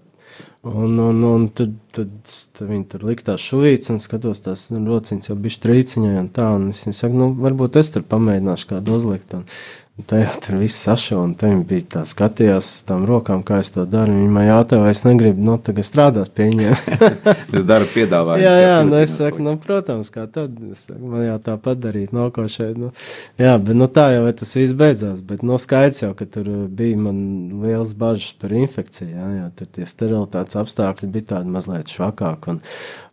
Un, 0.63 0.99
un, 1.03 1.25
un 1.27 1.49
tad 1.51 1.73
tad, 1.93 2.11
tad 2.57 2.69
viņi 2.71 2.87
tur 2.93 3.05
likt 3.07 3.27
tās 3.29 3.45
šūītas 3.45 3.93
un 3.95 4.01
skatos 4.03 4.43
tās 4.45 4.65
nu, 4.73 4.83
rociņas 4.89 5.31
jau 5.31 5.37
bišķi 5.45 5.63
trīciņai 5.67 6.15
un 6.21 6.29
tā, 6.35 6.49
un 6.57 6.69
es 6.73 6.83
viņai 6.87 6.99
saku, 6.99 7.19
nu, 7.21 7.29
varbūt 7.43 7.79
es 7.81 7.93
tur 7.95 8.05
pamēģināšu 8.09 8.71
kādu 8.73 8.97
uzlikt, 8.97 9.37
un 9.37 9.45
Tā 9.93 10.23
jau 10.23 10.37
tur 10.41 10.55
viss 10.57 10.81
saša, 10.87 11.19
un 11.21 11.35
viņa 11.37 11.65
bija 11.69 11.85
tā 11.95 12.03
skatījās 12.09 12.65
uz 12.65 12.85
tām 12.89 13.03
rokām, 13.05 13.43
kā 13.45 13.59
es 13.61 13.75
to 13.75 13.83
daru. 13.85 14.15
Viņa 14.17 14.45
jautāja, 14.47 14.81
vai 14.87 14.95
es 14.95 15.03
negribu, 15.05 15.45
nu, 15.45 15.59
tagad 15.61 15.85
strādāt 15.85 16.31
pie 16.33 16.47
viņiem. 16.49 16.73
Jūs 17.53 17.67
darat 17.69 17.93
piedāvājumu. 17.93 18.41
jā, 18.41 18.55
jā, 18.63 18.79
nu, 18.89 18.97
es 19.05 19.13
saku, 19.19 19.45
nu, 19.45 19.53
protams, 19.61 20.09
kā 20.15 20.25
tad, 20.33 20.57
es 20.73 20.87
saku, 20.89 21.13
man 21.13 21.27
jau 21.27 21.37
tā 21.45 21.59
padarīt, 21.61 22.17
no 22.17 22.31
ko 22.33 22.47
šeit, 22.49 22.81
nu, 22.81 22.89
jā, 23.37 23.53
bet, 23.61 23.77
nu, 23.77 23.91
tā 23.93 24.09
jau 24.15 24.25
tas 24.41 24.57
viss 24.57 24.79
beidzās, 24.81 25.21
bet, 25.29 25.45
nu, 25.45 25.61
skaidrs 25.61 26.07
jau, 26.07 26.15
ka 26.17 26.31
tur 26.39 26.49
bija 26.73 27.05
man 27.05 27.23
liels 27.61 27.93
bažas 27.93 28.33
par 28.41 28.57
infekciju, 28.57 29.13
jā, 29.13 29.31
jā, 29.43 29.47
tur 29.61 29.73
tie 29.77 29.93
sterilitātes 29.93 30.57
apstākļi 30.65 31.13
bija 31.13 31.35
tādi 31.37 31.53
mazliet 31.53 31.93
švakāk, 31.93 32.49
un, 32.49 32.65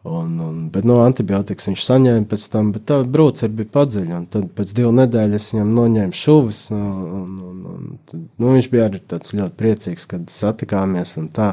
Un, 0.03 0.39
un, 0.39 0.59
bet 0.71 0.85
no 0.87 1.01
antibiotikas 1.03 1.67
viņš 1.67 1.81
saņēma 1.83 2.27
pēc 2.31 2.45
tam, 2.53 2.69
bet 2.71 2.85
tā 2.87 3.01
brūce 3.03 3.49
bija 3.51 3.67
padziļa. 3.73 4.21
Tad 4.31 4.45
pēc 4.55 4.71
divu 4.77 4.93
nedēļu 4.95 5.35
es 5.35 5.49
viņam 5.51 5.73
noņēmu 5.75 6.15
šuvis. 6.15 6.61
Un, 6.71 6.85
un, 7.17 7.33
un, 7.49 7.57
un, 7.73 7.89
tad, 8.07 8.21
nu, 8.39 8.53
viņš 8.55 8.69
bija 8.71 8.87
arī 8.87 9.01
ļoti 9.03 9.53
priecīgs, 9.59 10.07
kad 10.13 10.31
satikāmies. 10.31 11.17
Un 11.19 11.27
tā, 11.35 11.49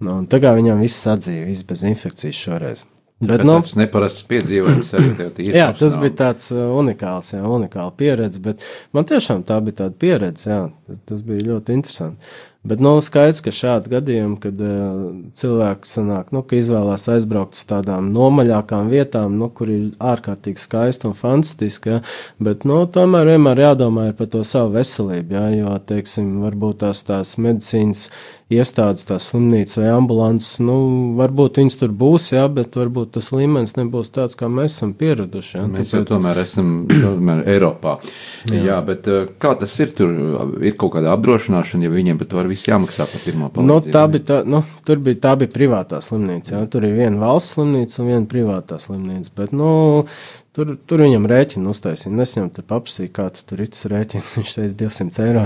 nu, 0.00 0.16
un 0.22 0.24
tagad 0.32 0.56
viņam 0.56 0.80
viss 0.80 1.04
atdzīja, 1.12 1.44
viss 1.50 1.68
bez 1.68 1.84
infekcijas 1.90 2.40
šoreiz. 2.46 2.86
Bet, 3.20 3.28
bet 3.28 3.44
nu, 3.46 3.58
tas 3.62 3.76
neparasts 3.78 4.24
piedzīvojums 4.32 4.96
arī 4.98 5.12
tev 5.20 5.28
tīri. 5.36 5.54
jā, 5.60 5.68
tas 5.78 5.94
bija 6.00 6.16
tāds 6.24 6.48
uh, 6.56 6.64
unikāls, 6.80 7.30
jā, 7.36 7.44
unikāla 7.46 7.92
pieredze, 8.00 8.40
bet 8.42 8.64
man 8.96 9.06
tiešām 9.08 9.44
tā 9.46 9.60
bija 9.64 9.84
tāda 9.84 9.94
pieredze, 10.00 10.48
jā, 10.50 10.58
tas 11.08 11.22
bija 11.24 11.46
ļoti 11.52 11.76
interesanti. 11.78 12.34
Bet 12.64 12.80
nu, 12.80 12.94
skaidrs, 13.04 13.42
ka 13.44 13.52
šādi 13.52 13.90
gadījumi, 13.92 14.38
kad 14.40 14.60
uh, 14.64 15.00
cilvēki 15.36 15.90
sanāk, 15.90 16.30
nu, 16.32 16.40
izvēlās 16.56 17.02
aizbraukt 17.12 17.58
uz 17.58 17.66
tādām 17.68 18.08
nomaļākām 18.14 18.88
vietām, 18.88 19.34
nu, 19.36 19.50
kur 19.52 19.68
ir 19.68 19.90
ārkārtīgi 20.00 20.62
skaisti 20.62 21.10
un 21.10 21.16
fantastiski, 21.18 21.92
ja, 21.92 21.98
bet 22.40 22.64
nu, 22.64 22.78
tomēr 22.88 23.34
vienmēr 23.34 23.60
jādomā 23.66 24.06
par 24.16 24.30
to 24.32 24.40
savu 24.48 24.78
veselību, 24.78 25.36
ja, 25.36 25.44
jo, 25.52 25.76
teiksim, 25.92 26.38
varbūt 26.46 26.80
tās 26.86 27.04
tās 27.04 27.36
medicīnas 27.36 28.06
iestādes, 28.54 29.06
tās 29.08 29.28
slimnīcas 29.30 29.78
vai 29.80 29.90
ambulances, 29.92 30.58
nu, 30.64 30.76
varbūt 31.18 31.60
viņas 31.60 31.78
tur 31.80 31.94
būs, 32.00 32.30
jā, 32.34 32.44
bet 32.52 32.76
varbūt 32.78 33.14
tas 33.16 33.30
līmenis 33.34 33.76
nebūs 33.78 34.12
tāds, 34.14 34.36
kā 34.38 34.48
mēs 34.52 34.76
esam 34.76 34.94
pieraduši. 34.98 35.56
Jā, 35.58 35.64
mēs 35.70 35.90
tāpēc... 35.90 35.94
jau 35.96 36.04
tomēr 36.12 36.42
esam 36.44 36.70
tomēr 36.90 37.42
Eiropā. 37.54 37.96
Jā. 38.50 38.60
jā, 38.70 38.78
bet 38.86 39.10
uh, 39.10 39.26
kā 39.40 39.54
tas 39.60 39.74
ir 39.82 39.94
tur? 39.96 40.14
Ir 40.64 40.78
kaut 40.80 40.94
kāda 40.96 41.14
apdrošināšana, 41.16 41.88
ja 41.88 41.94
viņiem 41.94 42.20
par 42.20 42.30
to 42.30 42.46
viss 42.50 42.68
jāmaksā 42.70 43.08
par 43.10 43.24
pirmo 43.24 43.50
palīdzību? 43.54 43.70
Nu, 43.70 43.96
tā 43.96 44.06
bija 44.12 44.28
tā, 44.30 44.40
nu, 44.48 44.62
tur 44.86 45.02
bija, 45.04 45.20
tā 45.28 45.34
bija 45.40 45.54
privātā 45.54 46.00
slimnīca, 46.04 46.56
jā, 46.56 46.62
tur 46.70 46.86
ir 46.88 46.96
viena 46.98 47.20
valsts 47.22 47.58
slimnīca 47.58 48.00
un 48.02 48.10
viena 48.12 48.30
privātā 48.30 48.80
slimnīca, 48.82 49.34
bet, 49.40 49.54
nu, 49.56 49.72
Tur, 50.54 50.68
tur 50.86 51.02
viņam 51.02 51.24
rēķinu 51.26 51.72
uztaisīja. 51.72 52.12
Es 52.22 52.32
viņam 52.36 52.48
tur 52.54 52.64
paprasīju, 52.70 53.10
kāds 53.16 53.42
tur 53.42 53.64
ir 53.64 53.72
tas 53.72 53.88
rēķins. 53.90 54.28
Viņš 54.38 54.52
teica 54.54 54.76
200 54.84 55.24
eiro. 55.24 55.42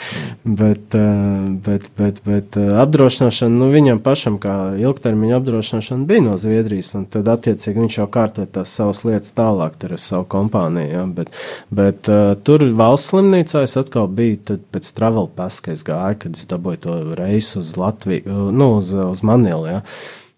bet, 0.60 0.94
eh, 0.94 1.48
bet, 1.66 1.88
bet, 1.98 2.20
bet 2.22 2.58
eh, 2.60 2.70
apdrošināšana, 2.84 3.50
nu, 3.50 3.72
viņam 3.74 3.98
pašam 4.06 4.38
kā 4.38 4.54
ilgtermiņa 4.78 5.40
apdrošināšana 5.40 6.06
bija 6.06 6.26
no 6.28 6.38
Zviedrijas, 6.38 6.92
un 7.00 7.08
tad 7.10 7.32
attiecīgi 7.34 7.82
viņš 7.82 7.98
jau 7.98 8.08
kārtoja 8.14 8.52
tās 8.60 8.78
savas 8.78 9.02
lietas 9.02 9.34
tālāk 9.34 9.74
ar 9.88 9.98
savu 9.98 10.30
kompāniju. 10.38 10.92
Ja? 10.92 11.04
Bet, 11.18 11.34
bet 11.74 12.14
uh, 12.14 12.36
tur 12.46 12.62
valsts 12.78 13.10
slimnīcā 13.10 13.66
es 13.66 13.74
atkal 13.80 14.06
biju 14.06 14.60
pēc 14.70 14.94
travel 14.94 15.32
pass, 15.34 15.64
ka 15.66 15.74
es 15.74 15.82
gāju, 15.82 16.22
kad 16.28 16.38
es 16.38 16.46
dabūju 16.46 16.86
to 16.86 17.00
reisu 17.18 17.58
uz 17.58 17.74
Latviju, 17.74 18.52
nu, 18.54 18.76
uz, 18.78 18.94
uz 18.94 19.26
Manilu. 19.26 19.66
Ja? 19.66 19.82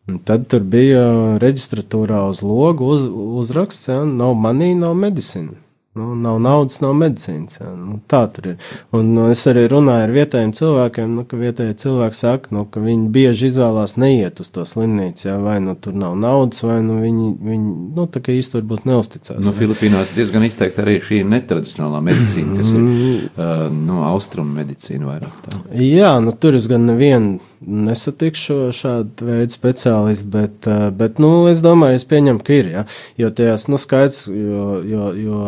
Un 0.06 0.18
tad 0.22 0.46
tur 0.50 0.62
bija 0.62 1.02
reģistratūrā 1.42 2.20
uz 2.30 2.42
logu 2.46 2.92
uz, 2.94 3.06
uzraksts, 3.42 3.88
ja, 3.90 4.04
nav 4.06 4.36
manī, 4.38 4.74
nav 4.78 4.94
medicīna. 4.98 5.56
Nu, 5.96 6.14
nav 6.14 6.36
naudas, 6.44 6.76
nav 6.84 6.92
medicīnas. 6.92 7.56
Jā. 7.56 7.70
Nu, 7.72 7.94
tā 8.04 8.20
tur 8.28 8.50
ir. 8.50 8.72
Un 8.94 9.14
nu, 9.16 9.30
es 9.32 9.40
arī 9.48 9.62
runāju 9.72 10.04
ar 10.04 10.10
vietējiem 10.12 10.50
cilvēkiem, 10.58 11.14
nu, 11.16 11.24
ka 11.24 11.38
vietējie 11.40 11.76
cilvēki 11.80 12.18
saka, 12.18 12.52
nu, 12.52 12.66
ka 12.68 12.82
viņi 12.84 13.08
bieži 13.14 13.48
izvēlās 13.48 13.96
neiet 13.96 14.42
uz 14.44 14.52
to 14.52 14.66
slimnīcu. 14.68 15.24
Jā, 15.30 15.38
vai 15.40 15.56
nu 15.64 15.72
tur 15.80 15.96
nav 15.96 16.18
naudas, 16.20 16.60
vai 16.68 16.82
nu 16.84 16.98
viņi, 17.00 17.30
viņi 17.48 17.72
nu, 17.96 18.06
tā 18.12 18.20
kā 18.20 18.36
īsti 18.36 18.58
varbūt 18.58 18.84
neusticās. 18.90 19.40
Nu, 19.40 19.56
Filipīnās 19.56 20.12
diezgan 20.18 20.44
izteikti 20.44 20.84
arī 20.84 20.98
šī 21.00 21.22
netradicionālā 21.32 22.04
medicīna, 22.12 22.60
kas 22.60 22.76
ir 22.76 22.84
uh, 22.84 23.66
nu, 23.72 24.02
austrumu 24.12 24.52
medicīna 24.60 25.14
vairāk. 25.14 25.44
Tā. 25.48 25.64
Jā, 25.80 26.12
nu, 26.20 26.36
tur 26.36 26.60
es 26.60 26.68
gan 26.68 26.84
nevienu 26.92 27.38
nesatikšu 27.60 28.58
šādu 28.76 29.30
veidu 29.30 29.54
speciālistu, 29.54 30.28
bet, 30.34 30.68
uh, 30.68 30.88
bet 30.94 31.22
nu, 31.22 31.46
es 31.50 31.62
domāju, 31.64 32.00
es 32.00 32.06
pieņemu, 32.08 32.42
ka 32.44 32.58
ir. 32.58 32.68
Ja? 32.74 32.84
Jo 33.20 33.32
tajās, 33.34 33.68
nu, 33.72 33.80
skaidrs, 33.80 34.26
jo, 34.28 34.68
jo, 34.86 35.08
jo 35.16 35.40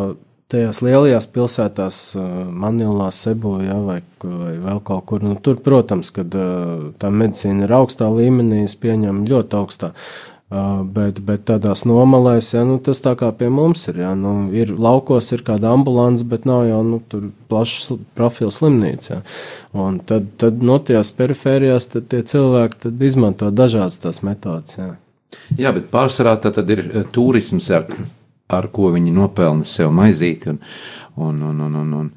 tajās 0.49 0.81
lielajās 0.85 1.29
pilsētās, 1.33 1.99
Manilā, 2.49 3.11
Sebojā 3.12 3.77
vai, 3.85 3.99
vai 4.25 4.55
vēl 4.62 4.81
kaut 4.87 5.05
kur, 5.11 5.25
nu, 5.25 5.37
tur, 5.44 5.59
protams, 5.64 6.11
kad 6.16 6.33
tā 6.33 7.12
medicīna 7.12 7.66
ir 7.66 7.77
augstā 7.77 8.09
līmenī, 8.09 8.64
es 8.64 8.77
pieņemu 8.81 9.29
ļoti 9.29 9.59
augstā. 9.61 9.92
Bet, 10.48 11.18
bet 11.20 11.42
tādās 11.44 11.82
nomalēs, 11.84 12.54
ja, 12.54 12.62
nu, 12.64 12.78
tas 12.80 13.02
tā 13.04 13.12
kā 13.20 13.28
pie 13.37 13.50
mums 13.52 13.82
ir. 13.90 13.98
Ja, 14.00 14.14
nu, 14.16 14.46
ir 14.56 14.70
laukos, 14.80 15.28
ir 15.37 15.42
kāda 15.44 15.74
ambulance, 15.76 16.24
bet 16.24 16.46
nav 16.48 16.62
jau 16.64 16.78
nu, 16.87 17.02
plašs 17.52 17.90
profils 18.16 18.62
slimnīca. 18.62 19.11
Ja. 19.11 19.20
Un 19.76 19.98
tad, 20.08 20.30
tad 20.40 20.64
no 20.64 20.78
nu, 20.78 20.84
tajās 20.88 21.12
perifērijās 21.18 21.90
tie 21.92 22.22
cilvēki 22.32 22.94
izmanto 23.11 23.50
dažādas 23.52 24.00
tās 24.00 24.22
metodas. 24.24 24.80
Ja. 24.80 24.94
Jā, 25.61 25.74
bet 25.76 25.90
pārsvarā 25.92 26.38
tā 26.40 26.54
tad 26.56 26.72
ir 26.72 26.87
turisms 27.12 27.68
ar 27.76 27.84
ar 28.48 28.70
ko 28.72 28.92
viņi 28.94 29.12
nopelna 29.14 29.66
sev 29.68 29.92
maizīti. 29.94 30.54
Un, 30.54 30.61
un, 31.18 31.40
un, 31.42 31.61
un, 31.61 31.74
un, 31.74 31.92
un, 31.98 32.11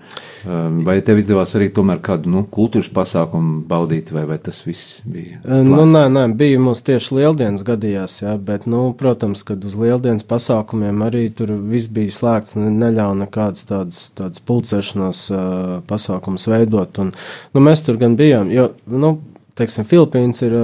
um, 0.46 0.76
vai 0.86 1.00
tev 1.02 1.18
izdevās 1.18 1.56
arī 1.58 1.72
tomēr 1.74 1.98
kādu 2.06 2.30
nu, 2.30 2.44
kultūras 2.54 2.92
pasākumu 2.94 3.64
baudīt, 3.68 4.12
vai, 4.14 4.28
vai 4.30 4.38
tas 4.44 4.60
viss 4.62 5.00
bija? 5.02 5.40
Slēgt? 5.42 5.72
Nu, 5.72 5.88
nē, 5.90 6.04
nē, 6.14 6.28
bija 6.38 6.60
mums 6.62 6.84
tieši 6.86 7.18
lieldienas 7.18 7.66
gadījās, 7.66 8.20
jā, 8.22 8.36
bet, 8.38 8.68
nu, 8.70 8.84
protams, 8.98 9.42
kad 9.48 9.66
uz 9.66 9.78
lieldienas 9.82 10.28
pasākumiem 10.30 11.02
arī 11.08 11.24
tur 11.34 11.56
viss 11.72 11.90
bija 11.90 12.14
slēgts, 12.14 12.60
ne, 12.62 12.70
neļauj 12.84 13.18
nekādas 13.24 13.66
tādas, 13.72 14.04
tādas 14.18 14.46
pulcēšanās 14.46 15.24
uh, 15.34 15.76
pasākums 15.90 16.46
veidot, 16.54 17.02
un, 17.02 17.16
nu, 17.58 17.66
mēs 17.66 17.82
tur 17.88 17.98
gan 18.02 18.20
bijām, 18.22 18.54
jo, 18.54 18.70
nu, 18.86 19.16
teiksim, 19.62 19.88
Filipīnas 19.88 20.42
ir 20.46 20.58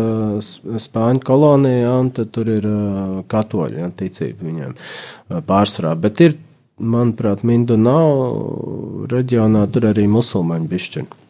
spāņu 0.84 1.24
kolonija, 1.28 1.84
ja, 1.86 1.94
un 2.02 2.12
tur 2.16 2.52
ir 2.52 2.68
katoļi 3.32 3.82
ja, 3.84 3.92
ticība 4.02 4.50
viņiem 4.50 4.76
pārsvarā. 5.48 5.94
Bet 6.02 6.24
ir, 6.26 6.36
manuprāt, 6.78 7.46
Mindunau 7.48 9.08
reģionā 9.12 9.64
tur 9.74 9.90
arī 9.94 10.10
musulmaņu 10.12 10.70
bišķiņi. 10.74 11.24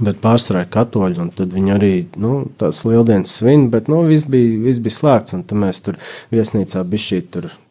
Bet 0.00 0.22
pārsvarā 0.22 0.64
ir 0.64 0.70
katoļi, 0.72 1.20
un 1.20 1.50
viņi 1.52 1.74
arī 1.74 1.92
nu, 2.20 2.46
tās 2.60 2.80
lieldienas 2.88 3.34
svin, 3.36 3.68
bet 3.72 3.90
nu, 3.92 4.00
viss, 4.08 4.24
bija, 4.28 4.56
viss 4.64 4.80
bija 4.82 4.96
slēgts, 4.96 5.36
tad 5.36 5.60
mēs 5.60 5.84
tur 5.84 6.00
viesnīcā 6.32 6.80
bišķīt 6.88 7.28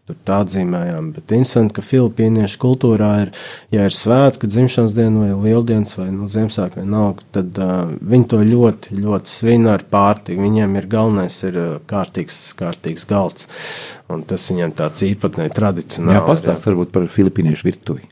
tur 0.09 0.17
tā 0.27 0.41
atzīmējām, 0.43 1.11
bet 1.15 1.31
interesanti, 1.31 1.77
ka 1.77 1.83
filipīniešu 1.85 2.59
kultūrā 2.59 3.09
ir, 3.23 3.33
ja 3.71 3.85
ir 3.87 3.95
svētki, 3.95 4.49
dzimšanas 4.51 4.95
diena 4.97 5.23
vai 5.23 5.31
lieldienas 5.45 5.95
vai 5.95 6.09
nu, 6.11 6.27
Ziemassvētku 6.31 6.83
nav, 6.83 7.21
tad 7.35 7.59
uh, 7.63 7.93
viņi 8.03 8.29
to 8.33 8.41
ļoti, 8.43 8.97
ļoti 8.99 9.31
svin 9.31 9.69
ar 9.71 9.85
pārtiku. 9.87 10.43
Viņiem 10.43 10.79
ir 10.79 10.89
galvenais 10.91 11.39
ir 11.47 11.59
kārtīgs, 11.87 12.41
kārtīgs 12.59 13.07
galds, 13.07 13.47
un 14.11 14.25
tas 14.27 14.49
viņiem 14.51 14.75
tāds 14.75 15.05
īpatnēji 15.07 15.55
tradicionāli. 15.55 16.19
Jā, 16.19 16.25
pastāst 16.27 16.67
varbūt 16.67 16.91
par 16.95 17.07
filipīniešu 17.07 17.71
virtuvi. 17.71 18.09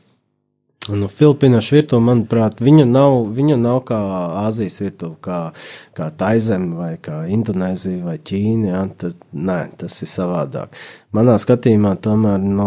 Nu, 0.89 1.05
Filipīniešu 1.13 1.75
virtuve, 1.75 2.01
manuprāt, 2.01 2.61
viņa 2.65 2.87
nav, 2.89 3.19
viņa 3.37 3.57
nav 3.61 3.83
kā 3.85 3.99
Āzijas 4.41 4.79
virtuve, 4.81 5.13
kā, 5.21 5.41
kā 5.93 6.07
Taizeme 6.17 6.73
vai 6.73 6.95
kā 6.97 7.19
Indonēzija 7.29 8.01
vai 8.07 8.15
Ķīna. 8.17 8.71
Ja? 8.71 8.81
Tad, 9.03 9.19
nē, 9.29 9.59
tas 9.77 9.99
ir 10.01 10.09
savādāk. 10.09 10.79
Manā 11.11 11.33
skatījumā 11.43 11.97
tomēr 11.99 12.39
nu, 12.39 12.65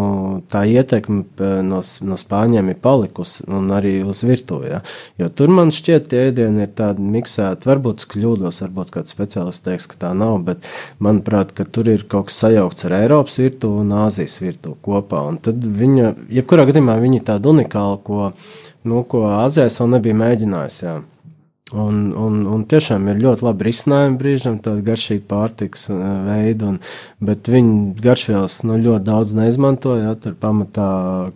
tā 0.52 0.66
ietekme 0.68 1.46
no, 1.64 1.78
no 1.80 2.16
spāņiem 2.20 2.66
ir 2.74 2.76
palikusi 2.84 3.46
un 3.48 3.70
arī 3.72 3.94
uz 4.04 4.20
virtuvi. 4.28 4.68
Ja? 4.74 4.80
Jo 5.22 5.30
tur 5.32 5.48
man 5.48 5.72
šķiet, 5.72 6.10
tie 6.10 6.26
ēdieni 6.26 6.66
ir 6.66 6.74
tādi 6.76 7.00
miksēti. 7.14 7.64
Varbūt 7.70 8.04
es 8.04 8.10
kļūdos, 8.12 8.60
varbūt 8.66 8.92
kāds 8.98 9.16
speciālists 9.16 9.64
teiks, 9.64 9.88
ka 9.88 9.96
tā 10.02 10.12
nav, 10.20 10.36
bet 10.44 10.68
manuprāt, 11.00 11.56
ka 11.56 11.64
tur 11.64 11.88
ir 11.88 12.04
kaut 12.04 12.28
kas 12.28 12.42
sajaukts 12.44 12.84
ar 12.84 12.98
Eiropas 13.00 13.40
virtuvi 13.40 13.80
un 13.86 13.96
Āzijas 14.02 14.36
virtuvi 14.42 14.76
kopā. 14.84 15.24
Un 15.30 15.40
tad 15.48 15.64
viņa, 15.64 16.12
jebkurā 16.36 16.68
gadījumā, 16.68 17.00
viņa 17.00 17.20
ir 17.22 17.26
tāda 17.32 17.52
unikāla 17.54 17.96
ko, 18.04 18.30
nu, 18.84 19.00
ko 19.08 19.24
Azijas 19.38 19.80
vēl 19.80 19.94
nebija 19.96 20.20
mēģinājis. 20.20 20.80
Jā. 20.84 20.98
Un, 21.72 22.10
un, 22.12 22.42
un 22.44 22.64
tiešām 22.68 23.06
ir 23.08 23.22
ļoti 23.22 23.46
labi 23.46 23.64
risinājumi 23.64 24.18
brīžam, 24.20 24.58
tāda 24.60 24.82
garšīga 24.84 25.24
pārtiks 25.30 25.86
uh, 25.88 26.00
veida, 26.26 26.74
un, 26.74 26.74
bet 27.24 27.48
viņi 27.48 27.94
garšvielas 28.04 28.58
nu, 28.68 28.76
ļoti 28.84 29.06
daudz 29.06 29.32
neizmantoja. 29.38 30.10
Ja, 30.10 30.12
tur 30.20 30.34
pamatā 30.36 30.88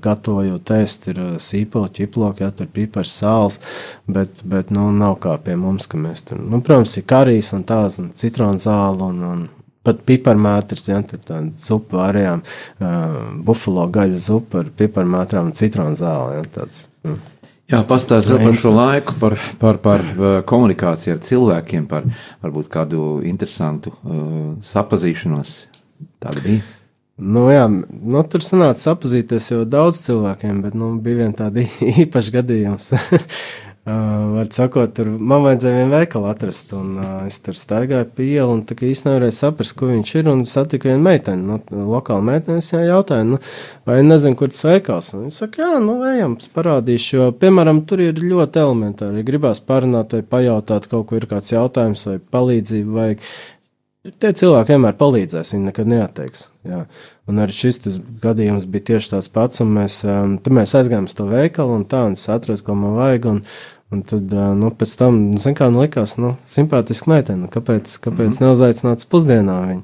gatavojot 0.05 0.73
ēst 0.77 1.09
ir 1.09 1.23
uh, 1.23 1.31
sīpola, 1.41 1.89
ķiploka, 1.97 2.45
ja 2.45 2.53
tur 2.53 2.69
pipars, 2.77 3.15
sāls, 3.23 3.57
bet, 4.05 4.45
bet 4.45 4.69
nu, 4.69 4.91
nav 4.93 5.17
kā 5.25 5.39
pie 5.41 5.57
mums, 5.57 5.89
ka 5.89 5.97
mēs 5.97 6.27
tur, 6.29 6.45
nu, 6.45 6.61
protams, 6.61 6.99
ir 7.01 7.09
karijas 7.09 7.55
un 7.57 7.65
tāds, 7.73 7.97
un 8.05 8.13
citronu 8.13 8.61
zāle 8.61 9.09
un, 9.09 9.25
un 9.31 9.49
pat 9.89 10.05
piparmētrs, 10.05 10.91
ja 10.93 11.01
tur 11.09 11.25
tāda 11.25 11.49
zupa 11.65 12.03
varējām, 12.03 12.45
uh, 12.45 13.19
bufalo 13.49 13.89
gaļas 13.97 14.29
zupa 14.29 14.61
ar 14.61 14.71
piparmētrām 14.77 15.49
un 15.49 15.57
citronu 15.57 15.97
zāli. 15.97 16.37
Ja, 16.37 16.47
tāds, 16.61 16.85
mm. 17.09 17.38
Jā, 17.69 17.83
pastāstiet 17.85 18.41
par 18.41 18.57
šo 18.57 18.71
laiku, 18.73 19.15
par, 19.21 19.35
par, 19.61 19.79
par 19.85 20.05
komunikāciju 20.49 21.19
ar 21.19 21.21
cilvēkiem, 21.21 21.85
par 21.91 22.07
varbūt 22.41 22.71
kādu 22.73 23.19
interesantu 23.29 23.93
uh, 23.93 24.55
sapazīšanos. 24.65 25.59
Tāda 26.23 26.45
bija. 26.47 26.65
Nu, 27.19 27.49
jā, 27.51 27.65
nu, 27.69 28.23
tur 28.31 28.45
sanāca 28.47 28.79
sapazīties 28.79 29.51
jau 29.51 29.65
daudz 29.67 30.01
cilvēkiem, 30.05 30.63
bet 30.63 30.77
nu, 30.79 30.93
bija 31.03 31.25
viena 31.25 31.35
tāda 31.35 31.65
īpaša 32.05 32.37
gadījums. 32.39 32.93
Uh, 33.89 34.35
var 34.35 34.49
sakot, 34.53 34.91
tur 34.93 35.07
man 35.17 35.47
vajadzēja 35.47 35.77
vienu 35.79 35.95
veikalu 35.95 36.27
atrast, 36.29 36.75
un 36.77 36.99
uh, 37.01 37.13
es 37.25 37.39
tur 37.41 37.57
staigāju 37.57 38.11
pa 38.13 38.25
ielu, 38.27 38.57
un 38.59 38.61
tā 38.69 38.75
kā 38.77 38.85
īsti 38.85 39.09
nevarēju 39.09 39.37
saprast, 39.39 39.73
kur 39.79 39.95
viņš 39.95 40.13
ir, 40.19 40.29
un 40.29 40.43
satiku 40.51 40.91
vienu 40.91 41.01
meiteni, 41.07 41.47
nu, 41.49 41.57
lokālu 41.95 42.27
meiteni, 42.27 42.61
es 42.61 42.69
jautāju, 42.75 43.25
nu, 43.31 43.39
vai 43.89 44.03
nezinu, 44.05 44.37
kur 44.37 44.53
tas 44.53 44.67
veikals, 44.67 45.13
un 45.17 45.25
viņš 45.25 45.39
saka, 45.41 45.63
jā, 45.65 45.79
nu, 45.87 45.95
ejam, 46.11 46.37
parādīšu, 46.59 47.15
jo, 47.17 47.29
piemēram, 47.41 47.81
tur 47.89 48.03
ir 48.05 48.21
ļoti 48.21 48.61
elementāri, 48.67 49.23
ja 49.23 49.31
gribās 49.31 49.65
parunāt 49.65 50.19
vai 50.19 50.27
pajautāt 50.37 50.91
kaut 50.93 51.09
ko, 51.09 51.17
ir 51.17 51.31
kāds 51.31 51.55
jautājums 51.55 52.05
vai 52.11 52.19
palīdzību 52.37 52.99
vajag, 52.99 53.25
Tie 54.23 54.31
cilvēki 54.33 54.73
vienmēr 54.73 54.95
palīdzēs, 54.97 55.51
viņi 55.53 55.67
nekad 55.69 55.89
neatteiks. 55.91 56.45
Jā. 56.69 56.85
Un 57.29 57.41
arī 57.43 57.53
šis 57.53 57.99
gadījums 58.23 58.65
bija 58.71 58.93
tieši 58.93 59.11
tāds 59.11 59.29
pats, 59.33 59.61
un 59.65 59.73
mēs, 59.75 59.99
um, 60.07 60.37
mēs 60.55 60.73
aizgājām 60.79 61.09
uz 61.11 61.17
to 61.19 61.27
veikalu, 61.29 61.81
un 61.81 61.85
tā, 61.91 62.05
un 62.09 62.15
es 62.17 62.25
atradu, 62.33 62.63
ko 62.65 62.77
man 62.79 62.95
vajag, 62.97 63.27
un, 63.29 63.43
un 63.95 64.03
tad, 64.09 64.35
nu, 64.59 64.73
pēc 64.79 64.97
tam, 65.01 65.21
zin 65.41 65.57
kā, 65.59 65.71
nu, 65.73 65.83
likās, 65.85 66.17
nu, 66.21 66.35
simpātiski 66.49 67.13
meitene, 67.13 67.45
nu, 67.45 67.53
kāpēc, 67.53 67.99
kāpēc 68.05 68.27
mm 68.27 68.35
-hmm. 68.35 68.45
neuzaicināt 68.47 69.07
pusdienā 69.11 69.61
viņu. 69.69 69.83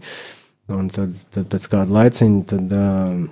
Un 0.74 0.88
tad, 0.88 1.12
tad 1.30 1.48
pēc 1.52 1.66
kāda 1.68 1.92
laiciņa, 1.92 2.44
tad, 2.48 2.72
uh, 2.72 3.24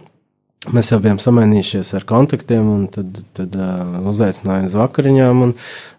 Mēs 0.70 0.92
jau 0.92 1.00
bijām 1.02 1.18
samainījušies 1.18 1.88
ar 1.98 2.04
kontaktiem, 2.06 2.68
un 2.70 2.82
tad, 2.86 3.16
tad 3.34 3.56
uh, 3.58 3.96
uzaicinājām 4.06 4.68
uz 4.68 4.76
vakariņām, 4.78 5.40
un 5.42 5.54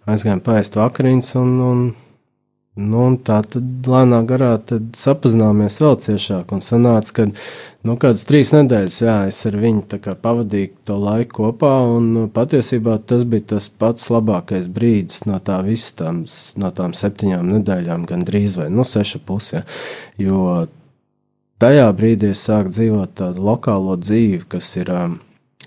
aizgājām 0.08 0.40
pāriest 0.40 0.78
vakariņas, 0.80 1.36
un, 1.36 1.50
un 1.60 1.82
Nu, 2.74 3.04
tā 3.22 3.36
tad 3.46 3.86
lēnā 3.86 4.24
garā 4.26 4.56
sapazināmies 4.98 5.76
vēl 5.78 5.94
ciešāk. 6.02 6.56
Un 6.56 6.62
sanāca, 6.66 7.14
ka 7.14 7.26
nu, 7.86 7.96
kādas 8.02 8.26
trīs 8.26 8.50
nedēļas 8.56 8.96
jā, 9.04 9.18
es 9.30 9.44
ar 9.46 9.58
viņu 9.62 10.00
pavadīju 10.24 10.72
to 10.90 10.98
laiku 10.98 11.36
kopā. 11.38 11.74
Un 11.94 12.08
nu, 12.16 12.24
patiesībā 12.34 12.96
tas 13.06 13.28
bija 13.30 13.52
tas 13.54 13.68
pats 13.70 14.10
labākais 14.10 14.66
brīdis 14.74 15.28
no, 15.30 15.38
tā 15.38 15.60
tām, 16.00 16.24
no 16.58 16.72
tām 16.74 16.96
septiņām 16.98 17.52
nedēļām, 17.60 18.08
gan 18.10 18.26
drīz 18.26 18.58
vai 18.58 18.72
no 18.72 18.82
nu, 18.82 18.88
seša 18.90 19.22
pusē. 19.22 19.62
Jo 20.18 20.66
tajā 21.62 21.86
brīdī 21.94 22.34
es 22.34 22.42
sāku 22.42 22.74
dzīvot 22.74 23.14
tādu 23.22 23.46
lokālo 23.52 24.00
dzīvi, 24.02 24.48
kas 24.50 24.74
ir. 24.82 24.90
Um, 24.90 25.20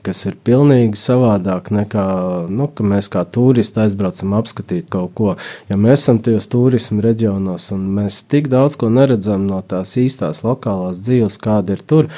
kas 0.07 0.23
ir 0.29 0.37
pilnīgi 0.47 0.99
savādāk 1.01 1.73
nekā, 1.75 2.07
nu, 2.53 2.69
mēs 2.93 3.11
kā 3.13 3.25
turisti 3.27 3.83
aizbraucam 3.83 4.37
apskatīt 4.39 4.89
kaut 4.93 5.15
ko. 5.19 5.35
Ja 5.71 5.79
mēs 5.81 6.05
esam 6.05 6.21
tajos 6.23 6.47
turismu 6.53 7.03
reģionos 7.05 7.71
un 7.75 7.89
mēs 7.99 8.23
tik 8.31 8.51
daudz 8.53 8.79
ko 8.81 8.91
neredzam 8.93 9.49
no 9.51 9.63
tās 9.67 9.97
īstās 10.01 10.45
lokālās 10.47 11.03
dzīves, 11.03 11.41
kāda 11.43 11.77
ir 11.77 11.85
tur, 11.87 12.11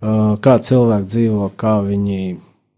kā 0.00 0.58
cilvēki 0.68 1.12
dzīvo, 1.12 1.50
kā 1.60 1.78
viņi 1.84 2.20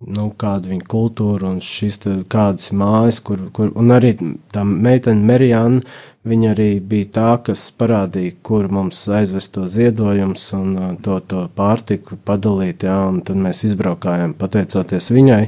nu, 0.07 0.29
kāda 0.39 0.71
viņa 0.71 0.87
kultūra 0.87 1.49
un 1.51 1.59
šīs 1.65 1.99
te, 2.05 2.13
kādas 2.31 2.71
mājas, 2.77 3.19
kur, 3.25 3.49
kur, 3.55 3.73
un 3.79 3.91
arī 3.95 4.13
tā 4.55 4.63
meitene 4.63 5.27
Merijana, 5.27 5.83
viņa 6.29 6.53
arī 6.53 6.69
bija 6.85 7.09
tā, 7.17 7.31
kas 7.49 7.65
parādīja, 7.79 8.37
kur 8.47 8.69
mums 8.71 9.01
aizvest 9.11 9.55
to 9.57 9.67
ziedojumus 9.71 10.45
un 10.59 10.71
uh, 10.77 10.93
to, 11.03 11.19
to 11.27 11.47
pārtiku 11.57 12.19
padalīt, 12.29 12.87
jā, 12.87 12.99
un 13.11 13.23
tad 13.27 13.41
mēs 13.43 13.65
izbraukājām, 13.71 14.37
pateicoties 14.39 15.11
viņai, 15.15 15.43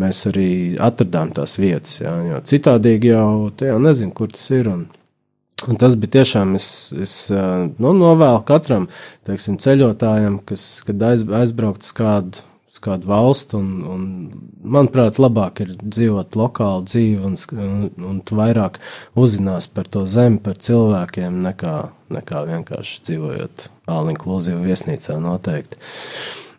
mēs 0.00 0.24
arī 0.32 0.48
atradām 0.82 1.30
tās 1.36 1.58
vietas, 1.60 2.00
jā, 2.02 2.16
jo 2.32 2.42
citādīgi 2.50 3.12
jau, 3.12 3.28
te 3.54 3.70
jau 3.70 3.78
nezinu, 3.82 4.14
kur 4.16 4.34
tas 4.34 4.50
ir, 4.54 4.70
un, 4.74 4.84
Un 5.70 5.78
tas 5.80 5.94
bija 5.96 6.18
tiešām, 6.18 6.50
es, 6.58 6.66
es 7.00 7.12
uh, 7.32 7.70
nu, 7.80 7.92
novēlu 7.96 8.42
katram 8.44 8.82
teiksim, 9.24 9.54
ceļotājam, 9.62 10.40
kas 10.44 10.82
aiz, 10.90 11.22
aizbraukt 11.38 11.86
uz 11.86 11.92
kādu 11.96 12.42
kādu 12.82 13.08
valstu, 13.10 13.58
un, 13.60 13.82
un 13.90 14.04
manuprāt, 14.76 15.20
labāk 15.22 15.62
ir 15.64 15.74
dzīvot 15.80 16.38
lokāli 16.38 16.88
dzīvi, 16.90 17.18
un, 17.24 17.36
un, 17.64 17.90
un 18.10 18.22
tu 18.26 18.38
vairāk 18.38 18.80
uzzinās 19.18 19.68
par 19.70 19.90
to 19.90 20.04
zemi, 20.08 20.40
par 20.42 20.58
cilvēkiem, 20.58 21.42
nekā, 21.44 21.74
nekā 22.14 22.46
vienkārši 22.50 23.02
dzīvojot 23.08 23.68
all-inclusive 23.94 24.62
viesnīcā 24.64 25.18
noteikti. 25.22 25.78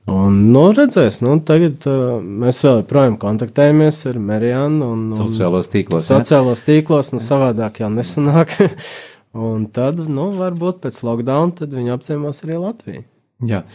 Un, 0.06 0.38
nu, 0.54 0.68
redzēs, 0.78 1.18
nu, 1.26 1.40
tagad 1.42 1.88
uh, 1.90 2.20
mēs 2.22 2.60
vēl 2.62 2.84
joprojām 2.84 3.16
kontaktējamies 3.22 4.04
ar 4.12 4.20
Marijānu. 4.22 4.92
Sociālos 5.18 5.72
tīklos. 5.74 6.06
Sociālos 6.12 6.62
ja? 6.62 6.68
tīklos, 6.68 7.10
nu, 7.16 7.22
savādāk 7.26 7.82
jau 7.82 7.90
nesanāk. 7.90 8.54
un 9.48 9.66
tad, 9.74 10.04
nu, 10.06 10.30
varbūt 10.38 10.84
pēc 10.86 11.02
lockdown, 11.08 11.56
tad 11.58 11.74
viņi 11.74 11.96
apciemos 11.98 12.46
arī 12.46 12.62
Latviju. 12.62 13.06
Jā. 13.44 13.66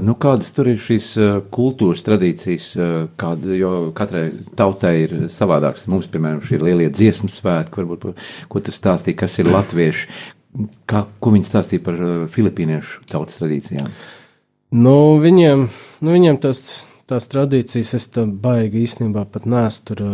Nu, 0.00 0.14
kādas 0.16 0.48
tur 0.56 0.70
ir 0.70 0.80
šīs 0.80 1.10
kultūras 1.52 2.00
tradīcijas, 2.06 2.70
kāda, 3.20 3.52
jo 3.58 3.72
katrai 3.96 4.30
tautai 4.56 4.94
ir 5.02 5.14
savādāks. 5.32 5.84
Mums, 5.92 6.08
piemēram, 6.12 6.40
šī 6.44 6.62
lielie 6.62 6.88
dziesmu 6.88 7.28
svētki, 7.28 7.82
varbūt, 7.82 8.24
ko 8.48 8.64
tu 8.64 8.72
stāstīji, 8.72 9.18
kas 9.20 9.36
ir 9.42 9.52
latvieši, 9.52 10.08
kā, 10.88 11.04
ko 11.20 11.34
viņi 11.36 11.50
stāstīja 11.50 11.84
par 11.84 12.00
filipīniešu 12.32 13.04
tautas 13.12 13.36
tradīcijām? 13.42 13.92
Nu, 14.72 14.96
viņiem, 15.20 15.68
nu, 16.00 16.16
viņiem 16.16 16.40
tas, 16.40 16.64
tās 17.08 17.28
tradīcijas 17.28 17.94
es 18.00 18.08
tā 18.16 18.24
baigi 18.24 18.86
īstenībā 18.88 19.28
pat 19.28 19.44
nesu 19.48 19.84
tur, 19.92 20.04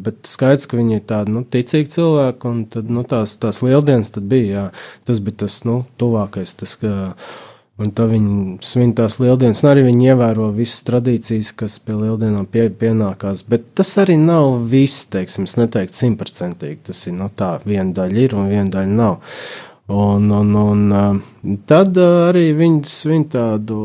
bet 0.00 0.24
skaidrs, 0.28 0.68
ka 0.68 0.80
viņi 0.80 1.02
ir 1.02 1.08
tādi, 1.12 1.36
nu, 1.36 1.44
ticīgi 1.44 1.92
cilvēki, 1.92 2.48
un 2.48 2.68
tad, 2.72 2.88
nu, 2.88 3.04
tās, 3.08 3.36
tās 3.40 3.60
lieldienas 3.64 4.16
tad 4.16 4.28
bija, 4.32 4.52
jā, 4.54 4.68
tas 5.08 5.20
bija 5.24 5.44
tas, 5.44 5.60
nu, 5.68 5.82
tuvākais, 6.00 6.56
tas, 6.60 6.76
ka, 6.80 6.94
uh, 7.12 7.50
Un 7.74 7.90
tā 7.90 8.04
viņi 8.06 8.60
svin 8.62 8.92
tās 8.94 9.16
lieldienas, 9.18 9.64
un 9.64 9.72
arī 9.72 9.82
viņi 9.88 10.12
ievēro 10.12 10.52
visas 10.54 10.84
tradīcijas, 10.86 11.50
kas 11.58 11.80
pie 11.82 11.96
lieldienām 11.98 12.46
pie, 12.46 12.68
pienākās. 12.70 13.42
Bet 13.50 13.72
tas 13.74 13.90
arī 13.98 14.14
nav 14.20 14.60
viss, 14.70 15.08
teiksim, 15.10 15.48
es 15.48 15.56
neteiktu 15.58 15.98
simtprocentīgi. 15.98 16.84
Tas 16.86 17.00
ir 17.08 17.16
no 17.16 17.26
nu, 17.26 17.34
tā, 17.34 17.56
viena 17.66 17.90
daļa 17.96 18.20
ir 18.22 18.36
un 18.38 18.52
viena 18.52 18.70
daļa 18.76 18.98
nav. 19.00 19.32
Un, 19.90 20.30
un, 20.30 20.54
un 20.94 21.56
tad 21.66 21.98
arī 21.98 22.52
viņi 22.56 22.86
svin 22.88 23.26
tādu 23.32 23.80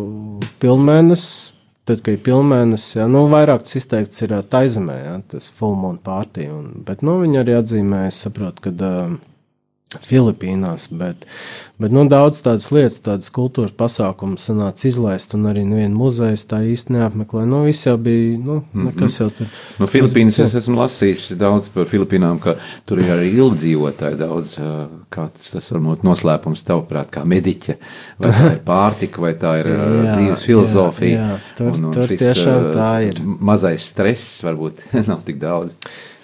pilnmēnesi. 0.62 1.56
Tad, 1.90 2.04
kad 2.06 2.14
ir 2.14 2.22
pilnmēnesis, 2.22 3.00
ja, 3.00 3.08
nu, 3.10 3.24
vairāk 3.32 3.64
tas 3.66 3.80
izteikts 3.80 4.22
ir 4.22 4.36
taizemē, 4.46 4.98
ja, 5.02 5.16
tas 5.32 5.48
full 5.50 5.74
moon. 5.74 5.98
Un, 6.06 6.68
bet, 6.86 7.02
nu, 7.02 7.16
viņi 7.24 7.40
arī 7.42 7.56
atzīmē, 7.58 8.04
es 8.12 8.20
saprotu, 8.22 8.68
ka 8.68 8.74
uh, 8.78 9.16
Filipīnās, 9.90 10.84
bet, 10.94 11.24
bet 11.82 11.90
nu, 11.90 12.04
daudz 12.06 12.44
tādas 12.46 12.68
lietas, 12.70 13.00
tādas 13.02 13.32
kultūras 13.34 13.72
pasākumus 13.74 14.44
sanāca 14.46 14.86
izlaist, 14.86 15.32
un 15.34 15.48
arī 15.50 15.64
nevienu 15.66 15.98
muzeju 15.98 16.38
tā 16.52 16.60
īsti 16.62 16.94
neapmeklē. 16.94 17.48
Nu, 17.50 17.64
viss 17.66 17.88
jau 17.88 17.96
bija, 17.98 18.36
nu, 18.38 18.60
nekas 18.86 19.18
jau 19.18 19.32
tur. 19.34 19.50
Nu, 19.82 19.88
Filipīnas 19.90 20.38
es 20.46 20.54
esmu 20.60 20.78
lasījis 20.78 21.24
daudz 21.42 21.72
par 21.74 21.90
Filipīnām, 21.90 22.38
ka 22.44 22.54
tur 22.86 23.02
ir 23.02 23.10
arī 23.16 23.32
ilgdzīvotāji 23.32 24.20
daudz, 24.22 24.54
kāds 25.10 25.50
tas 25.56 25.72
varbūt 25.74 26.06
noslēpums 26.06 26.68
tavuprāt, 26.70 27.10
kā 27.18 27.26
mediķa, 27.26 27.80
vai 28.22 28.36
tā 28.36 28.54
ir 28.60 28.64
pārtika, 28.70 29.26
vai 29.26 29.34
tā 29.42 29.56
ir 29.64 29.72
jā, 29.74 29.90
dzīves 30.12 30.46
filozofija. 30.52 31.18
Jā, 31.18 31.34
jā, 31.34 31.42
tur, 31.58 31.74
un, 31.74 31.90
un 31.90 31.98
tur 31.98 32.14
tiešām 32.14 32.70
tā 32.78 32.94
ir. 33.10 33.26
Mazais 33.26 33.90
stress 33.90 34.46
varbūt 34.46 34.86
nav 35.10 35.26
tik 35.26 35.42
daudz. 35.42 35.74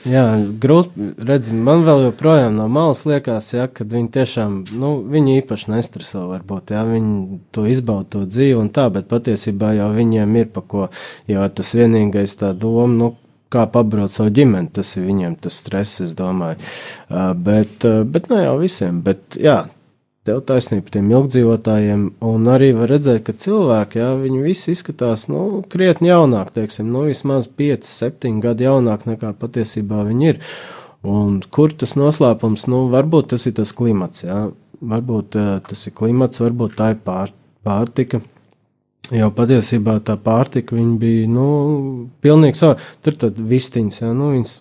Jā, 0.05 0.23
grūti 0.61 1.09
redzēt, 1.25 1.55
man 1.65 1.81
vēl 1.87 2.03
joprojām 2.07 2.53
no 2.59 2.67
malas 2.69 3.01
liekas, 3.09 3.47
ja, 3.55 3.65
ka 3.65 3.87
viņi 3.89 4.11
tiešām, 4.13 4.57
nu, 4.77 4.91
viņi 5.09 5.39
īpaši 5.39 5.71
nestreso, 5.73 6.27
varbūt, 6.29 6.75
ja 6.75 6.83
viņi 6.85 7.39
to 7.55 7.65
izbauda 7.69 8.11
to 8.13 8.21
dzīvi 8.29 8.59
un 8.59 8.69
tā, 8.75 8.85
bet 8.93 9.09
patiesībā 9.09 9.73
jau 9.79 9.89
viņiem 9.95 10.37
ir 10.43 10.51
pa 10.53 10.61
ko, 10.61 10.87
jo 11.31 11.47
tas 11.57 11.73
vienīgais 11.77 12.37
tā 12.37 12.53
doma, 12.53 12.91
nu, 12.93 13.11
kā 13.49 13.65
pabarot 13.71 14.13
savu 14.13 14.33
ģimeni, 14.35 14.69
tas 14.77 14.93
ir 14.99 15.07
viņiem 15.07 15.39
tas 15.41 15.57
stress, 15.63 16.03
es 16.05 16.13
domāju. 16.17 16.59
Uh, 17.09 17.31
bet, 17.33 17.77
uh, 17.87 18.03
bet 18.05 18.29
ne 18.29 18.43
jau 18.43 18.55
visiem, 18.61 19.01
bet 19.05 19.39
jā, 19.41 19.63
tev 20.25 20.41
taisnība 20.47 20.93
tiem 20.95 21.09
ilgdzīvotājiem, 21.13 22.05
un 22.25 22.49
arī 22.49 22.71
var 22.77 22.89
redzēt, 22.95 23.21
ka 23.27 23.35
cilvēki, 23.45 24.01
jā, 24.01 24.09
viņi 24.23 24.41
visi 24.41 24.73
izskatās, 24.73 25.27
nu, 25.31 25.61
krietni 25.71 26.09
jaunāk, 26.09 26.51
teiksim, 26.55 26.89
nu, 26.91 27.05
vismaz 27.09 27.47
5, 27.61 27.85
7 27.85 28.41
gadi 28.43 28.65
jaunāk 28.65 29.05
nekā 29.09 29.35
patiesībā 29.41 30.01
viņi 30.09 30.31
ir. 30.33 30.41
Un 31.05 31.37
kur 31.53 31.73
tas 31.77 31.93
noslēpums, 31.99 32.65
nu, 32.73 32.87
varbūt 32.93 33.35
tas 33.35 33.45
ir 33.45 33.53
tas 33.59 33.73
klimats, 33.77 34.25
jā, 34.25 34.47
varbūt 34.81 35.37
uh, 35.37 35.51
tas 35.65 35.85
ir 35.85 35.93
klimats, 35.97 36.41
varbūt 36.41 36.79
tā 36.79 36.95
ir 36.95 37.01
pār, 37.05 37.33
pārtika. 37.65 38.23
Jo 39.13 39.29
patiesībā 39.29 39.99
tā 40.01 40.15
pārtika 40.17 40.81
bija, 40.97 41.27
nu, 41.29 41.47
pilnīgi 42.25 42.57
savā. 42.57 42.79
Tur 43.05 43.17
tad 43.21 43.37
vistiņas, 43.37 44.01
jā, 44.01 44.13
nu, 44.17 44.31
viņas 44.33 44.55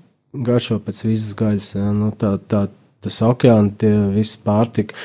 garšo 0.45 0.77
pēc 0.85 1.07
visas 1.07 1.33
gaļas, 1.39 1.71
jā, 1.79 1.93
nu, 1.97 2.11
tā, 2.21 2.35
tā, 2.53 2.67
tas 3.05 3.23
okeāna, 3.25 3.73
tie 3.81 3.95
visi 4.12 4.37
pārtika, 4.45 4.97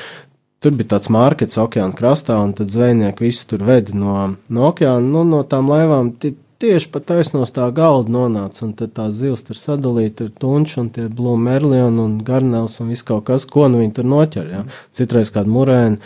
tur 0.60 0.76
bija 0.76 0.94
tāds 0.94 1.10
markets 1.12 1.58
okeāna 1.60 1.96
krastā, 1.96 2.36
un 2.44 2.52
tad 2.56 2.72
zvejnieki 2.72 3.24
visi 3.24 3.48
tur 3.50 3.64
vedi 3.66 3.96
no, 3.96 4.34
no 4.52 4.70
okeāna, 4.70 5.02
nu, 5.04 5.24
no 5.28 5.42
tām 5.48 5.70
laivām. 5.72 6.14
Tieši 6.60 6.90
pat 6.92 7.06
taisnos 7.08 7.54
tā 7.56 7.64
galda 7.72 8.12
nonāca, 8.12 8.66
un 8.66 8.74
tad 8.76 8.92
tā 8.92 9.06
zivs 9.16 9.46
tur 9.46 9.56
sadalīta, 9.56 10.26
tur 10.26 10.32
tunčs 10.42 10.76
un 10.82 10.90
tie 10.92 11.06
blūmi 11.08 11.46
merlioni 11.46 12.02
un 12.02 12.18
garnels 12.24 12.76
un 12.84 12.90
viss 12.92 13.06
kaut 13.08 13.24
kas, 13.30 13.46
ko 13.48 13.70
nu 13.72 13.80
viņi 13.80 13.94
tur 13.96 14.10
noķer, 14.12 14.50
jā. 14.52 14.60
Citreiz 14.96 15.32
kādu 15.32 15.54
murēnu. 15.54 15.96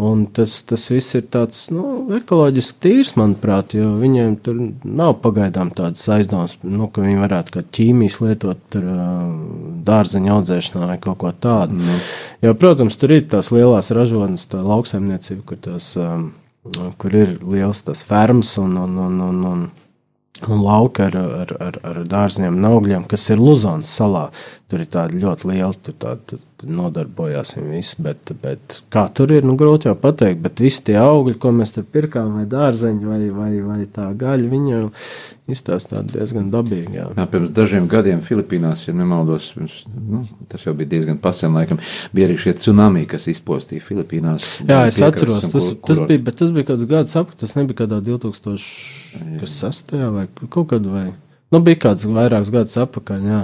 Un 0.00 0.22
tas, 0.32 0.54
tas 0.64 0.86
viss 0.88 1.16
ir 1.18 1.26
tāds 1.32 1.66
nu, 1.74 1.84
ekoloģiski 2.16 2.78
tīrs, 2.84 3.10
manuprāt, 3.20 3.74
jo 3.76 3.90
viņiem 4.00 4.36
tur 4.44 4.60
nav 4.86 5.18
pagaidām 5.20 5.72
tādas 5.76 6.06
aizdomas, 6.14 6.54
nu, 6.64 6.86
ka 6.88 7.04
viņi 7.04 7.20
varētu 7.20 7.56
kā 7.56 7.64
ķīmijas 7.76 8.20
lietot 8.24 8.62
tur, 8.72 8.86
dārzeņa 9.84 10.32
audzēšanā 10.38 10.88
vai 10.92 10.96
kaut 11.02 11.20
ko 11.20 11.34
tādu. 11.36 11.76
Mm. 11.76 12.06
Jo, 12.46 12.54
protams, 12.62 12.96
tur 13.00 13.12
ir 13.18 13.26
tās 13.28 13.52
lielās 13.52 13.92
ražotnes, 13.96 14.46
tā 14.48 14.62
lauksaimniecība, 14.64 15.44
kur, 15.50 15.60
tās, 15.68 15.90
kur 17.02 17.20
ir 17.20 17.36
liels 17.44 17.84
tas 17.84 18.00
fermas 18.06 18.54
un, 18.62 18.78
un, 18.80 18.96
un, 19.10 19.20
un, 19.28 19.44
un 19.52 19.68
un 20.48 20.62
lauka 20.64 21.04
ar, 21.10 21.16
ar, 21.16 21.50
ar, 21.60 21.78
ar 21.84 21.98
dārziem 22.08 22.56
un 22.56 22.68
augļiem, 22.70 23.04
kas 23.10 23.26
ir 23.32 23.42
Luzonas 23.42 23.90
salā. 23.92 24.28
Tur 24.70 24.84
ir 24.84 24.86
tāda 24.86 25.18
ļoti 25.18 25.48
liela, 25.50 25.74
tur 25.82 25.94
tāda 25.98 26.36
nodarbojās 26.62 27.56
visi, 27.58 27.96
bet, 28.04 28.30
bet 28.38 28.76
kā 28.94 29.02
tur 29.10 29.32
ir, 29.34 29.42
nu 29.46 29.56
grūti 29.58 29.88
jau 29.88 29.96
pateikt, 29.98 30.38
bet 30.44 30.60
visi 30.62 30.84
tie 30.86 30.94
augļi, 31.00 31.34
ko 31.42 31.50
mēs 31.56 31.74
tur 31.74 31.86
pirkām, 31.90 32.36
vai 32.38 32.44
dārzeņi, 32.50 33.08
vai, 33.08 33.18
vai, 33.34 33.50
vai 33.66 33.80
tā 33.90 34.06
gaļa, 34.20 34.50
viņi 34.52 34.70
jau 34.70 34.82
izstāsta 35.50 36.04
diezgan 36.06 36.52
dabīgi. 36.52 37.00
Jā. 37.00 37.08
Jā, 37.16 37.24
pirms 37.32 37.50
dažiem 37.56 37.88
gadiem 37.90 38.20
Filipīnās, 38.22 38.84
ja 38.86 38.94
nemaldos, 38.94 39.48
pirms, 39.56 39.80
nu, 39.90 40.22
tas 40.52 40.66
jau 40.68 40.74
bija 40.78 40.92
diezgan 40.92 41.18
pasen 41.22 41.56
laikam, 41.58 41.80
bija 42.14 42.28
arī 42.28 42.36
šie 42.38 42.54
tsunami, 42.60 43.02
kas 43.10 43.26
izpostīja 43.32 43.82
Filipīnās. 43.82 44.46
Jā, 44.68 44.84
es 44.90 45.00
atceros, 45.02 45.48
tas, 45.50 45.72
kur, 45.72 45.82
tas 45.90 46.04
bija, 46.06 46.22
bet 46.28 46.38
tas 46.44 46.54
bija 46.54 46.68
kāds 46.70 46.86
gads 46.90 47.18
apkārt, 47.18 47.40
tas 47.42 47.56
nebija 47.58 47.82
kādā 47.82 47.98
2006. 48.06 49.98
vai 50.14 50.28
kaut 50.46 50.70
kad 50.76 50.86
vai. 50.86 51.08
Nu, 51.50 51.58
bija 51.66 51.80
kāds 51.82 52.06
vairākus 52.06 52.52
gadus 52.54 52.78
atpakaļ, 52.78 53.26
jā. 53.26 53.40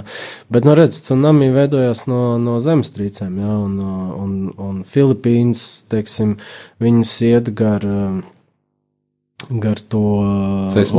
Bet, 0.53 0.63
nu, 0.67 0.77
redz, 0.79 1.01
tsunami 1.03 1.49
veidojās 1.51 2.05
no, 2.07 2.37
no 2.39 2.55
zemestrīcēm, 2.63 3.35
jā, 3.43 3.57
un, 3.65 3.75
un, 4.23 4.39
un 4.63 4.79
Filipīnas, 4.87 5.67
teiksim, 5.91 6.37
viņas 6.79 7.15
iet 7.27 7.51
gar, 7.59 7.83
gar 9.51 9.81
to 9.91 10.03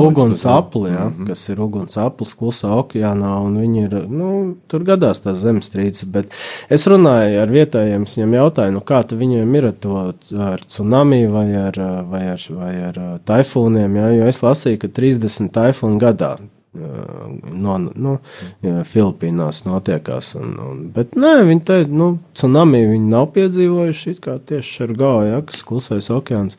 uguns 0.03 0.45
apli, 0.53 0.91
jā, 0.93 1.07
mm 1.07 1.15
-hmm. 1.15 1.31
kas 1.31 1.47
ir 1.49 1.63
uguns 1.65 1.97
aplis 1.97 2.35
klusā 2.37 2.75
okeānā, 2.83 3.33
un 3.47 3.57
viņi 3.57 3.83
ir, 3.87 3.97
nu, 4.13 4.29
tur 4.69 4.85
gadās 4.85 5.25
tās 5.25 5.41
zemestrīces, 5.41 6.05
bet 6.13 6.37
es 6.69 6.87
runāju 6.87 7.41
ar 7.41 7.49
vietējiem, 7.49 8.05
es 8.05 8.19
viņiem 8.19 8.37
jautāju, 8.37 8.77
nu, 8.77 8.85
kā 8.85 9.01
tu 9.09 9.17
viņiem 9.17 9.57
ir 9.57 9.71
ar 9.73 9.81
to, 9.81 10.13
ar 10.51 10.61
tsunami 10.69 11.25
vai 11.27 11.49
ar, 11.57 11.81
vai 12.11 12.23
ar, 12.37 12.47
vai 12.51 12.77
ar 12.93 13.01
taifūniem, 13.25 13.97
jā, 13.97 14.13
jo 14.21 14.29
es 14.29 14.43
lasīju, 14.43 14.79
ka 14.85 14.89
30 14.89 15.49
taifūnu 15.57 15.99
gadā 15.99 16.37
no, 16.75 17.77
nu, 17.79 18.17
Filipīnās 18.63 19.65
notiekās. 19.67 20.35
Un, 20.39 20.55
un, 20.63 20.81
bet 20.95 21.17
nē, 21.19 21.35
viņi 21.49 21.65
te, 21.69 21.79
nu, 21.91 22.13
tsunami 22.37 22.85
viņi 22.93 23.13
nav 23.13 23.31
piedzīvojuši, 23.37 24.17
it 24.17 24.25
kā 24.25 24.39
tieši 24.51 24.75
Šargā, 24.81 25.15
ja, 25.29 25.41
kas 25.49 25.65
klusais 25.67 26.11
okeāns. 26.15 26.59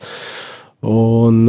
Un, 0.86 1.44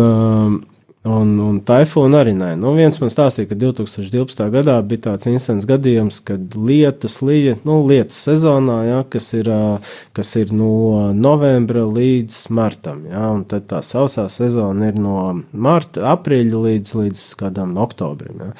Un, 1.01 1.31
un 1.41 1.55
taifūna 1.65 2.19
arī 2.21 2.35
nē. 2.37 2.51
Nu, 2.61 2.75
viens 2.77 2.99
man 3.01 3.09
stāstīja, 3.09 3.47
ka 3.49 3.55
2012. 3.57 4.43
gadā 4.53 4.75
bija 4.85 5.07
tāds 5.07 5.25
instants 5.31 5.65
gadījums, 5.65 6.19
kad 6.27 6.53
lietus 6.53 7.15
lija, 7.25 7.55
nu, 7.65 7.79
lietus 7.89 8.19
sezonā, 8.27 8.75
ja, 8.85 8.99
kas, 9.09 9.31
ir, 9.33 9.49
kas 10.13 10.35
ir 10.37 10.53
no 10.53 11.09
novembra 11.17 11.87
līdz 11.89 12.43
martam. 12.53 13.01
Ja, 13.09 13.31
un 13.33 13.47
tad 13.49 13.65
tā 13.71 13.81
sausā 13.85 14.27
sezona 14.29 14.91
ir 14.91 15.01
no 15.01 15.23
marta, 15.51 16.05
aprīļa 16.13 16.61
līdz, 16.67 16.93
līdz 17.01 17.25
kādam 17.39 17.73
oktobrim. 17.81 18.45
Ja. 18.45 18.53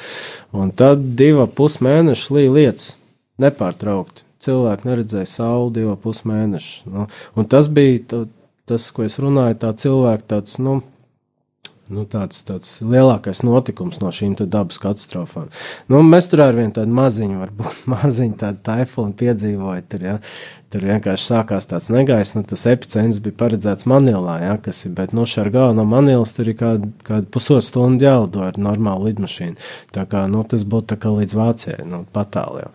Un 0.58 0.74
tad 0.74 1.12
divu 1.22 1.46
pusmēnešu 1.46 2.40
lija 2.40 2.58
lietus 2.58 2.96
nepārtraukti. 3.42 4.26
Cilvēki 4.42 4.90
neredzēja 4.90 5.30
sauli 5.30 5.76
divu 5.76 5.94
pusmēnešu. 6.02 6.90
Nu, 6.90 7.06
un 7.38 7.46
tas 7.54 7.70
bija 7.70 8.26
tas, 8.66 8.90
ko 8.90 9.06
es 9.06 9.20
runāju, 9.22 9.60
tā 9.62 9.76
cilvēka 9.78 10.26
tāds, 10.36 10.58
nu, 10.58 10.80
nu, 11.92 12.06
tāds, 12.10 12.42
tāds 12.48 12.78
lielākais 12.84 13.44
notikums 13.46 14.02
no 14.02 14.12
šīm 14.16 14.38
dabas 14.42 14.80
katastrofām. 14.82 15.50
Nu, 15.92 16.02
mēs 16.06 16.30
tur 16.32 16.46
ar 16.48 16.58
vienu 16.58 16.74
tādu 16.76 16.96
maziņu, 16.98 17.42
varbūt 17.44 17.86
maziņu 17.94 18.40
tādu 18.42 18.64
taifūnu 18.68 19.16
piedzīvojam. 19.20 19.88
Tur, 19.92 20.06
ja, 20.06 20.16
tur 20.72 20.88
vienkārši 20.88 21.28
sākās 21.28 21.68
tāds 21.70 21.90
negaiss, 21.94 22.36
nu, 22.38 22.44
tas 22.48 22.66
epicentrs 22.72 23.22
bija 23.24 23.38
paredzēts 23.44 23.88
Manilā, 23.92 24.38
ja, 24.46 24.58
kas 24.64 24.84
ir, 24.88 24.96
bet 24.98 25.16
nu, 25.18 25.28
gala 25.54 25.76
no 25.78 25.86
Manilas 25.88 26.36
tur 26.38 26.52
ir 26.52 26.58
kāda, 26.60 26.92
kāda 27.08 27.28
pusotru 27.34 27.68
stundu 27.68 28.08
jālido 28.08 28.46
ar 28.46 28.60
normālu 28.62 29.12
lidmašīnu. 29.12 29.58
Tā 29.96 30.08
kā 30.10 30.28
nu, 30.32 30.46
tas 30.48 30.64
būtu 30.68 31.00
līdz 31.22 31.38
Vācijai, 31.38 31.82
nu, 31.88 32.06
patāliem. 32.16 32.72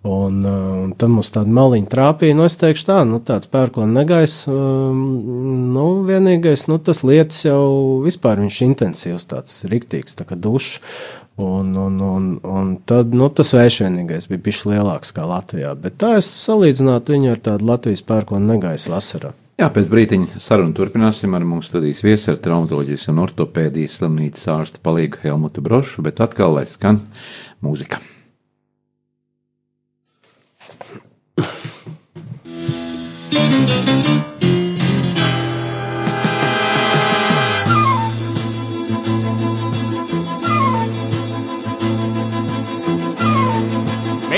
Un, 0.00 0.44
uh, 0.48 0.84
un 0.86 0.92
tad 0.96 1.10
mums 1.12 1.28
tāda 1.34 1.52
maliņa 1.52 1.90
trāpīja. 1.92 2.36
Nu, 2.38 2.46
es 2.48 2.56
teikšu, 2.56 2.86
tā, 2.88 3.00
nu, 3.04 3.18
tāds 3.20 3.50
pērkona 3.52 4.00
negaiss. 4.00 4.46
Um, 4.48 5.02
nu, 5.74 5.86
vienīgais, 6.08 6.64
nu, 6.72 6.78
tas 6.80 7.02
lietas 7.04 7.42
jau 7.44 8.00
vispār 8.06 8.40
viņš 8.40 8.60
intensīvs, 8.64 9.26
tāds 9.28 9.58
riktīgs, 9.68 10.16
tā 10.16 10.24
kā 10.28 10.38
dušs. 10.40 10.78
Un, 11.40 11.74
un, 11.76 12.00
un, 12.04 12.30
un 12.44 12.72
tad 12.88 13.12
nu, 13.16 13.28
tas 13.32 13.52
vējš 13.56 13.82
vienīgais 13.84 14.28
bija 14.28 14.44
bijis 14.44 14.62
lielāks 14.68 15.12
kā 15.16 15.24
Latvijā. 15.28 15.74
Bet 15.76 15.98
tā 16.00 16.14
es 16.20 16.28
salīdzinātu 16.32 17.16
viņu 17.16 17.34
ar 17.34 17.42
tādu 17.50 17.68
Latvijas 17.68 18.04
pērkona 18.08 18.54
negaisu 18.54 18.92
vasarā. 18.92 19.34
Jā, 19.60 19.68
pēc 19.72 19.90
brīdiņa 19.92 20.40
sarunu 20.40 20.72
turpināsim 20.76 21.36
ar 21.36 21.44
mūsu 21.44 21.74
studijas 21.74 22.00
viesu, 22.04 22.30
ar 22.32 22.40
traumatoloģijas 22.40 23.10
un 23.12 23.20
ortopēdijas 23.26 23.98
slimnīcas 24.00 24.48
ārsta 24.54 24.80
palīgu 24.84 25.20
Helmutu 25.26 25.64
Brošu, 25.64 26.04
bet 26.06 26.24
atkal 26.24 26.56
lai 26.56 26.64
skan 26.68 27.02
mūzika. 27.64 28.00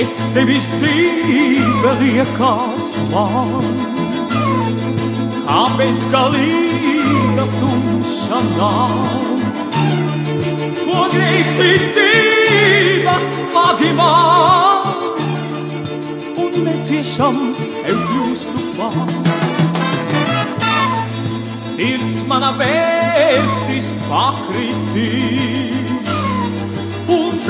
Bez 0.02 0.34
tevis 0.34 0.64
dzīve 0.80 1.90
liekas 2.00 2.86
man, 3.12 3.76
kā 5.44 5.60
bezgalīga 5.78 7.44
tumša 7.52 8.40
nav. 8.56 8.96
Ko 10.80 10.98
greizsirdības 11.12 13.26
pagimāts 13.54 15.60
un 16.34 16.50
neciešams 16.66 17.60
sev 17.68 17.96
kļūstu 18.08 18.58
klāt. 18.72 19.12
Sirds 21.68 22.18
mana 22.26 22.50
vērsis 22.58 23.88
pakritīs 24.08 25.71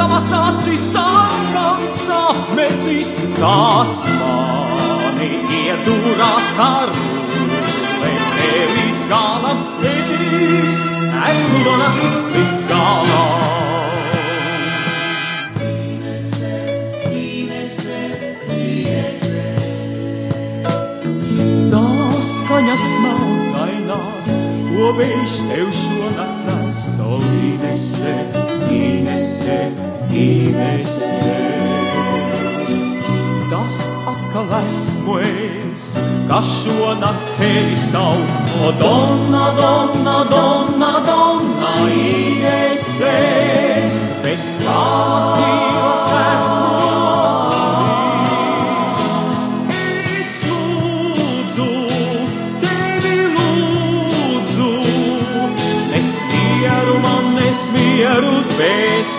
tavas 0.02 0.32
acis 0.34 0.82
sarkans 0.92 2.02
apmetīs, 2.10 3.12
tās 3.36 3.98
mani 4.18 5.28
iedūrās 5.60 6.48
kā 6.56 6.70
rūle, 6.90 7.60
te 8.34 8.48
līdz 8.72 9.04
galam 9.12 9.60
vedīs, 9.82 10.82
esmu 11.30 11.62
nonācis 11.68 12.18
līdz 12.34 12.66
galam. 12.72 13.40
Skaņas 22.22 22.84
smalcainās, 22.86 24.28
ko 24.68 24.92
viņš 24.98 25.36
tev 25.48 25.72
šonakt 25.74 26.44
nes, 26.46 26.82
solīnese, 26.92 28.14
īnese, 29.42 29.72
īnese. 30.14 31.08
Tas 33.50 33.80
atkal 34.06 34.52
esmu 34.62 35.18
es, 35.18 35.86
kas 36.28 36.52
šonakt 36.62 37.34
tevi 37.40 37.76
sauc, 37.76 38.38
o 38.62 38.72
donna, 38.78 39.50
donna, 39.58 40.24
donna, 40.30 40.92
donna, 41.06 41.74
īnese. 41.90 43.16
Bez 44.22 44.54
tās 44.62 45.34
mīlas 45.40 46.08
esmu. 46.22 47.21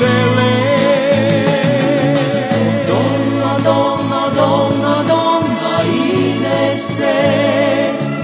sele. 0.03 0.53
Donna, 2.87 3.51
donna, 3.67 4.21
donna, 4.39 4.95
donna 5.11 5.73
Inese, 5.83 7.19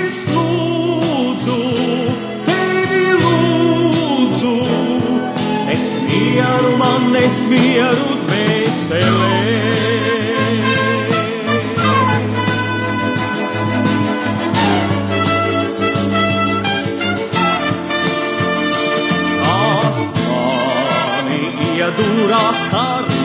Es 0.05 0.19
lūdzu, 0.35 1.59
tevi 2.47 3.05
lūdzu, 3.23 4.55
es 5.75 5.87
mieru 6.07 6.71
man, 6.81 7.05
es 7.25 7.37
mieru 7.51 8.09
dvēseli. 8.27 9.14
Dūrās 22.35 22.61
kāru, 22.67 23.17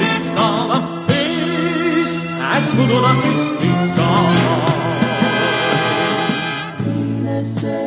līdz 0.00 0.32
galam 0.36 0.88
es 1.08 2.16
esmu 2.58 2.84
nonācis 2.90 3.40
līdz 3.60 3.92
galam. 3.96 4.64
Inese, 6.92 7.78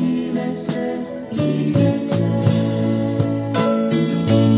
Inese, 0.00 0.86
Inese. 1.36 2.30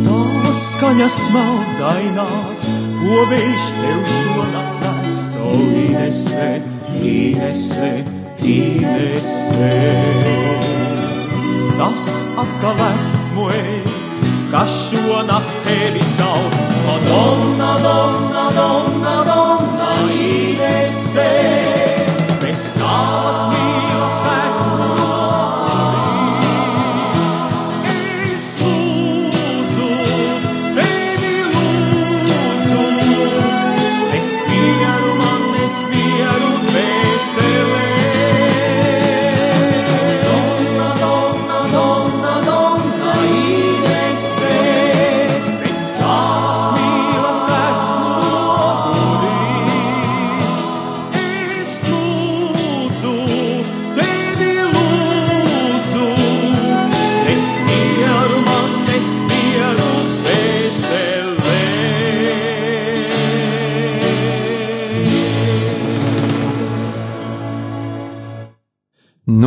Tās 0.07 0.67
skaņas 0.75 1.19
smadzainās, 1.25 2.67
ko 3.01 3.25
viņš 3.33 3.73
tev 3.81 4.07
šonakt 4.13 4.87
neso, 5.09 5.51
Inese, 5.83 6.53
Inese, 7.01 7.91
Inese. 8.55 9.75
Tas 11.75 12.09
atkal 12.39 12.87
esmu 12.93 13.51
es, 13.51 13.94
kas 14.55 14.91
šonakt 14.91 15.55
tevi 15.65 16.01
sauc. 16.17 16.55
Madonna, 16.87 17.79
donna, 17.83 18.45
donna, 18.57 19.25
donna, 19.27 19.89
Inese. 20.13 21.84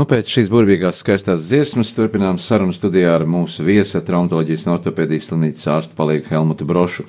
Pēc 0.07 0.31
šīs 0.31 0.49
burvīgās 0.51 1.01
skaistās 1.03 1.47
dziesmas 1.49 1.93
turpinām 1.95 2.39
sarunu 2.41 2.75
studijā 2.75 3.13
ar 3.17 3.25
mūsu 3.29 3.65
viesa 3.67 4.01
traumatoloģijas 4.05 4.65
un 4.67 4.73
ortopēdijas 4.77 5.29
slimnīcas 5.29 5.67
ārstu 5.73 5.97
palīgu 5.97 6.31
Helmutu 6.31 6.67
Brošu. 6.67 7.05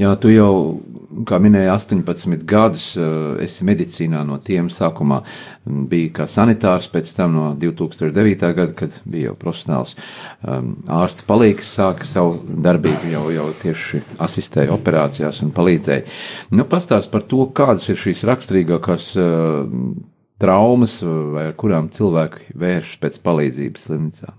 Jā, 0.00 0.12
tu 0.20 0.32
jau, 0.32 0.52
kā 1.28 1.40
minēji, 1.42 1.70
18 1.72 2.46
gadus 2.48 2.90
uh, 2.98 3.34
esi 3.44 3.66
medicīnā 3.68 4.22
no 4.28 4.38
tiem 4.44 4.70
sākumā 4.72 5.22
biji 5.64 6.12
kā 6.18 6.28
sanitārs, 6.30 6.88
pēc 6.92 7.12
tam 7.16 7.36
no 7.38 7.50
2009. 7.60 8.52
gada, 8.60 8.70
kad 8.76 8.96
bija 9.08 9.30
jau 9.30 9.36
profesionāls 9.40 9.96
um, 9.96 10.74
ārsta 10.92 11.26
palīgs, 11.28 11.74
sāka 11.78 12.08
savu 12.08 12.38
darbību 12.44 13.12
jau, 13.14 13.26
jau 13.34 13.50
tieši 13.62 14.04
asistēja 14.24 14.74
operācijās 14.76 15.40
un 15.46 15.54
palīdzēja. 15.56 16.08
Nu, 16.54 16.68
pastāst 16.68 17.12
par 17.14 17.24
to, 17.28 17.46
kādas 17.56 17.88
ir 17.88 18.00
šīs 18.00 18.26
raksturīgākās 18.28 19.14
uh, 19.16 20.12
traumas, 20.42 20.98
vai 21.04 21.48
ar 21.50 21.58
kurām 21.58 21.90
cilvēki 21.94 22.56
vēršas 22.58 23.02
pēc 23.02 23.20
palīdzības 23.24 23.86
slimnīcā. 23.88 24.34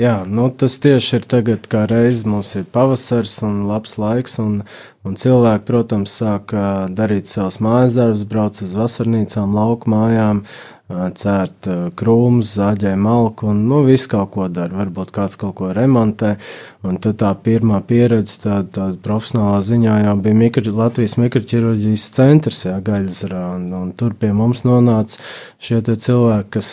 Jā, 0.00 0.22
nu 0.24 0.46
tas 0.48 0.78
tieši 0.80 1.18
ir 1.18 1.24
tagad, 1.28 1.66
kā 1.68 1.82
reiz 1.90 2.22
mums 2.24 2.54
ir 2.56 2.64
pavasars 2.72 3.34
un 3.44 3.66
labs 3.68 3.98
laiks, 4.00 4.38
un, 4.40 4.62
un 5.06 5.16
cilvēki, 5.16 5.64
protams, 5.68 6.12
sāk 6.20 6.52
darīt 6.96 7.30
savus 7.30 7.60
mājas 7.64 7.96
darbus, 7.96 8.26
brauc 8.28 8.60
uz 8.60 8.74
vasarnīcām, 8.76 9.54
lauku 9.56 9.90
mājām, 9.92 10.42
cērt 10.90 11.68
krūmus, 11.98 12.50
zāģē 12.56 12.96
malku, 12.98 13.46
un, 13.52 13.62
nu, 13.70 13.84
visu 13.86 14.10
kaut 14.10 14.32
ko 14.34 14.48
dara, 14.50 14.74
varbūt 14.80 15.12
kāds 15.14 15.38
kaut 15.40 15.54
ko 15.60 15.70
remontē, 15.76 16.34
un 16.82 16.98
tad 17.02 17.20
tā 17.22 17.30
pirmā 17.44 17.78
pieredze, 17.86 18.40
tā, 18.42 18.58
tā 18.74 18.90
profesionālā 19.04 19.60
ziņā 19.66 20.00
jau 20.04 20.16
bija 20.24 20.40
mikro, 20.42 20.74
Latvijas 20.80 21.16
mikroķirurģijas 21.22 22.10
centrs, 22.16 22.64
jā, 22.66 22.76
Gaļasrā, 22.84 23.44
un, 23.54 23.70
un 23.84 23.94
tur 23.94 24.18
pie 24.18 24.34
mums 24.36 24.64
nonāca 24.66 25.22
šie 25.62 25.80
cilvēki, 25.86 26.50
kas 26.58 26.70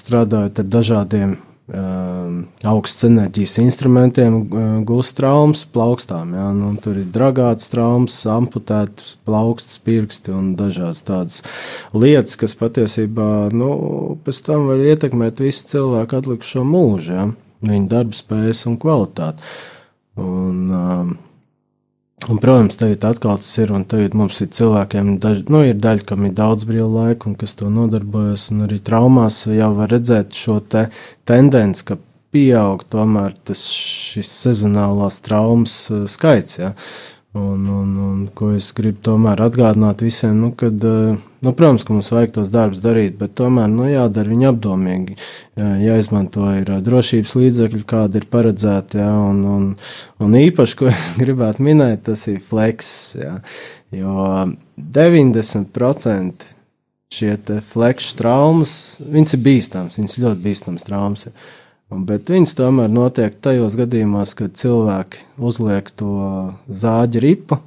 strādājot 0.00 0.64
ar 0.64 0.70
dažādiem 0.80 1.38
augstas 2.68 3.06
enerģijas 3.08 3.56
instrumentiem 3.62 4.38
uh, 4.42 4.68
gūst 4.88 5.16
traumas 5.18 5.64
plaukstām. 5.74 6.34
Ja? 6.36 6.50
Nu, 6.56 6.72
tur 6.82 6.98
ir 7.00 7.08
dragāts 7.14 7.72
traumas, 7.72 8.18
amputētas 8.28 9.16
plaukstas, 9.26 9.80
pirksti 9.82 10.34
un 10.36 10.52
dažādas 10.58 11.02
tādas 11.08 11.42
lietas, 11.96 12.38
kas 12.40 12.56
patiesībā 12.58 13.50
nu, 13.56 13.72
pēc 14.24 14.44
tam 14.48 14.68
var 14.70 14.84
ietekmēt 14.84 15.42
visu 15.44 15.68
cilvēku 15.74 16.20
atlikušo 16.20 16.64
mūžu, 16.68 17.18
ja? 17.18 17.28
viņa 17.62 17.90
darba 17.90 18.16
spējas 18.18 18.64
un 18.70 18.80
kvalitāti. 18.82 19.52
Un, 20.20 20.64
um, 20.68 21.12
Un, 22.30 22.38
protams, 22.38 22.76
tagad 22.78 23.02
atkal 23.04 23.40
tas 23.42 23.50
ir, 23.58 23.72
un 23.74 23.82
tagad 23.88 24.14
mums 24.14 24.38
ir 24.44 24.50
cilvēkiem, 24.54 25.16
daž, 25.22 25.40
nu, 25.50 25.64
ir 25.66 25.80
daļa, 25.82 26.04
kam 26.06 26.28
ir 26.28 26.36
daudz 26.38 26.66
brīva 26.68 26.86
laika, 26.86 27.26
un 27.26 27.34
kas 27.38 27.56
to 27.58 27.70
nodarbojas, 27.72 28.44
un 28.54 28.62
arī 28.68 28.78
traumās 28.84 29.40
jau 29.50 29.72
var 29.74 29.90
redzēt 29.90 30.36
šo 30.38 30.60
te 30.62 30.84
tendenci, 31.26 31.88
ka 31.88 31.96
pieaug 32.32 32.84
tomēr 32.92 33.34
tas 33.46 33.62
sezonālās 34.26 35.20
traumas 35.24 35.76
uh, 35.92 36.06
skaits, 36.10 36.60
ja. 36.60 36.72
Un, 37.32 37.64
un, 37.64 37.92
un 37.96 38.16
ko 38.36 38.50
es 38.52 38.66
gribu 38.76 38.98
tomēr 39.06 39.40
atgādināt 39.40 40.02
visiem, 40.04 40.34
nu, 40.36 40.50
kad, 40.52 40.82
uh, 40.84 41.14
nu, 41.16 41.52
protams, 41.56 41.86
ka 41.88 41.94
mums 41.94 42.10
vajag 42.12 42.34
tos 42.34 42.50
darbus 42.52 42.82
darīt, 42.84 43.14
bet 43.20 43.32
tomēr, 43.40 43.70
nu, 43.72 43.86
jādara 43.88 44.28
viņi 44.28 44.48
apdomīgi, 44.50 45.16
jā, 45.56 45.70
jāizmanto 45.80 46.50
ir 46.58 46.74
uh, 46.74 46.82
drošības 46.84 47.32
līdzekļi, 47.40 47.84
kādi 47.88 48.20
ir 48.20 48.28
paredzēti, 48.32 49.00
jā, 49.00 49.08
un, 49.30 49.40
un, 49.48 49.70
un 50.20 50.36
īpaši, 50.42 50.76
ko 50.76 50.90
es 50.92 51.14
gribētu 51.20 51.64
minēt, 51.64 52.04
tas 52.10 52.26
ir 52.28 52.42
fleks, 52.44 52.92
jā, 53.16 53.38
jo 53.96 54.28
90% 54.76 56.52
šie 57.12 57.32
flekšu 57.72 58.14
traumas, 58.20 58.76
viņas 59.00 59.36
ir 59.36 59.42
bīstams, 59.48 59.98
viņas 60.00 60.20
ļoti 60.20 60.44
bīstams 60.46 60.88
traumas. 60.88 61.26
Ir. 61.28 61.50
Bet 61.92 62.30
viņas 62.32 62.56
tomēr 62.56 62.92
notiek 62.92 63.34
tajos 63.44 63.76
gadījumos, 63.76 64.32
kad 64.38 64.54
cilvēki 64.56 65.26
uzliek 65.36 65.90
to 65.98 66.14
zāģi 66.68 67.20
ripu, 67.24 67.58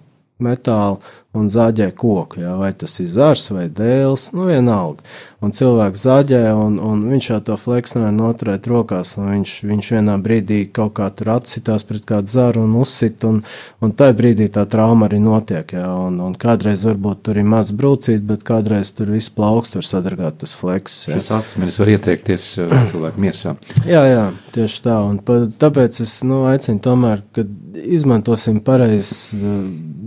metālu 0.41 0.97
un 1.35 1.49
zāģē 1.51 1.91
koku. 1.97 2.41
Jā, 2.43 2.55
vai 2.59 2.71
tas 2.77 2.97
ir 3.03 3.09
zars 3.11 3.49
vai 3.53 3.67
dēls, 3.71 4.29
nu 4.35 4.47
vienalga. 4.49 5.05
Un 5.43 5.51
cilvēks 5.53 6.05
zāģē, 6.07 6.41
un, 6.57 6.77
un 6.81 7.03
viņš 7.11 7.27
jau 7.29 7.37
to 7.49 7.57
fleks 7.59 7.93
nevar 7.97 8.13
noturēt 8.15 8.65
rokās, 8.71 9.11
un 9.19 9.27
viņš, 9.29 9.51
viņš 9.69 9.89
vienā 9.93 10.15
brīdī 10.23 10.61
kaut 10.73 10.95
kā 10.97 11.09
tur 11.13 11.33
atsitās 11.35 11.85
pret 11.85 12.05
kādu 12.07 12.31
zaru 12.33 12.63
un 12.65 12.73
uzsit, 12.79 13.21
un, 13.27 13.41
un 13.83 13.93
tajā 13.93 14.15
brīdī 14.17 14.47
tā 14.55 14.63
trauma 14.71 15.09
arī 15.09 15.19
notiek. 15.21 15.75
Jā, 15.75 15.85
un, 16.07 16.17
un 16.23 16.33
kādreiz 16.39 16.85
varbūt 16.87 17.25
tur 17.27 17.41
ir 17.41 17.45
maz 17.51 17.73
brūcīt, 17.75 18.23
bet 18.25 18.45
kādreiz 18.47 18.93
tur 18.97 19.11
viss 19.13 19.33
plaukst 19.33 19.77
var 19.77 19.85
sadargāt 19.85 20.39
tas 20.41 20.55
fleks. 20.57 21.01
Jā. 21.11 21.19
Šis 21.19 21.33
asmenis 21.37 21.81
var 21.83 21.93
ietriekties 21.93 22.47
uh, 22.63 22.77
cilvēku 22.89 23.25
miesā. 23.27 23.57
Jā, 23.85 24.05
jā, 24.09 24.25
tieši 24.55 24.81
tā. 24.87 24.97
Un 25.11 25.19
pa, 25.25 25.43
tāpēc 25.61 26.01
es 26.01 26.15
nu, 26.25 26.45
aicinu 26.49 26.81
tomēr, 26.81 27.21
ka 27.35 27.45
izmantosim 27.75 28.63
pareizes 28.65 29.35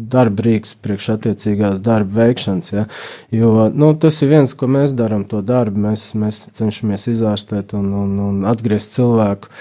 darba 0.09 0.45
rīks 0.47 0.75
priekš 0.83 1.11
attiecīgās 1.19 1.83
darba 1.85 2.23
veikšanas. 2.23 2.73
Ja? 2.73 2.87
Jo 3.35 3.69
nu, 3.75 3.93
tas 4.01 4.23
ir 4.25 4.33
viens, 4.33 4.55
ko 4.57 4.71
mēs 4.71 4.97
darām, 4.99 5.27
to 5.29 5.43
darbu. 5.45 5.89
Mēs, 5.89 6.13
mēs 6.19 6.47
cenšamies 6.57 7.11
izārstēt 7.13 7.77
un, 7.79 7.93
un, 8.05 8.17
un 8.31 8.41
atgriezt 8.49 8.97
cilvēku 8.97 9.53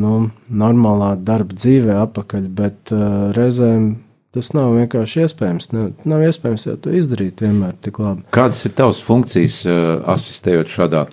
nu, 0.00 0.28
normālā 0.50 1.14
darba 1.22 1.54
dzīvē 1.54 2.00
atpakaļ, 2.08 2.50
bet 2.58 2.92
uh, 2.94 3.30
reizēm 3.36 3.94
tas 4.34 4.50
nav 4.56 4.72
vienkārši 4.74 5.22
iespējams. 5.24 5.70
Ne, 5.74 5.84
nav 6.10 6.24
iespējams 6.26 6.66
jau 6.66 6.74
to 6.82 6.94
izdarīt 6.98 7.42
vienmēr 7.44 7.76
tik 7.84 8.00
labi. 8.02 8.24
Kādas 8.34 8.64
ir 8.66 8.74
tavas 8.74 9.02
funkcijas, 9.06 9.60
uh, 9.68 9.86
asistējot 10.14 10.72
šādā 10.74 11.04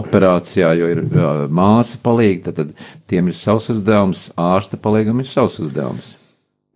operācijā, 0.00 0.72
jo 0.80 0.90
ir 0.96 1.04
uh, 1.06 1.46
māsa 1.46 2.00
palīga, 2.02 2.50
tad, 2.50 2.58
tad 2.74 3.10
tiem 3.10 3.30
ir 3.30 3.38
savs 3.38 3.70
uzdevums, 3.76 4.28
ārsta 4.34 4.80
palīgam 4.82 5.22
ir 5.22 5.30
savs 5.30 5.60
uzdevums. 5.62 6.16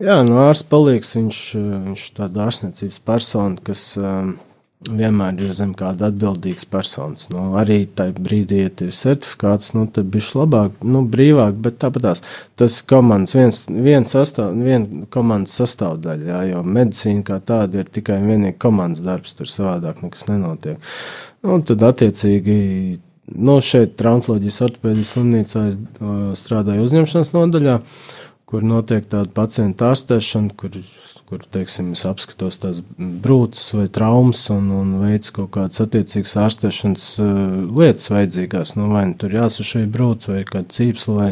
Jā, 0.01 0.22
no 0.24 0.38
ārsta 0.46 0.70
palīgs 0.72 1.11
viņš, 1.18 1.40
viņš 1.86 2.05
tāda 2.16 2.46
ārstniecības 2.46 3.03
persona, 3.05 3.61
kas 3.64 3.82
um, 4.01 4.30
vienmēr 4.88 5.42
ir 5.44 5.51
zem 5.53 5.74
kāda 5.76 6.09
atbildīgas 6.09 6.64
personas. 6.72 7.26
Nu, 7.32 7.51
arī 7.61 7.82
tajā 7.84 8.14
brīdī, 8.16 8.62
ja 8.62 8.70
ir 8.70 8.94
certifikāts, 8.96 9.74
nu, 9.76 9.84
tad 9.92 10.09
bija 10.12 10.40
labāk, 10.40 10.78
nu, 10.88 11.03
brīvāk, 11.05 11.59
bet 11.66 11.76
tāpatās 11.82 12.24
tas 12.57 12.78
komandas 12.88 13.36
viens, 13.36 13.59
viens 13.68 14.14
sastāv, 14.16 14.57
vien 14.57 14.86
komandas 15.12 15.59
sastāvdaļa, 15.61 16.30
jā, 16.32 16.40
jo 16.55 16.62
medicīna 16.64 17.26
kā 17.26 17.36
tāda 17.53 17.82
ir 17.82 17.92
tikai 17.92 18.22
un 18.22 18.32
vienīgi 18.32 18.57
komandas 18.62 19.05
darbs, 19.05 19.36
tur 19.36 19.53
savādāk 19.53 20.01
nekas 20.07 20.24
nenotiek. 20.30 20.80
Nu, 21.44 21.61
tad 21.61 21.84
attiecīgi. 21.90 22.57
Nu, 23.30 23.61
šeit, 23.62 23.92
traumatoloģijas 24.01 24.62
ortopēdijas 24.64 25.12
slimnīcā, 25.14 25.68
es 25.70 25.76
uh, 26.01 26.32
strādāju 26.34 26.88
uzņemšanas 26.88 27.30
nodaļā. 27.36 27.76
Kur 28.51 28.66
notiek 28.66 29.07
tāda 29.11 29.30
pacienta 29.34 29.92
ārstēšana, 29.92 30.55
kur, 30.59 30.76
kur 31.30 31.44
teiksim, 31.55 31.92
es 31.94 32.03
apskatos 32.09 32.59
tās 32.62 32.80
brūces 32.98 33.74
vai 33.78 33.86
traumas 33.92 34.42
un, 34.53 34.68
un 34.74 34.92
veids 35.05 35.32
kaut 35.34 35.53
kādas 35.55 35.82
attiecīgas 35.84 36.36
ārstēšanas 36.44 37.07
uh, 37.22 37.32
lietas 37.78 38.11
vajadzīgās. 38.11 38.74
Nu, 38.78 38.90
vai 38.94 39.07
nu 39.12 39.18
tur 39.20 39.36
jāsašai 39.38 39.84
brūce 39.90 40.34
vai 40.34 40.44
kāda 40.48 40.76
cīpsla 40.76 41.18
vai, 41.20 41.30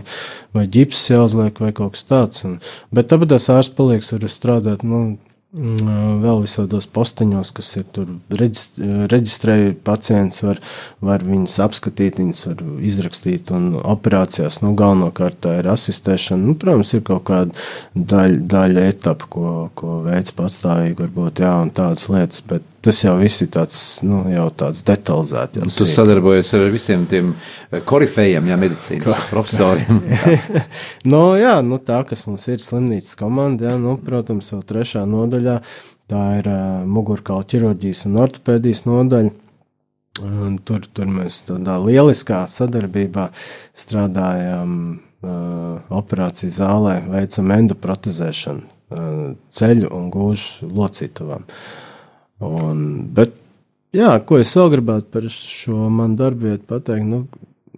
vai 0.57 0.67
ģips 0.79 1.07
jāuzliek 1.13 1.63
vai 1.65 1.73
kaut 1.77 1.99
kas 1.99 2.07
tāds. 2.09 2.45
Un, 2.49 2.61
bet 2.95 3.11
tāpēc 3.11 3.35
tās 3.35 3.51
ārsts 3.59 3.79
palieks 3.79 4.15
var 4.15 4.29
strādāt, 4.33 4.87
nu, 4.87 5.19
vēl 5.57 6.43
visādos 6.43 6.85
posteņos, 6.93 7.51
kas 7.57 7.71
ir 7.81 7.87
tur 7.97 8.11
reģistrēja 8.29 9.75
pacients, 9.85 10.43
var, 10.45 10.61
var 11.01 11.25
viņus 11.25 11.57
apskatīt, 11.65 12.21
viņus 12.21 12.45
var 12.51 12.63
izrakstīt, 12.85 13.53
un 13.57 13.79
operācijās, 13.81 14.61
nu, 14.61 14.75
galvenokārt 14.77 15.41
tā 15.47 15.59
ir 15.63 15.71
asistēšana. 15.73 16.51
Nu, 16.51 16.55
protams, 16.55 16.93
ir 16.93 17.05
kaut 17.07 17.25
kāda 17.31 17.57
daļa, 17.95 18.43
daļa 18.53 18.89
etapa, 18.93 19.31
ko, 19.33 19.53
ko 19.79 20.03
veids 20.05 20.37
patstāvīgi, 20.37 20.99
varbūt, 21.01 21.41
jā, 21.45 21.55
un 21.65 21.73
tādas 21.73 22.11
lietas, 22.13 22.45
bet 22.49 22.69
tas 22.89 23.03
jau 23.05 23.15
viss 23.21 23.43
ir 23.45 23.51
tāds, 23.53 23.79
nu, 24.07 24.23
jau 24.33 24.47
tāds 24.57 24.81
detalizēts. 24.87 25.61
Tu 25.77 25.85
sīk. 25.85 25.91
sadarbojies 25.93 26.55
ar 26.57 26.63
visiem 26.73 27.05
tiem 27.11 27.35
eh, 27.35 27.83
korifejiem, 27.85 28.47
jā, 28.49 28.57
medicīnas 28.61 29.27
profesoriem. 29.29 29.99
no, 31.13 31.23
jā, 31.37 31.59
nu, 31.67 31.77
tā, 31.85 32.01
kas 32.09 32.25
mums 32.25 32.47
ir 32.49 32.63
slimnīcas 32.65 33.19
komanda, 33.21 33.69
jā, 33.69 33.75
nu, 33.83 33.99
protams, 34.01 34.49
jau 34.55 34.63
trešā 34.65 35.03
nodaļā, 35.09 35.59
tā 36.09 36.23
ir 36.39 36.49
uh, 36.49 36.63
mugurkaula 36.89 37.45
ķirurģijas 37.51 38.07
un 38.09 38.17
ortopēdijas 38.23 38.87
nodaļa. 38.89 39.35
Un 40.25 40.57
tur, 40.67 40.87
tur 40.97 41.11
mēs 41.13 41.43
tādā 41.47 41.77
lieliskā 41.79 42.41
sadarbībā 42.51 43.27
strādājam 43.77 44.73
uh, 44.97 45.85
operāciju 46.01 46.57
zālē, 46.57 46.97
veicam 47.13 47.53
endoprotezēšanu 47.59 48.65
uh, 48.65 49.21
ceļu 49.61 49.93
un 49.93 50.09
gūžu 50.15 50.73
locītavām. 50.73 51.45
Uh, 51.45 51.85
Un, 52.45 52.83
bet, 53.15 53.35
jā, 53.95 54.13
ko 54.27 54.39
es 54.39 54.55
vēl 54.57 54.71
gribētu 54.77 55.11
par 55.15 55.27
šo 55.33 55.89
manu 55.91 56.19
darbvietu 56.21 56.69
pateikt, 56.71 57.09
nu, 57.09 57.25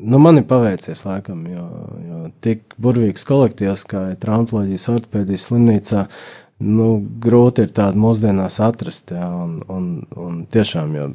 nu 0.00 0.20
man 0.20 0.40
ir 0.40 0.46
paveicies 0.50 1.04
laikam, 1.06 1.46
jo, 1.48 1.64
jo 2.08 2.20
tik 2.44 2.76
burvīgs 2.80 3.24
kolektīvs 3.28 3.86
kā 3.88 4.11
ir 4.12 4.20
traumatoloģijas 4.20 4.88
ortopēdijas 4.92 5.48
slimnīcā, 5.48 6.04
nu, 6.68 6.90
grūti 7.24 7.64
ir 7.64 7.74
tādu 7.76 8.02
mūsdienās 8.04 8.61
atrast, 8.64 9.14
jā, 9.16 9.30
un, 9.32 9.61
un, 9.72 9.90
un 10.20 10.44
tiešām, 10.52 10.94
jo 10.98 11.11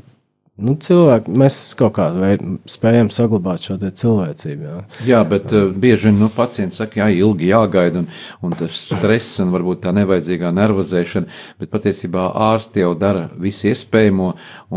nu, 0.55 0.75
cilvēki, 0.79 1.33
mēs 1.35 1.57
kaut 1.75 1.97
kādā 1.97 2.21
veidā 2.21 2.53
spējam 2.69 3.09
saglabāt 3.11 3.65
šo 3.67 3.75
cilvēcību. 3.83 4.63
Jā, 4.63 4.77
jā 5.09 5.21
bet 5.27 5.51
uh, 5.51 5.67
bieži 5.71 6.09
vien 6.09 6.21
nu, 6.23 6.29
pacients 6.31 6.79
saka, 6.79 7.01
jā, 7.01 7.09
ilgi 7.25 7.49
jāgaida, 7.49 8.03
un, 8.03 8.07
un 8.45 8.55
tas 8.55 8.79
stress, 8.93 9.39
un 9.43 9.51
varbūt 9.55 9.83
tā 9.83 9.91
nevajadzīgā 9.95 10.53
nervozēšana, 10.55 11.41
bet 11.59 11.73
patiesībā 11.73 12.29
ārsti 12.47 12.85
jau 12.85 12.93
dara 12.99 13.25
visu 13.41 13.67
iespējamo, 13.71 14.29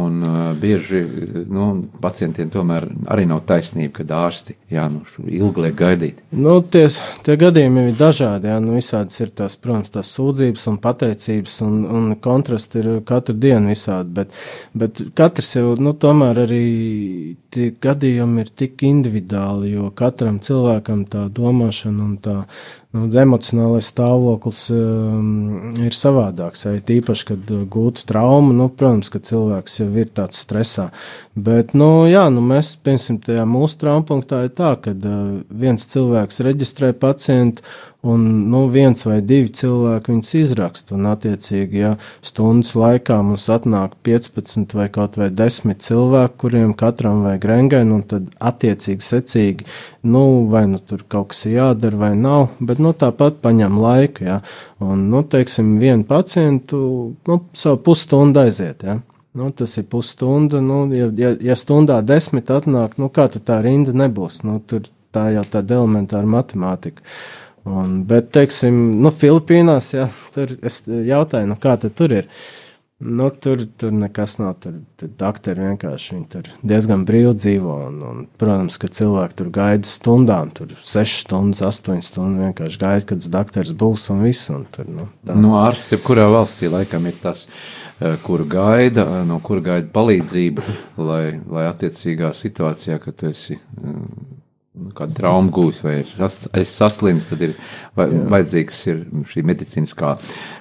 un 0.02 0.18
uh, 0.26 0.40
bieži 0.58 1.04
nu, 1.46 1.68
pacientiem 2.02 2.50
tomēr 2.54 2.88
arī 3.14 3.28
nav 3.30 3.44
taisnība, 3.46 4.00
kad 4.00 4.16
ārsti 4.18 4.58
jā, 4.74 4.88
nu, 4.90 5.04
ilgi 5.24 5.66
liek 5.68 5.78
gaidīt. 5.78 6.20
Nu, 6.34 6.58
tie, 6.62 6.88
tie 7.22 7.38
gadījumi 7.38 7.86
ir 7.92 7.96
dažādi, 7.98 8.50
jā, 8.50 8.58
nu, 8.64 8.74
visādas 8.80 9.22
ir 9.22 9.30
tās, 9.30 9.54
protams, 9.62 9.94
tās 9.94 10.10
sūdzības 10.18 10.66
un 10.72 10.82
pateicības, 10.82 11.56
un, 11.66 11.80
un 11.86 12.10
kontrasti 12.22 12.82
ir 12.82 12.90
katru 13.06 13.38
dienu 13.38 13.70
visādi, 13.70 14.14
bet, 14.18 14.36
bet 14.74 15.02
katrs 15.18 15.54
jau 15.54 15.67
nu, 15.76 15.92
tomēr 16.00 16.42
arī 16.44 16.64
tie 17.52 17.70
gadījumi 17.84 18.44
ir 18.44 18.50
tik 18.62 18.84
individuāli, 18.88 19.74
jo 19.76 19.90
katram 19.96 20.38
cilvēkam 20.44 21.04
tā 21.12 21.26
domāšana 21.34 22.04
un 22.04 22.16
tā 22.24 22.36
nu, 22.96 23.04
emocionālais 23.20 23.90
stāvoklis 23.92 24.62
um, 24.72 25.74
ir 25.84 25.96
savādāks. 25.96 26.64
Ja, 26.64 26.76
īpaši, 26.78 27.26
kad 27.32 27.52
uh, 27.52 27.64
gūtu 27.68 28.06
traumu, 28.08 28.54
nu, 28.56 28.70
protams, 28.72 29.10
ka 29.12 29.20
cilvēks 29.24 29.80
jau 29.82 29.88
ir 30.00 30.08
tāds 30.16 30.40
stresā. 30.44 30.88
Bet, 31.36 31.74
nu, 31.78 32.06
jā, 32.10 32.26
nu, 32.32 32.44
mēs, 32.44 32.74
piemēram, 32.80 33.20
tajā 33.26 33.44
mūsu 33.48 33.82
traumapunktā 33.82 34.44
ir 34.46 34.54
tā, 34.56 34.72
ka 34.82 34.96
uh, 34.96 35.20
viens 35.48 35.84
cilvēks 35.92 36.42
reģistrē 36.48 36.94
pacientu 36.96 37.66
un 38.00 38.48
nu, 38.50 38.66
viens 38.70 39.02
vai 39.06 39.18
divi 39.26 39.50
cilvēki 39.50 40.12
viņus 40.12 40.34
izraksta. 40.38 40.94
Un, 40.96 41.08
attiecīgi, 41.10 41.80
ja 41.82 41.94
stundas 42.24 42.74
laikā 42.78 43.18
mums 43.26 43.48
atnāk 43.50 43.96
15 44.06 44.76
vai 44.78 44.86
kaut 44.94 45.18
vai 45.18 45.30
10 45.34 45.74
cilvēki, 45.82 46.38
kuriem 46.38 46.74
katram 46.78 47.24
vajag 47.26 47.48
rengēnu, 47.50 47.98
un 47.98 48.04
tad 48.06 48.28
attiecīgi 48.38 49.04
secīgi, 49.04 49.68
nu, 50.06 50.22
vai 50.52 50.66
nu 50.70 50.78
tur 50.78 51.02
kaut 51.10 51.32
kas 51.32 51.44
ir 51.48 51.58
jādara 51.58 52.02
vai 52.04 52.12
nav, 52.18 52.52
bet 52.60 52.77
nu, 52.82 52.94
tāpat 52.96 53.40
paņem 53.44 53.78
laiku. 53.82 54.26
Ja? 54.26 54.40
Un, 54.82 55.08
nu, 55.12 55.22
teiksim, 55.26 55.76
vienu 55.82 56.06
pacientu 56.08 56.80
nu, 57.28 57.40
savu 57.56 57.80
pusstundu 57.88 58.42
aiziet. 58.44 58.84
Ja? 58.86 58.98
Nu, 59.38 59.50
tas 59.54 59.76
ir 59.78 59.88
pusstunda. 59.90 60.60
Nu, 60.64 60.84
ja, 60.94 61.10
ja, 61.16 61.34
ja 61.50 61.56
stundā 61.58 62.00
desmit 62.06 62.50
atnāk, 62.50 62.96
nu, 62.98 63.10
kā 63.12 63.28
tā 63.32 63.60
rinda 63.64 63.94
nebūs? 63.96 64.42
Nu, 64.46 64.58
tur 64.66 64.88
tā 65.14 65.28
jau 65.34 65.44
tāda 65.48 65.80
elementāra 65.82 66.28
matemātika. 66.28 67.04
Un, 67.68 68.02
bet, 68.08 68.30
teiksim, 68.32 68.76
nu, 69.02 69.12
Filipīnās, 69.12 69.92
jā, 69.92 70.06
tur 70.34 70.54
es 70.64 70.80
jautāju, 70.88 71.50
nu, 71.50 71.58
kā 71.60 71.76
tur 71.82 72.14
ir. 72.22 72.30
Nu, 72.98 73.30
tur, 73.30 73.60
tur 73.76 73.92
nekas 73.94 74.40
nav. 74.40 74.56
Tur, 74.58 74.80
doktori 75.20 75.62
vienkārši 75.68 76.16
tur 76.32 76.48
diezgan 76.66 77.04
brīvi 77.06 77.30
dzīvo. 77.38 77.74
Un, 77.86 78.00
un, 78.02 78.24
protams, 78.40 78.74
ka 78.82 78.90
cilvēki 78.90 79.38
tur 79.38 79.52
gaida 79.54 79.86
stundām, 79.86 80.50
tur 80.54 80.72
6 80.82 81.20
stundas, 81.22 81.62
8 81.62 82.02
stundas. 82.02 82.48
Vienkārši 82.48 82.80
gaida, 82.82 83.04
kad 83.06 83.22
tas 83.22 83.30
doktors 83.30 83.70
būs 83.78 84.08
un 84.14 84.24
viss. 84.26 84.50
Un 84.50 84.66
tur, 84.74 84.90
nu, 84.90 85.06
tā. 85.22 85.38
nu, 85.38 85.54
ārsta, 85.60 85.94
jebkurā 85.94 86.26
valstī, 86.34 86.72
laikam, 86.72 87.06
ir 87.06 87.20
tas, 87.22 87.44
eh, 88.00 88.18
kur 88.24 88.42
gaida, 88.50 89.06
eh, 89.06 89.22
no 89.30 89.38
kur 89.46 89.62
gaida 89.62 89.86
palīdzību, 89.94 90.66
lai, 90.98 91.22
lai 91.46 91.68
attiecīgā 91.70 92.32
situācijā, 92.34 92.98
kad 93.04 93.20
tu 93.22 93.30
esi 93.30 93.60
eh, 93.60 93.94
Nu, 94.78 94.92
kāda 94.94 95.16
trauma 95.16 95.50
gūs, 95.54 95.80
vai 95.82 95.96
es 96.02 96.70
saslims, 96.70 97.26
tad 97.26 97.40
ir 97.42 97.54
vajadzīgs 97.98 98.80
ir 98.92 99.00
šī 99.26 99.42
medicīniskā 99.48 100.12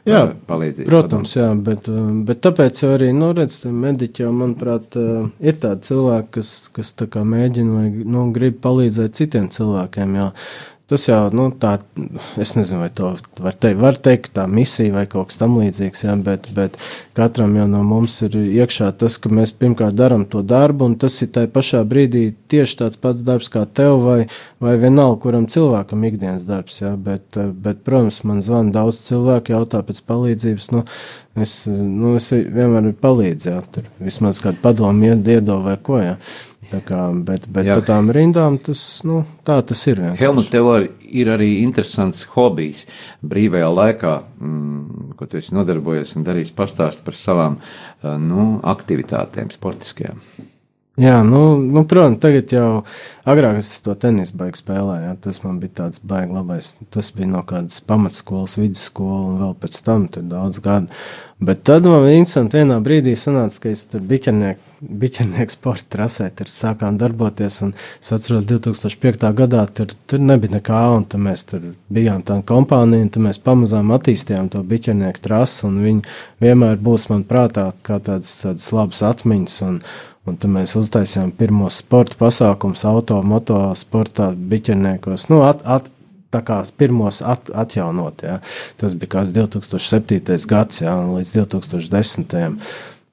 jā, 0.09 0.22
palīdzība. 0.49 0.89
Protams, 0.89 1.36
jā, 1.38 1.51
bet, 1.68 1.89
bet 2.26 2.41
tāpēc 2.45 2.82
arī, 2.89 3.11
nu, 3.13 3.30
redz, 3.38 3.59
mediķi 3.70 4.26
jau, 4.26 4.32
manuprāt, 4.39 4.97
ir 4.97 5.59
tādi 5.61 5.91
cilvēki, 5.91 6.32
kas, 6.39 6.55
kas 6.74 6.95
tā 6.97 7.09
kā 7.13 7.22
mēģina 7.28 7.76
vai, 7.76 7.91
nu, 8.15 8.26
grib 8.34 8.57
palīdzēt 8.63 9.22
citiem 9.22 9.51
cilvēkiem, 9.53 10.18
jo 10.18 10.32
Tas 10.88 11.03
jau, 11.03 11.25
nu, 11.35 11.49
tā, 11.51 11.73
es 12.39 12.53
nezinu, 12.55 12.79
vai 12.85 12.88
to 12.95 13.09
var 13.43 13.55
teikt, 13.59 13.79
var 13.81 13.97
teikt 13.99 14.29
tā 14.38 14.45
misija 14.47 14.93
vai 14.95 15.03
kaut 15.11 15.27
kas 15.27 15.41
tam 15.41 15.57
līdzīgs, 15.59 16.05
jā, 16.05 16.13
bet, 16.23 16.47
bet 16.55 16.77
katram 17.17 17.57
jau 17.59 17.65
no 17.67 17.81
mums 17.83 18.15
ir 18.23 18.38
iekšā 18.39 18.93
tas, 19.01 19.17
ka 19.19 19.27
mēs 19.27 19.51
pirmkārt 19.59 19.97
darām 19.99 20.23
to 20.31 20.45
darbu, 20.47 20.88
un 20.88 20.95
tas 20.95 21.19
ir 21.25 21.33
tai 21.35 21.43
pašā 21.51 21.83
brīdī 21.91 22.23
tieši 22.47 22.79
tāds 22.85 23.01
pats 23.03 23.19
darbs 23.27 23.51
kā 23.51 23.65
tev 23.67 23.99
vai, 24.05 24.29
vai 24.63 24.77
vienalga, 24.79 25.19
kuram 25.25 25.51
cilvēkam 25.51 26.07
ikdienas 26.07 26.47
darbs, 26.47 26.79
jā, 26.79 26.95
bet, 26.95 27.35
bet, 27.35 27.83
protams, 27.83 28.23
man 28.23 28.39
zvana 28.45 28.71
daudz 28.79 29.03
cilvēku, 29.09 29.57
jautā 29.57 29.83
pēc 29.83 29.99
palīdzības, 30.07 30.71
nu, 30.71 30.88
es, 31.35 31.65
nu, 31.67 32.15
es 32.15 32.31
vienmēr 32.31 32.93
palīdzu, 33.03 33.51
jā, 33.51 33.59
tur 33.75 33.91
vismaz 33.99 34.39
kādu 34.39 34.63
padomu 34.63 35.11
iedo 35.11 35.65
vai 35.67 35.75
ko, 35.83 35.99
jā. 35.99 36.15
Kā, 36.68 37.05
bet 37.24 37.45
bet 37.47 37.70
par 37.70 37.84
tām 37.88 38.09
rindām 38.11 38.57
tas, 38.59 38.82
nu, 39.07 39.22
tā 39.47 39.61
tas 39.63 39.84
ir. 39.88 40.01
Helmut, 40.20 40.49
tev 40.51 40.68
ar, 40.74 40.88
ir 40.99 41.32
arī 41.32 41.61
interesants 41.61 42.26
hobijs 42.34 42.84
brīvajā 43.24 43.70
laikā, 43.72 44.18
mm, 44.41 45.15
ko 45.15 45.30
tu 45.32 45.39
esi 45.39 45.55
nodarbojies 45.55 46.18
un 46.20 46.28
darījis 46.28 46.51
pastāst 46.57 47.05
par 47.07 47.15
savām 47.15 47.57
nu, 48.03 48.49
aktivitātēm 48.76 49.53
sportiskajām. 49.55 50.20
Jā, 50.97 51.20
nu, 51.22 51.59
nu, 51.61 51.84
protams, 51.86 52.18
tagad 52.24 52.49
jau 52.49 52.70
agrāk 53.30 53.59
es 53.59 53.68
to 53.86 53.93
tenisu 54.01 54.34
baigi 54.39 54.63
spēlēju. 54.63 55.03
Jā, 55.05 55.11
tas 55.28 55.38
man 55.43 55.59
bija 55.61 55.76
tāds 55.84 56.01
baigi 56.01 56.34
labais. 56.34 56.72
Tas 56.89 57.11
bija 57.13 57.30
no 57.30 57.43
kādas 57.45 57.84
pamatskolas, 57.86 58.55
vidusskolas 58.57 59.28
un 59.28 59.36
vēl 59.43 59.53
pēc 59.61 59.78
tam 59.86 60.07
tur 60.09 60.26
daudz 60.26 60.57
gadu. 60.65 60.89
Bet 61.39 61.61
tad 61.69 61.85
man 61.85 62.07
interesanti 62.09 62.57
vienā 62.57 62.79
brīdī 62.81 63.11
sanāca, 63.13 63.59
ka 63.61 63.69
es 63.69 63.83
tur 63.91 64.01
biķernieku, 64.09 64.63
biķernieku 65.03 65.53
sporta 65.53 65.85
trasē 65.93 66.31
tur 66.33 66.49
sākām 66.49 66.97
darboties. 66.97 67.59
Es 68.01 68.13
atceros 68.15 68.47
2005. 68.49 69.27
gadā 69.38 69.67
tur, 69.69 69.93
tur 70.09 70.23
nebija 70.23 70.55
nekā, 70.55 70.81
un 70.95 71.05
tad 71.05 71.21
mēs 71.21 71.45
tur 71.51 71.67
bijām 71.93 72.23
tā 72.25 72.39
kompānija, 72.41 73.05
un 73.05 73.13
tad 73.13 73.27
mēs 73.27 73.38
pamazām 73.45 73.93
attīstījām 73.93 74.49
to 74.49 74.63
biķernieku 74.65 75.21
trasi, 75.29 75.67
un 75.69 75.77
viņi 75.85 76.17
vienmēr 76.41 76.81
būs 76.81 77.05
man 77.13 77.21
prātā 77.29 77.69
kā 77.85 78.01
tādas, 78.01 78.33
tādas 78.41 78.71
labas 78.73 79.05
atmiņas. 79.05 79.63
Un, 79.69 79.81
Un 80.27 80.35
tad 80.35 80.51
mēs 80.51 80.73
uztaisījām 80.75 81.29
pirmos 81.39 81.77
sporta 81.79 82.17
pasākumus, 82.19 82.81
auto, 82.89 83.21
moto 83.23 83.61
sportā, 83.79 84.33
biķerniekos. 84.35 85.29
Nu, 85.31 85.38
at, 85.47 85.61
at, 85.63 85.88
tā 86.34 86.41
kā 86.45 86.59
pirmos 86.78 87.21
at, 87.25 87.51
atjaunot. 87.55 88.23
Ja. 88.25 88.39
Tas 88.80 88.95
bija 88.97 89.17
kāds 89.17 89.34
2007. 89.36 90.21
gads, 90.49 90.84
ja, 90.84 90.97
līdz 91.07 91.34
2010. 91.38 92.57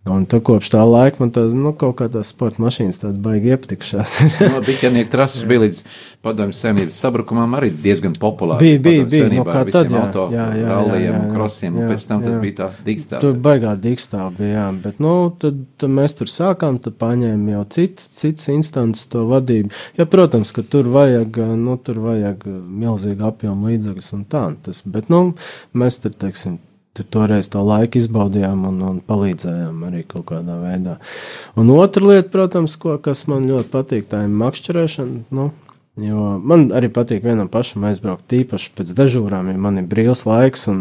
Un 0.04 0.26
tā 0.28 0.36
kopš 0.44 0.68
tā 0.68 0.82
laika 0.84 1.16
man 1.22 1.30
tās, 1.32 1.54
nu, 1.56 1.70
kaut 1.80 1.94
kā 1.96 2.10
tās 2.12 2.28
sporta 2.34 2.60
mašīnas 2.60 2.98
tādas 3.00 3.20
baigi 3.24 3.54
iepatikšās. 3.54 4.10
no, 4.52 4.58
Biķernieku 4.66 5.08
trases 5.08 5.46
bija 5.48 5.62
līdz 5.62 5.78
padomju 6.24 6.56
saimnības 6.58 6.98
sabrukumam 7.00 7.56
arī 7.56 7.70
diezgan 7.72 8.12
populārs. 8.20 8.60
Bija, 8.60 8.82
bija, 8.84 9.06
bija, 9.08 9.22
savienībā 9.24 9.46
nu, 9.46 9.54
kā 9.54 9.62
tad, 9.72 9.88
jā, 9.88 10.02
auto 10.02 10.26
jā, 10.28 10.42
jā, 10.44 10.58
jā, 10.60 10.66
rallijiem 10.68 11.08
jā, 11.08 11.22
jā, 11.22 11.30
krosiem, 11.32 11.78
jā, 11.80 11.86
pēc 11.88 12.04
tam 12.10 12.26
jā. 12.28 12.34
bija 12.42 12.56
tā 12.58 12.68
dīkstā. 12.84 13.22
Tur 13.24 13.40
baigā 13.46 13.72
dīkstā 13.86 14.26
bija, 14.36 14.50
jā, 14.58 14.66
bet, 14.84 15.00
nu, 15.06 15.14
tad, 15.40 15.64
tad 15.80 15.96
mēs 15.96 16.18
tur 16.20 16.32
sākām, 16.34 16.82
tad 16.84 17.00
paņēma 17.00 17.56
jau 17.56 17.64
cit, 17.78 18.04
cits 18.20 18.52
instants 18.52 19.08
to 19.08 19.24
vadību. 19.32 19.72
Ja, 19.96 20.04
protams, 20.04 20.52
ka 20.52 20.66
tur 20.68 20.92
vajag, 20.92 21.40
nu, 21.56 21.78
tur 21.80 22.04
vajag 22.10 22.44
milzīgu 22.84 23.24
apjomu 23.32 23.72
līdzekļus 23.72 24.14
un 24.20 24.28
tā, 24.28 24.46
tas, 24.68 24.84
bet, 24.84 25.08
nu, 25.08 25.30
mēs 25.72 26.02
tur, 26.04 26.12
teiksim, 26.26 26.60
tur 26.94 27.06
toreiz 27.16 27.48
to 27.50 27.62
laiku 27.66 27.98
izbaudījām 27.98 28.68
un, 28.68 28.78
un 28.86 29.00
palīdzējām 29.02 29.82
arī 29.88 30.04
kaut 30.06 30.28
kādā 30.30 30.60
veidā. 30.62 30.96
Un 31.58 31.72
otra 31.74 32.06
lieta, 32.06 32.30
protams, 32.30 32.78
ko, 32.80 32.96
kas 33.02 33.26
man 33.30 33.48
ļoti 33.50 33.70
patīk, 33.72 34.08
tā 34.10 34.24
ir 34.26 34.34
makšķerēšana, 34.44 35.24
nu, 35.34 35.50
Jo 36.02 36.40
man 36.42 36.72
arī 36.74 36.88
patīk 36.90 37.22
vienam 37.22 37.46
pašam 37.46 37.84
aizbraukt, 37.86 38.24
tīpaši 38.26 38.72
pēc 38.74 38.88
dežūrām, 38.98 39.46
ja 39.52 39.58
man 39.62 39.76
ir 39.78 39.84
brīvs 39.86 40.24
laiks, 40.26 40.64
un, 40.72 40.80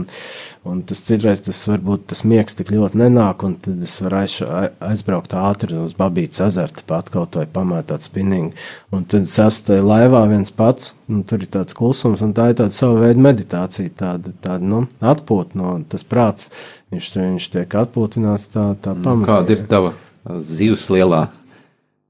un 0.65 0.79
tas 0.89 1.03
citreiz 1.05 1.43
tas 1.45 1.59
varbūt 1.69 2.07
tas 2.09 2.23
miegs 2.25 2.57
tik 2.57 2.71
ļoti 2.73 2.97
nenāk, 2.97 3.45
un 3.45 3.53
tad 3.61 3.83
es 3.85 3.93
varu 4.01 4.17
aiz, 4.23 4.39
aizbraukt 4.81 5.35
ātri 5.37 5.77
uz 5.77 5.93
Babītas 5.99 6.41
ezeru, 6.47 6.81
pat 6.89 7.11
kaut 7.13 7.37
vai 7.37 7.45
pamētāt 7.45 8.07
spinningu. 8.07 8.57
Un 8.89 9.05
tad 9.05 9.29
esmu 9.29 9.77
laivā 9.85 10.23
viens 10.33 10.49
pats, 10.49 10.95
un 11.05 11.21
tur 11.29 11.45
ir 11.45 11.53
tāds 11.59 11.77
klusums, 11.77 12.25
un 12.25 12.33
tā 12.33 12.49
ir 12.49 12.57
tāda 12.63 12.73
sava 12.73 13.05
veida 13.05 13.21
meditācija, 13.21 13.93
tāda, 14.01 14.33
tāda 14.41 14.65
nu, 14.65 14.87
atpūta 14.97 15.61
no 15.61 15.75
tas 15.93 16.01
prāts. 16.09 16.49
Viņš, 16.89 17.13
viņš 17.21 17.51
tiek 17.53 17.79
atpūtināts 17.85 18.49
tā, 18.49 18.71
tā 18.81 18.97
pamatā. 18.97 19.29
Kāda 19.29 19.57
ir 19.59 19.63
tava 19.69 19.93
zivs 20.41 20.89
lielā? 20.89 21.27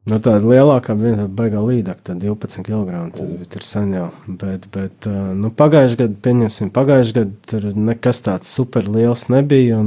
Nu, 0.04 0.18
tāda 0.20 0.44
lielākā 0.44 0.98
bija 1.00 1.16
tā 1.22 1.26
baigā 1.32 1.62
līdaka, 1.64 2.10
tad 2.10 2.24
12 2.24 2.66
kg. 2.68 3.04
Tas 3.16 3.30
bija 3.40 3.62
sen 3.64 3.94
jau. 3.96 4.10
Bet, 4.28 4.66
bet 4.74 5.08
nu, 5.08 5.52
pagājušajā 5.56 6.00
gadā, 6.02 6.18
pieņemsim, 6.26 6.72
pagājušajā 6.76 7.16
gadā 7.22 7.52
tur 7.52 7.70
nekas 7.78 8.20
tāds 8.26 8.52
super 8.52 8.90
liels 8.92 9.30
nebija. 9.32 9.80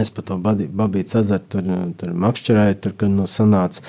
Es 0.00 0.12
pa 0.12 0.24
to 0.24 0.36
babītu 0.40 1.18
ezeru 1.20 1.48
tur, 1.52 1.70
tur 2.00 2.12
makšķerēju, 2.26 2.76
tur, 2.84 2.94
kad 3.00 3.12
nu 3.12 3.24
sanāca. 3.28 3.80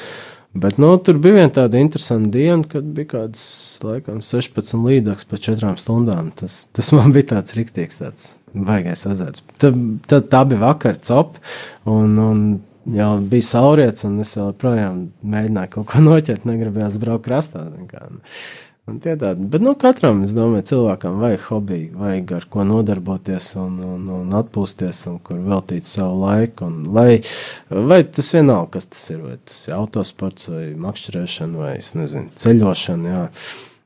Bet 0.56 0.78
nu, 0.80 0.94
tur 1.04 1.18
bija 1.20 1.36
viena 1.36 1.52
tāda 1.52 1.82
interesanta 1.84 2.32
diena, 2.32 2.64
kad 2.72 2.88
bija 2.96 3.10
kaut 3.12 3.34
kāds, 3.34 3.44
laikam, 3.84 4.22
16 4.24 4.86
līdzekļus 4.88 5.28
pēc 5.32 5.50
4 5.50 5.74
stundām. 5.84 6.30
Tas, 6.40 6.62
tas 6.72 6.94
man 6.96 7.12
bija 7.16 7.34
tāds 7.34 7.58
rīktīgs, 7.58 8.00
tāds 8.00 8.30
baigais 8.56 9.04
ezers. 9.12 9.44
Tad, 9.60 9.84
tad 10.08 10.32
tā 10.32 10.46
bija 10.48 10.64
vakar 10.64 10.96
cop. 11.04 11.36
Un, 11.92 12.16
un 12.24 12.46
jau 12.94 13.10
bija 13.32 13.48
saulriets, 13.48 14.06
un 14.08 14.20
es 14.24 14.36
joprojām 14.38 15.08
mēģināju 15.26 15.74
kaut 15.78 15.90
ko 15.92 16.04
noķert, 16.10 16.46
negribējās 16.50 17.02
braukt 17.02 17.28
krastā. 17.28 17.66
Un 18.86 19.00
tie 19.02 19.16
tādi, 19.18 19.48
bet 19.50 19.64
nu, 19.66 19.72
katram, 19.82 20.20
es 20.28 20.36
domāju, 20.38 20.68
cilvēkam 20.70 21.16
vajag 21.18 21.46
hobiju, 21.48 21.88
vajag 21.98 22.34
ar 22.38 22.44
ko 22.54 22.66
nodarboties 22.70 23.48
un, 23.58 23.80
un, 23.82 24.04
un 24.14 24.36
atpūsties, 24.38 25.00
un 25.10 25.16
kur 25.26 25.40
veltīt 25.42 25.90
savu 25.90 26.20
laiku. 26.22 26.68
Un, 26.70 26.92
lai, 26.94 27.24
vai 27.74 28.04
tas 28.06 28.30
vienalga, 28.36 28.76
kas 28.76 28.92
tas 28.94 29.08
ir, 29.10 29.24
vai 29.26 29.40
tas 29.42 29.64
ir 29.66 29.74
autosports, 29.80 30.52
vai 30.54 30.68
makšķerēšana, 30.86 31.64
vai 31.64 31.74
nezinu, 31.82 32.30
ceļošana. 32.44 33.16
Jā. 33.16 33.24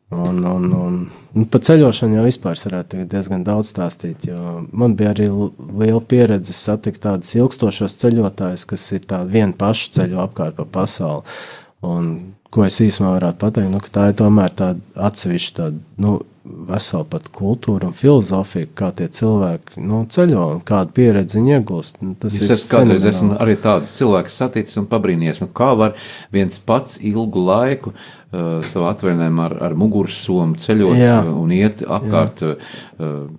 Un, 0.10 0.44
un, 0.44 0.64
un, 0.74 0.96
un 1.38 1.46
par 1.54 1.62
ceļošanu 1.62 2.18
jau 2.18 2.24
vispār 2.26 2.58
varētu 2.58 3.04
diezgan 3.12 3.44
daudz 3.46 3.70
stāstīt. 3.70 4.26
Man 4.74 4.96
bija 4.98 5.12
arī 5.14 5.28
liela 5.30 6.02
pieredze 6.02 6.56
satikt 6.58 7.04
tādus 7.04 7.36
ilgstošos 7.38 8.00
ceļotājus, 8.02 8.66
kas 8.72 8.88
ir 8.98 9.06
tādi 9.06 9.38
vieni 9.38 9.54
paši 9.54 9.94
ceļo 10.00 10.24
apkārt 10.26 10.58
pa 10.58 10.66
pasauli. 10.80 11.38
Un, 11.86 12.10
ko 12.50 12.66
es 12.66 12.82
īsumā 12.82 13.14
varētu 13.20 13.40
pateikt, 13.44 13.70
nu, 13.70 13.84
tā 13.94 14.10
ir 14.10 14.18
tomēr 14.18 14.58
tāda 14.58 15.06
atsevišķa, 15.10 15.56
tāda, 15.62 15.80
nu, 16.02 16.18
vesela 16.66 17.06
pat 17.06 17.28
kultūra 17.36 17.92
un 17.92 17.94
filozofija, 17.94 18.72
kā 18.74 18.90
tie 18.98 19.06
cilvēki 19.14 19.84
nu, 19.86 20.02
ceļo 20.10 20.46
un 20.56 20.64
kādu 20.66 20.96
pieredzi 20.98 21.38
viņi 21.38 21.60
iegūst. 21.60 22.00
Nu, 22.02 22.16
tas 22.18 22.34
es 22.34 22.50
esmu 22.56 22.72
kādreiz 22.72 23.06
esmu 23.06 23.38
arī 23.38 23.54
tāds 23.62 23.94
cilvēks 24.00 24.40
saticis 24.42 24.82
un 24.82 24.90
pabrīnījies, 24.90 25.44
nu, 25.44 25.52
kā 25.54 25.76
var 25.78 25.94
viens 26.34 26.58
pats 26.66 26.98
ilgu 26.98 27.46
laiku 27.46 27.94
uh, 27.94 28.08
savā 28.30 28.92
atvaļinājumā 28.94 29.46
ar, 29.48 29.56
ar 29.70 29.76
mugursomu 29.80 30.60
ceļot 30.62 31.00
Jā. 31.00 31.16
uh, 31.24 31.32
un 31.42 31.54
iet 31.56 31.82
apkārt 31.82 32.44
uh, 32.46 32.76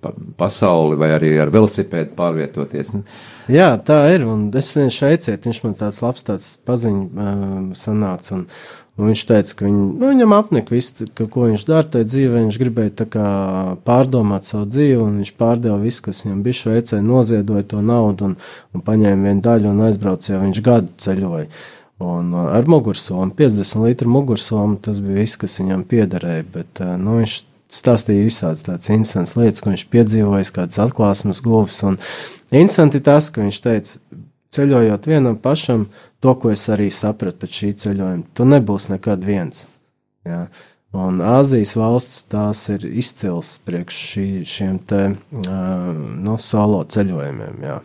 pa, 0.03 0.11
pasauli 0.39 0.99
vai 0.99 1.13
arī 1.15 1.31
ar 1.39 1.53
velosipēdu 1.53 2.11
pārvietoties. 2.17 2.91
Nu. 2.97 3.05
Jā, 3.51 3.71
tā 3.87 4.01
ir, 4.11 4.27
un 4.27 4.49
es 4.57 4.73
viens 4.75 4.95
šveiciet, 4.95 5.47
viņš 5.47 5.63
man 5.63 5.79
tāds 5.79 6.01
labs 6.03 6.27
tāds 6.27 6.51
paziņ 6.67 7.01
uh, 7.07 7.57
sanāca, 7.79 8.35
un, 8.35 8.47
Un 8.99 9.07
viņš 9.07 9.21
teica, 9.23 9.53
ka 9.55 9.63
viņ, 9.65 9.75
nu, 9.97 10.07
viņam 10.11 10.33
apnika 10.35 10.75
viss, 10.75 10.99
ka, 11.15 11.25
ko 11.31 11.47
viņš 11.47 11.63
dara 11.65 11.87
tajā 11.89 12.05
dzīvē. 12.09 12.41
Viņš 12.43 12.57
gribēja 12.59 13.05
kā, 13.09 13.27
pārdomāt 13.87 14.45
savu 14.45 14.67
dzīvi, 14.67 14.99
un 14.99 15.21
viņš 15.21 15.31
pārdeva 15.39 15.79
visu, 15.81 16.03
kas 16.05 16.19
viņam 16.25 16.41
bija 16.45 16.59
šveicē, 16.59 16.99
noziedoja 17.05 17.65
to 17.71 17.81
naudu 17.81 18.27
un, 18.27 18.35
un 18.75 18.83
paņēma 18.85 19.29
vienu 19.29 19.45
daļu 19.47 19.71
un 19.71 19.85
aizbrauca, 19.87 20.33
jo 20.33 20.41
viņš 20.43 20.61
gadu 20.67 20.91
ceļoja. 21.01 21.47
Un 22.01 22.33
uh, 22.33 22.49
ar 22.55 22.67
mugursomu, 22.69 23.29
50 23.37 23.83
litru 23.85 24.09
mugursomu, 24.09 24.79
tas 24.81 25.01
bija 25.03 25.21
viss, 25.21 25.37
kas 25.39 25.59
viņam 25.61 25.85
piederēja. 25.89 26.47
Bet 26.53 26.81
uh, 26.81 26.95
nu, 27.01 27.19
viņš 27.21 27.37
stāstīja 27.71 28.25
visādas 28.27 28.65
tādas 28.65 28.89
interesantas 28.91 29.37
lietas, 29.39 29.63
ko 29.63 29.71
viņš 29.71 29.85
piedzīvojis, 29.93 30.53
kādas 30.55 30.81
atklāsmes 30.83 31.43
guvis. 31.45 31.79
Un 31.87 31.99
interesanti 32.49 33.03
tas, 33.05 33.29
ka 33.31 33.43
viņš 33.43 33.61
teica, 33.63 33.99
ceļojot 34.55 35.07
vienam 35.07 35.37
pašam, 35.39 35.87
to, 36.23 36.33
ko 36.35 36.51
es 36.51 36.65
arī 36.73 36.89
sapratu 36.93 37.43
pēc 37.43 37.61
šī 37.61 37.71
ceļojuma, 37.85 38.27
tu 38.35 38.47
nebūsi 38.49 38.95
nekad 38.95 39.23
viens. 39.25 39.65
Ja? 40.27 40.45
Un 40.91 41.21
Āzijas 41.23 41.77
valsts 41.79 42.25
tās 42.31 42.65
ir 42.73 42.83
izcils 42.83 43.53
priekš 43.63 44.01
šī, 44.09 44.25
šiem 44.43 44.81
te 44.89 45.05
uh, 45.13 45.53
no 46.25 46.35
solo 46.41 46.81
ceļojumiem. 46.83 47.63
Jā. 47.63 47.77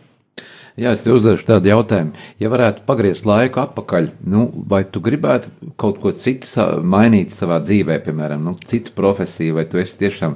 Jā, 0.77 0.91
es 0.93 0.99
te 1.01 1.09
uzdevu 1.09 1.41
tādu 1.41 1.71
jautājumu. 1.71 2.11
Ja 2.37 2.51
varētu 2.53 2.83
pagriezt 2.85 3.25
laiku 3.25 3.63
atpakaļ, 3.63 4.11
nu, 4.29 4.43
vai 4.69 4.83
tu 4.85 5.01
gribētu 5.01 5.49
kaut 5.73 5.95
ko 6.03 6.11
citu 6.13 6.45
mainīt 6.85 7.31
savā 7.33 7.57
dzīvē, 7.63 7.95
piemēram, 8.05 8.43
nu, 8.45 8.53
citu 8.69 8.93
profesiju, 8.93 9.55
vai 9.57 9.63
tu 9.65 9.81
esi 9.81 9.95
tiešām 10.03 10.35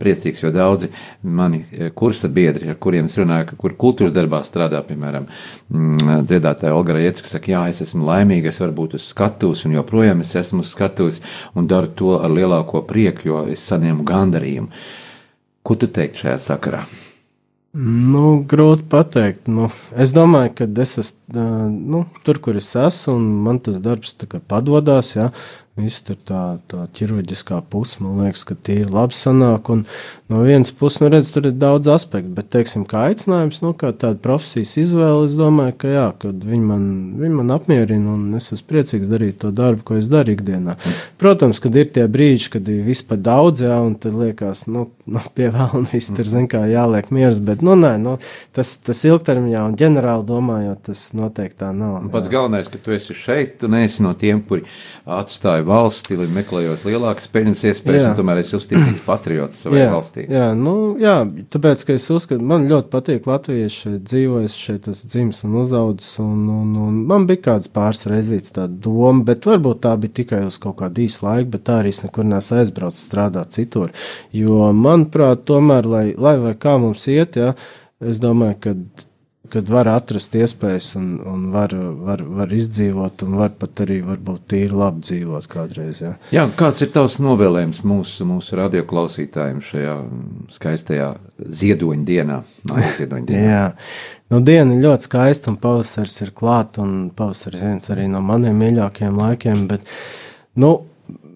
priecīgs, 0.00 0.40
jo 0.40 0.48
daudzi 0.54 0.88
mani 1.20 1.90
kursa 1.92 2.30
biedri, 2.32 2.70
ar 2.72 2.78
kuriem 2.80 3.10
es 3.10 3.18
runāju, 3.20 3.58
kur 3.60 3.76
kultūras 3.76 4.14
darbā 4.16 4.40
strādā, 4.48 4.80
piemēram, 4.86 5.28
mm, 5.68 6.22
dziedātāja 6.30 6.72
Olga 6.72 6.96
kas 6.96 7.34
saka, 7.34 7.52
jā, 7.52 7.66
es 7.68 7.84
esmu 7.84 8.08
laimīga, 8.08 8.48
es 8.48 8.60
varu 8.62 8.72
būt 8.78 8.96
uz 8.96 9.10
skatuves, 9.12 9.66
un 9.68 9.76
joprojām 9.76 10.24
es 10.24 10.32
esmu 10.40 10.64
uz 10.64 10.70
skatuves, 10.72 11.20
un 11.52 11.68
daru 11.68 11.92
to 11.92 12.14
ar 12.16 12.32
lielāko 12.32 12.80
prieku, 12.88 13.28
jo 13.28 13.44
es 13.52 13.68
saņemu 13.68 14.08
gandarījumu. 14.08 14.72
Ko 15.60 15.76
tu 15.76 15.90
teikt 15.92 16.24
šajā 16.24 16.40
sakarā? 16.40 16.86
Nu, 17.76 18.38
grūti 18.48 18.86
pateikt. 18.88 19.50
Nu, 19.52 19.66
es 20.00 20.14
domāju, 20.16 20.54
ka 20.56 20.66
es 20.80 20.94
esmu 21.02 21.42
nu, 21.68 22.06
tur, 22.24 22.38
kur 22.40 22.56
es 22.56 22.70
esmu, 22.72 23.18
un 23.18 23.26
man 23.44 23.58
tas 23.60 23.82
darbs 23.84 24.14
padodas. 24.48 25.12
Ja? 25.12 25.26
Viss 25.76 26.00
tur 26.00 26.16
tā, 26.16 26.42
tā 26.72 26.86
ķirurģiskā 26.96 27.58
puse, 27.68 27.98
man 28.00 28.22
liekas, 28.24 28.46
ka 28.48 28.54
tie 28.64 28.78
ir 28.86 28.92
labi 28.94 29.12
sanāk. 29.12 29.68
Un 29.74 29.82
no 30.32 30.38
vienas 30.40 30.70
puses, 30.72 31.02
nu, 31.02 31.10
redz, 31.12 31.28
tur 31.34 31.50
ir 31.50 31.58
daudz 31.60 31.90
aspektu, 31.92 32.30
bet, 32.32 32.48
teiksim, 32.54 32.86
kā 32.88 33.02
aicinājums, 33.10 33.58
nu, 33.60 33.74
kā 33.76 33.90
tāda 33.92 34.16
profesijas 34.24 34.72
izvēle, 34.80 35.26
es 35.28 35.34
domāju, 35.36 35.74
ka 35.82 35.90
jā, 35.92 36.06
kad 36.22 36.46
viņi 36.48 36.64
man, 36.64 36.86
viņi 37.20 37.36
man 37.42 37.52
apmierina 37.52 38.14
un 38.14 38.38
es 38.38 38.48
esmu 38.56 38.70
priecīgs 38.70 39.10
darīt 39.10 39.42
to 39.42 39.50
darbu, 39.52 39.84
ko 39.84 39.98
es 40.00 40.08
daru 40.08 40.32
ikdienā. 40.32 40.78
Protams, 41.20 41.60
kad 41.60 41.76
ir 41.76 41.92
tie 41.92 42.06
brīži, 42.08 42.48
kad 42.56 42.72
ir 42.72 42.80
vispār 42.88 43.20
daudz, 43.20 43.66
jā, 43.68 43.76
un 43.76 43.98
tad 44.00 44.16
liekas, 44.16 44.64
nu, 44.72 44.86
nu 45.04 45.24
pievēl 45.36 45.76
un 45.76 45.84
viss 45.92 46.08
tur, 46.16 46.24
zin 46.24 46.48
kā, 46.48 46.64
jāliek 46.72 47.12
miers, 47.12 47.42
bet, 47.44 47.60
nu, 47.60 47.76
nē, 47.76 47.92
nu, 48.00 48.16
tas, 48.56 48.78
tas 48.80 49.04
ilgtermiņā 49.12 49.66
un 49.68 49.76
ģenerāli 49.76 50.24
domājot, 50.32 50.86
tas 50.88 51.04
noteikti 51.12 51.60
tā 51.66 51.74
nav. 51.76 52.00
Un 52.00 52.10
pats 52.16 52.32
jā. 52.32 52.38
galvenais, 52.38 52.72
ka 52.72 52.80
tu 52.80 52.96
esi 52.96 53.12
šeit, 53.12 53.58
tu 53.60 53.68
neesi 53.68 54.00
no 54.08 54.16
tiem, 54.16 54.40
kuri 54.40 54.64
atstāja 55.04 55.65
valsti, 55.66 56.16
meklējot 56.36 56.84
lielākas 56.86 57.28
peļņas 57.32 57.64
iespējas, 57.70 58.02
jā. 58.02 58.10
un 58.10 58.18
tomēr 58.18 58.40
esi 58.42 58.56
uzticīgs 58.58 59.02
patriots 59.06 59.62
savai 59.64 59.80
jā, 59.80 59.88
valstī. 59.92 60.26
Jā, 60.32 60.48
nu, 60.58 60.74
jā, 61.02 61.16
tāpēc, 61.52 61.84
ka 61.88 61.96
es 61.98 62.06
uzskatu, 62.14 62.44
man 62.52 62.68
ļoti 62.70 62.90
patīk 62.92 63.28
Latvijas 63.30 63.78
šeit 63.82 64.04
dzīvojas, 64.06 64.58
šeit 64.60 64.84
tas 64.86 65.02
dzims 65.06 65.42
un 65.48 65.58
uzaudzis, 65.62 66.12
un, 66.22 66.44
un, 66.52 66.70
un 66.86 67.00
man 67.10 67.26
bija 67.28 67.44
kāds 67.50 67.72
pāris 67.72 68.06
reizīts 68.10 68.54
tā 68.56 68.68
doma, 68.70 69.24
bet 69.26 69.48
varbūt 69.48 69.82
tā 69.86 69.96
bija 70.00 70.18
tikai 70.22 70.44
uz 70.46 70.60
kaut 70.62 70.78
kādu 70.82 71.04
īsu 71.06 71.26
laiku, 71.26 71.50
bet 71.56 71.66
tā 71.68 71.80
arī 71.82 71.94
es 71.94 72.02
nekur 72.04 72.28
nesu 72.28 72.56
aizbraucis 72.60 73.08
strādāt 73.08 73.56
citur. 73.56 73.92
Jo, 74.36 74.70
manuprāt, 74.76 75.44
tomēr, 75.48 75.90
lai, 75.90 76.06
lai 76.14 76.38
vai 76.42 76.56
kā 76.60 76.78
mums 76.82 77.08
iet, 77.12 77.38
jā, 77.40 77.52
es 78.04 78.22
domāju, 78.22 78.60
ka 78.62 78.78
kad 79.52 79.70
var 79.70 79.88
atrast 79.90 80.34
iespējas 80.38 80.92
un, 80.98 81.08
un 81.26 81.46
var, 81.54 81.72
var, 82.06 82.22
var 82.40 82.52
izdzīvot, 82.54 83.24
un 83.26 83.36
var 83.40 83.52
pat 83.58 83.82
arī 83.84 84.00
varbūt 84.06 84.46
tīri 84.52 84.76
labi 84.76 85.04
dzīvot 85.06 85.48
kādreiz. 85.52 86.00
Ja. 86.04 86.12
Jā, 86.34 86.46
kāds 86.58 86.82
ir 86.84 86.90
tavs 86.94 87.18
novēlējums 87.24 87.82
mūsu, 87.86 88.26
mūsu 88.28 88.58
radioklausītājiem 88.60 89.62
šajā 89.64 89.94
skaistajā 90.56 91.12
ziedoņa 91.60 92.08
dienā? 92.10 92.40
Ziedoņa 92.98 93.28
dienā. 93.30 93.46
Jā, 93.46 93.64
nu, 94.32 94.42
diena 94.46 94.76
ir 94.76 94.84
ļoti 94.86 95.10
skaista, 95.10 95.52
un 95.52 95.60
pavasaris 95.62 96.20
ir 96.26 96.34
klāts, 96.36 96.82
un 96.82 97.08
pavasaris 97.16 97.64
viens 97.66 97.94
arī 97.94 98.08
no 98.12 98.24
maniem 98.24 98.58
mīļākajiem 98.62 99.22
laikiem. 99.22 99.66
Bet, 99.70 99.96
nu, 100.62 100.76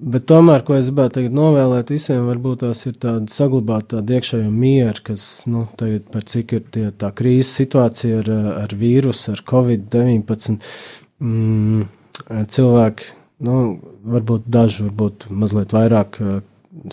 Bet 0.01 0.25
tomēr, 0.31 0.63
ko 0.65 0.79
es 0.79 0.87
gribētu 0.89 1.19
teikt, 1.19 1.35
novēlēt 1.37 1.91
visiem, 1.93 2.23
varbūt 2.25 2.63
tās 2.63 2.87
ir 2.89 2.95
tāda 3.03 3.29
saglabāt 3.29 3.91
tādu 3.93 4.17
iekšējo 4.17 4.49
mieru, 4.49 5.03
kas, 5.11 5.25
nu, 5.51 5.67
tagad 5.77 6.07
par 6.15 6.25
cik 6.33 6.55
ir 6.57 6.63
tie, 6.73 6.87
tā 6.97 7.11
krīzes 7.17 7.53
situācija 7.61 8.23
ar, 8.23 8.31
ar 8.63 8.73
vīrusu, 8.81 9.35
ar 9.35 9.43
covid-19. 9.51 10.57
Mm, 11.21 11.85
cilvēki, 12.57 13.11
nu, 13.45 13.59
varbūt 14.17 14.49
daži, 14.49 14.87
varbūt 14.89 15.29
mazliet 15.43 15.77
vairāk 15.77 16.17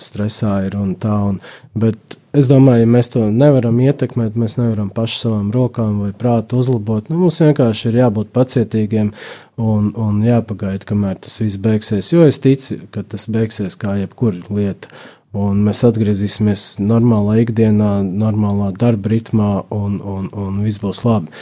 stresā 0.01 0.59
ir 0.67 0.77
un 0.79 0.93
tā. 0.99 1.15
Un, 1.31 1.41
bet 1.77 2.17
es 2.37 2.49
domāju, 2.51 2.83
ja 2.83 2.91
mēs 2.97 3.11
to 3.13 3.25
nevaram 3.33 3.79
ietekmēt, 3.83 4.37
mēs 4.39 4.57
nevaram 4.59 4.89
paši 4.93 5.21
savām 5.23 5.51
rokām 5.55 5.99
vai 6.05 6.13
prātu 6.17 6.61
uzlabot. 6.61 7.09
Nu, 7.09 7.19
mums 7.23 7.39
vienkārši 7.43 7.91
ir 7.91 7.99
jābūt 8.03 8.33
pacietīgiem 8.35 9.11
un, 9.57 9.91
un 9.93 10.23
jāpagaida, 10.25 10.87
kamēr 10.87 11.21
tas 11.23 11.39
viss 11.41 11.59
beigsies. 11.61 12.11
Jo 12.13 12.27
es 12.29 12.41
ticu, 12.43 12.81
ka 12.93 13.05
tas 13.07 13.27
beigsies 13.31 13.79
kā 13.79 13.97
jebkura 14.01 14.43
lieta. 14.53 14.91
Un 15.37 15.59
mēs 15.65 15.83
atgriezīsimies 15.85 16.77
normālā 16.79 17.41
ikdienā, 17.43 17.99
normālā 18.07 18.71
darba 18.79 19.11
ritmā, 19.11 19.51
un, 19.75 19.99
un, 20.01 20.29
un 20.33 20.61
viss 20.63 20.81
būs 20.81 21.03
labi. 21.05 21.33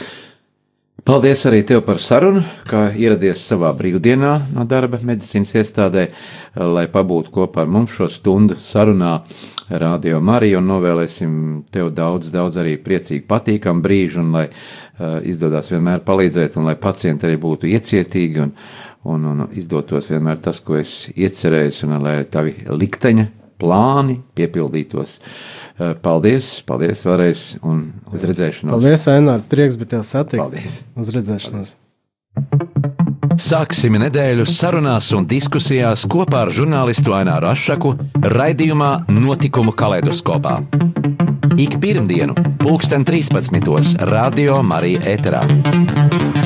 Paldies 1.04 1.42
arī 1.46 1.60
tev 1.62 1.82
par 1.84 1.98
sarunu, 2.00 2.40
kā 2.66 2.86
ieradies 2.96 3.42
savā 3.44 3.68
brīvdienā 3.76 4.30
no 4.54 4.64
darba 4.64 4.96
medicīnas 5.04 5.52
iestādē, 5.60 6.06
lai 6.56 6.86
pabūtu 6.90 7.34
kopā 7.34 7.66
ar 7.66 7.70
mums 7.70 7.92
šo 7.98 8.08
stundu 8.10 8.56
sarunā 8.64 9.18
Radio 9.68 10.22
Mariju 10.24 10.62
un 10.62 10.68
novēlēsim 10.70 11.36
tev 11.74 11.92
daudz, 11.94 12.32
daudz 12.32 12.56
arī 12.62 12.76
priecīgi, 12.80 13.26
patīkam 13.28 13.84
brīžu 13.84 14.22
un 14.24 14.32
lai 14.38 14.46
uh, 14.48 15.20
izdodas 15.26 15.68
vienmēr 15.74 16.00
palīdzēt 16.06 16.56
un 16.56 16.70
lai 16.70 16.78
pacienti 16.80 17.28
arī 17.28 17.36
būtu 17.44 17.68
iecietīgi 17.70 18.46
un, 18.46 18.54
un, 19.04 19.32
un 19.32 19.48
izdotos 19.52 20.08
vienmēr 20.10 20.40
tas, 20.48 20.62
ko 20.64 20.80
es 20.80 21.10
iecerējis 21.12 21.84
un 21.86 21.98
lai 22.00 22.22
tavi 22.30 22.56
likteņa 22.72 23.28
plāni 23.60 24.20
piepildītos. 24.36 25.18
Uh, 25.76 25.92
paldies, 26.02 26.54
paldies 26.68 27.04
vēlreiz 27.06 27.46
un 27.66 27.88
uz 28.12 28.28
redzēšanos. 28.28 28.76
Paldies, 28.78 29.08
Ainēr, 29.12 29.42
prieks 29.50 29.76
bija 29.80 29.96
tev 29.96 30.06
satikt. 30.08 30.40
Paldies. 30.40 30.80
Uz 30.96 31.12
redzēšanos. 31.16 31.76
Sāksim 33.36 33.98
nedēļu 34.00 34.46
sarunās 34.48 35.10
un 35.16 35.26
diskusijās 35.28 36.06
kopā 36.08 36.46
ar 36.46 36.52
žurnālistu 36.56 37.12
Aināru 37.16 37.50
Rošu 37.50 37.92
raidījumā 38.32 38.92
Notikumu 39.12 39.76
kaleidoskopā. 39.76 40.62
Ik 41.60 41.76
pirmdienu, 41.80 42.34
pulksten 42.60 43.04
13. 43.04 44.00
Radio 44.08 44.62
Marija 44.64 45.04
Eterā. 45.12 46.45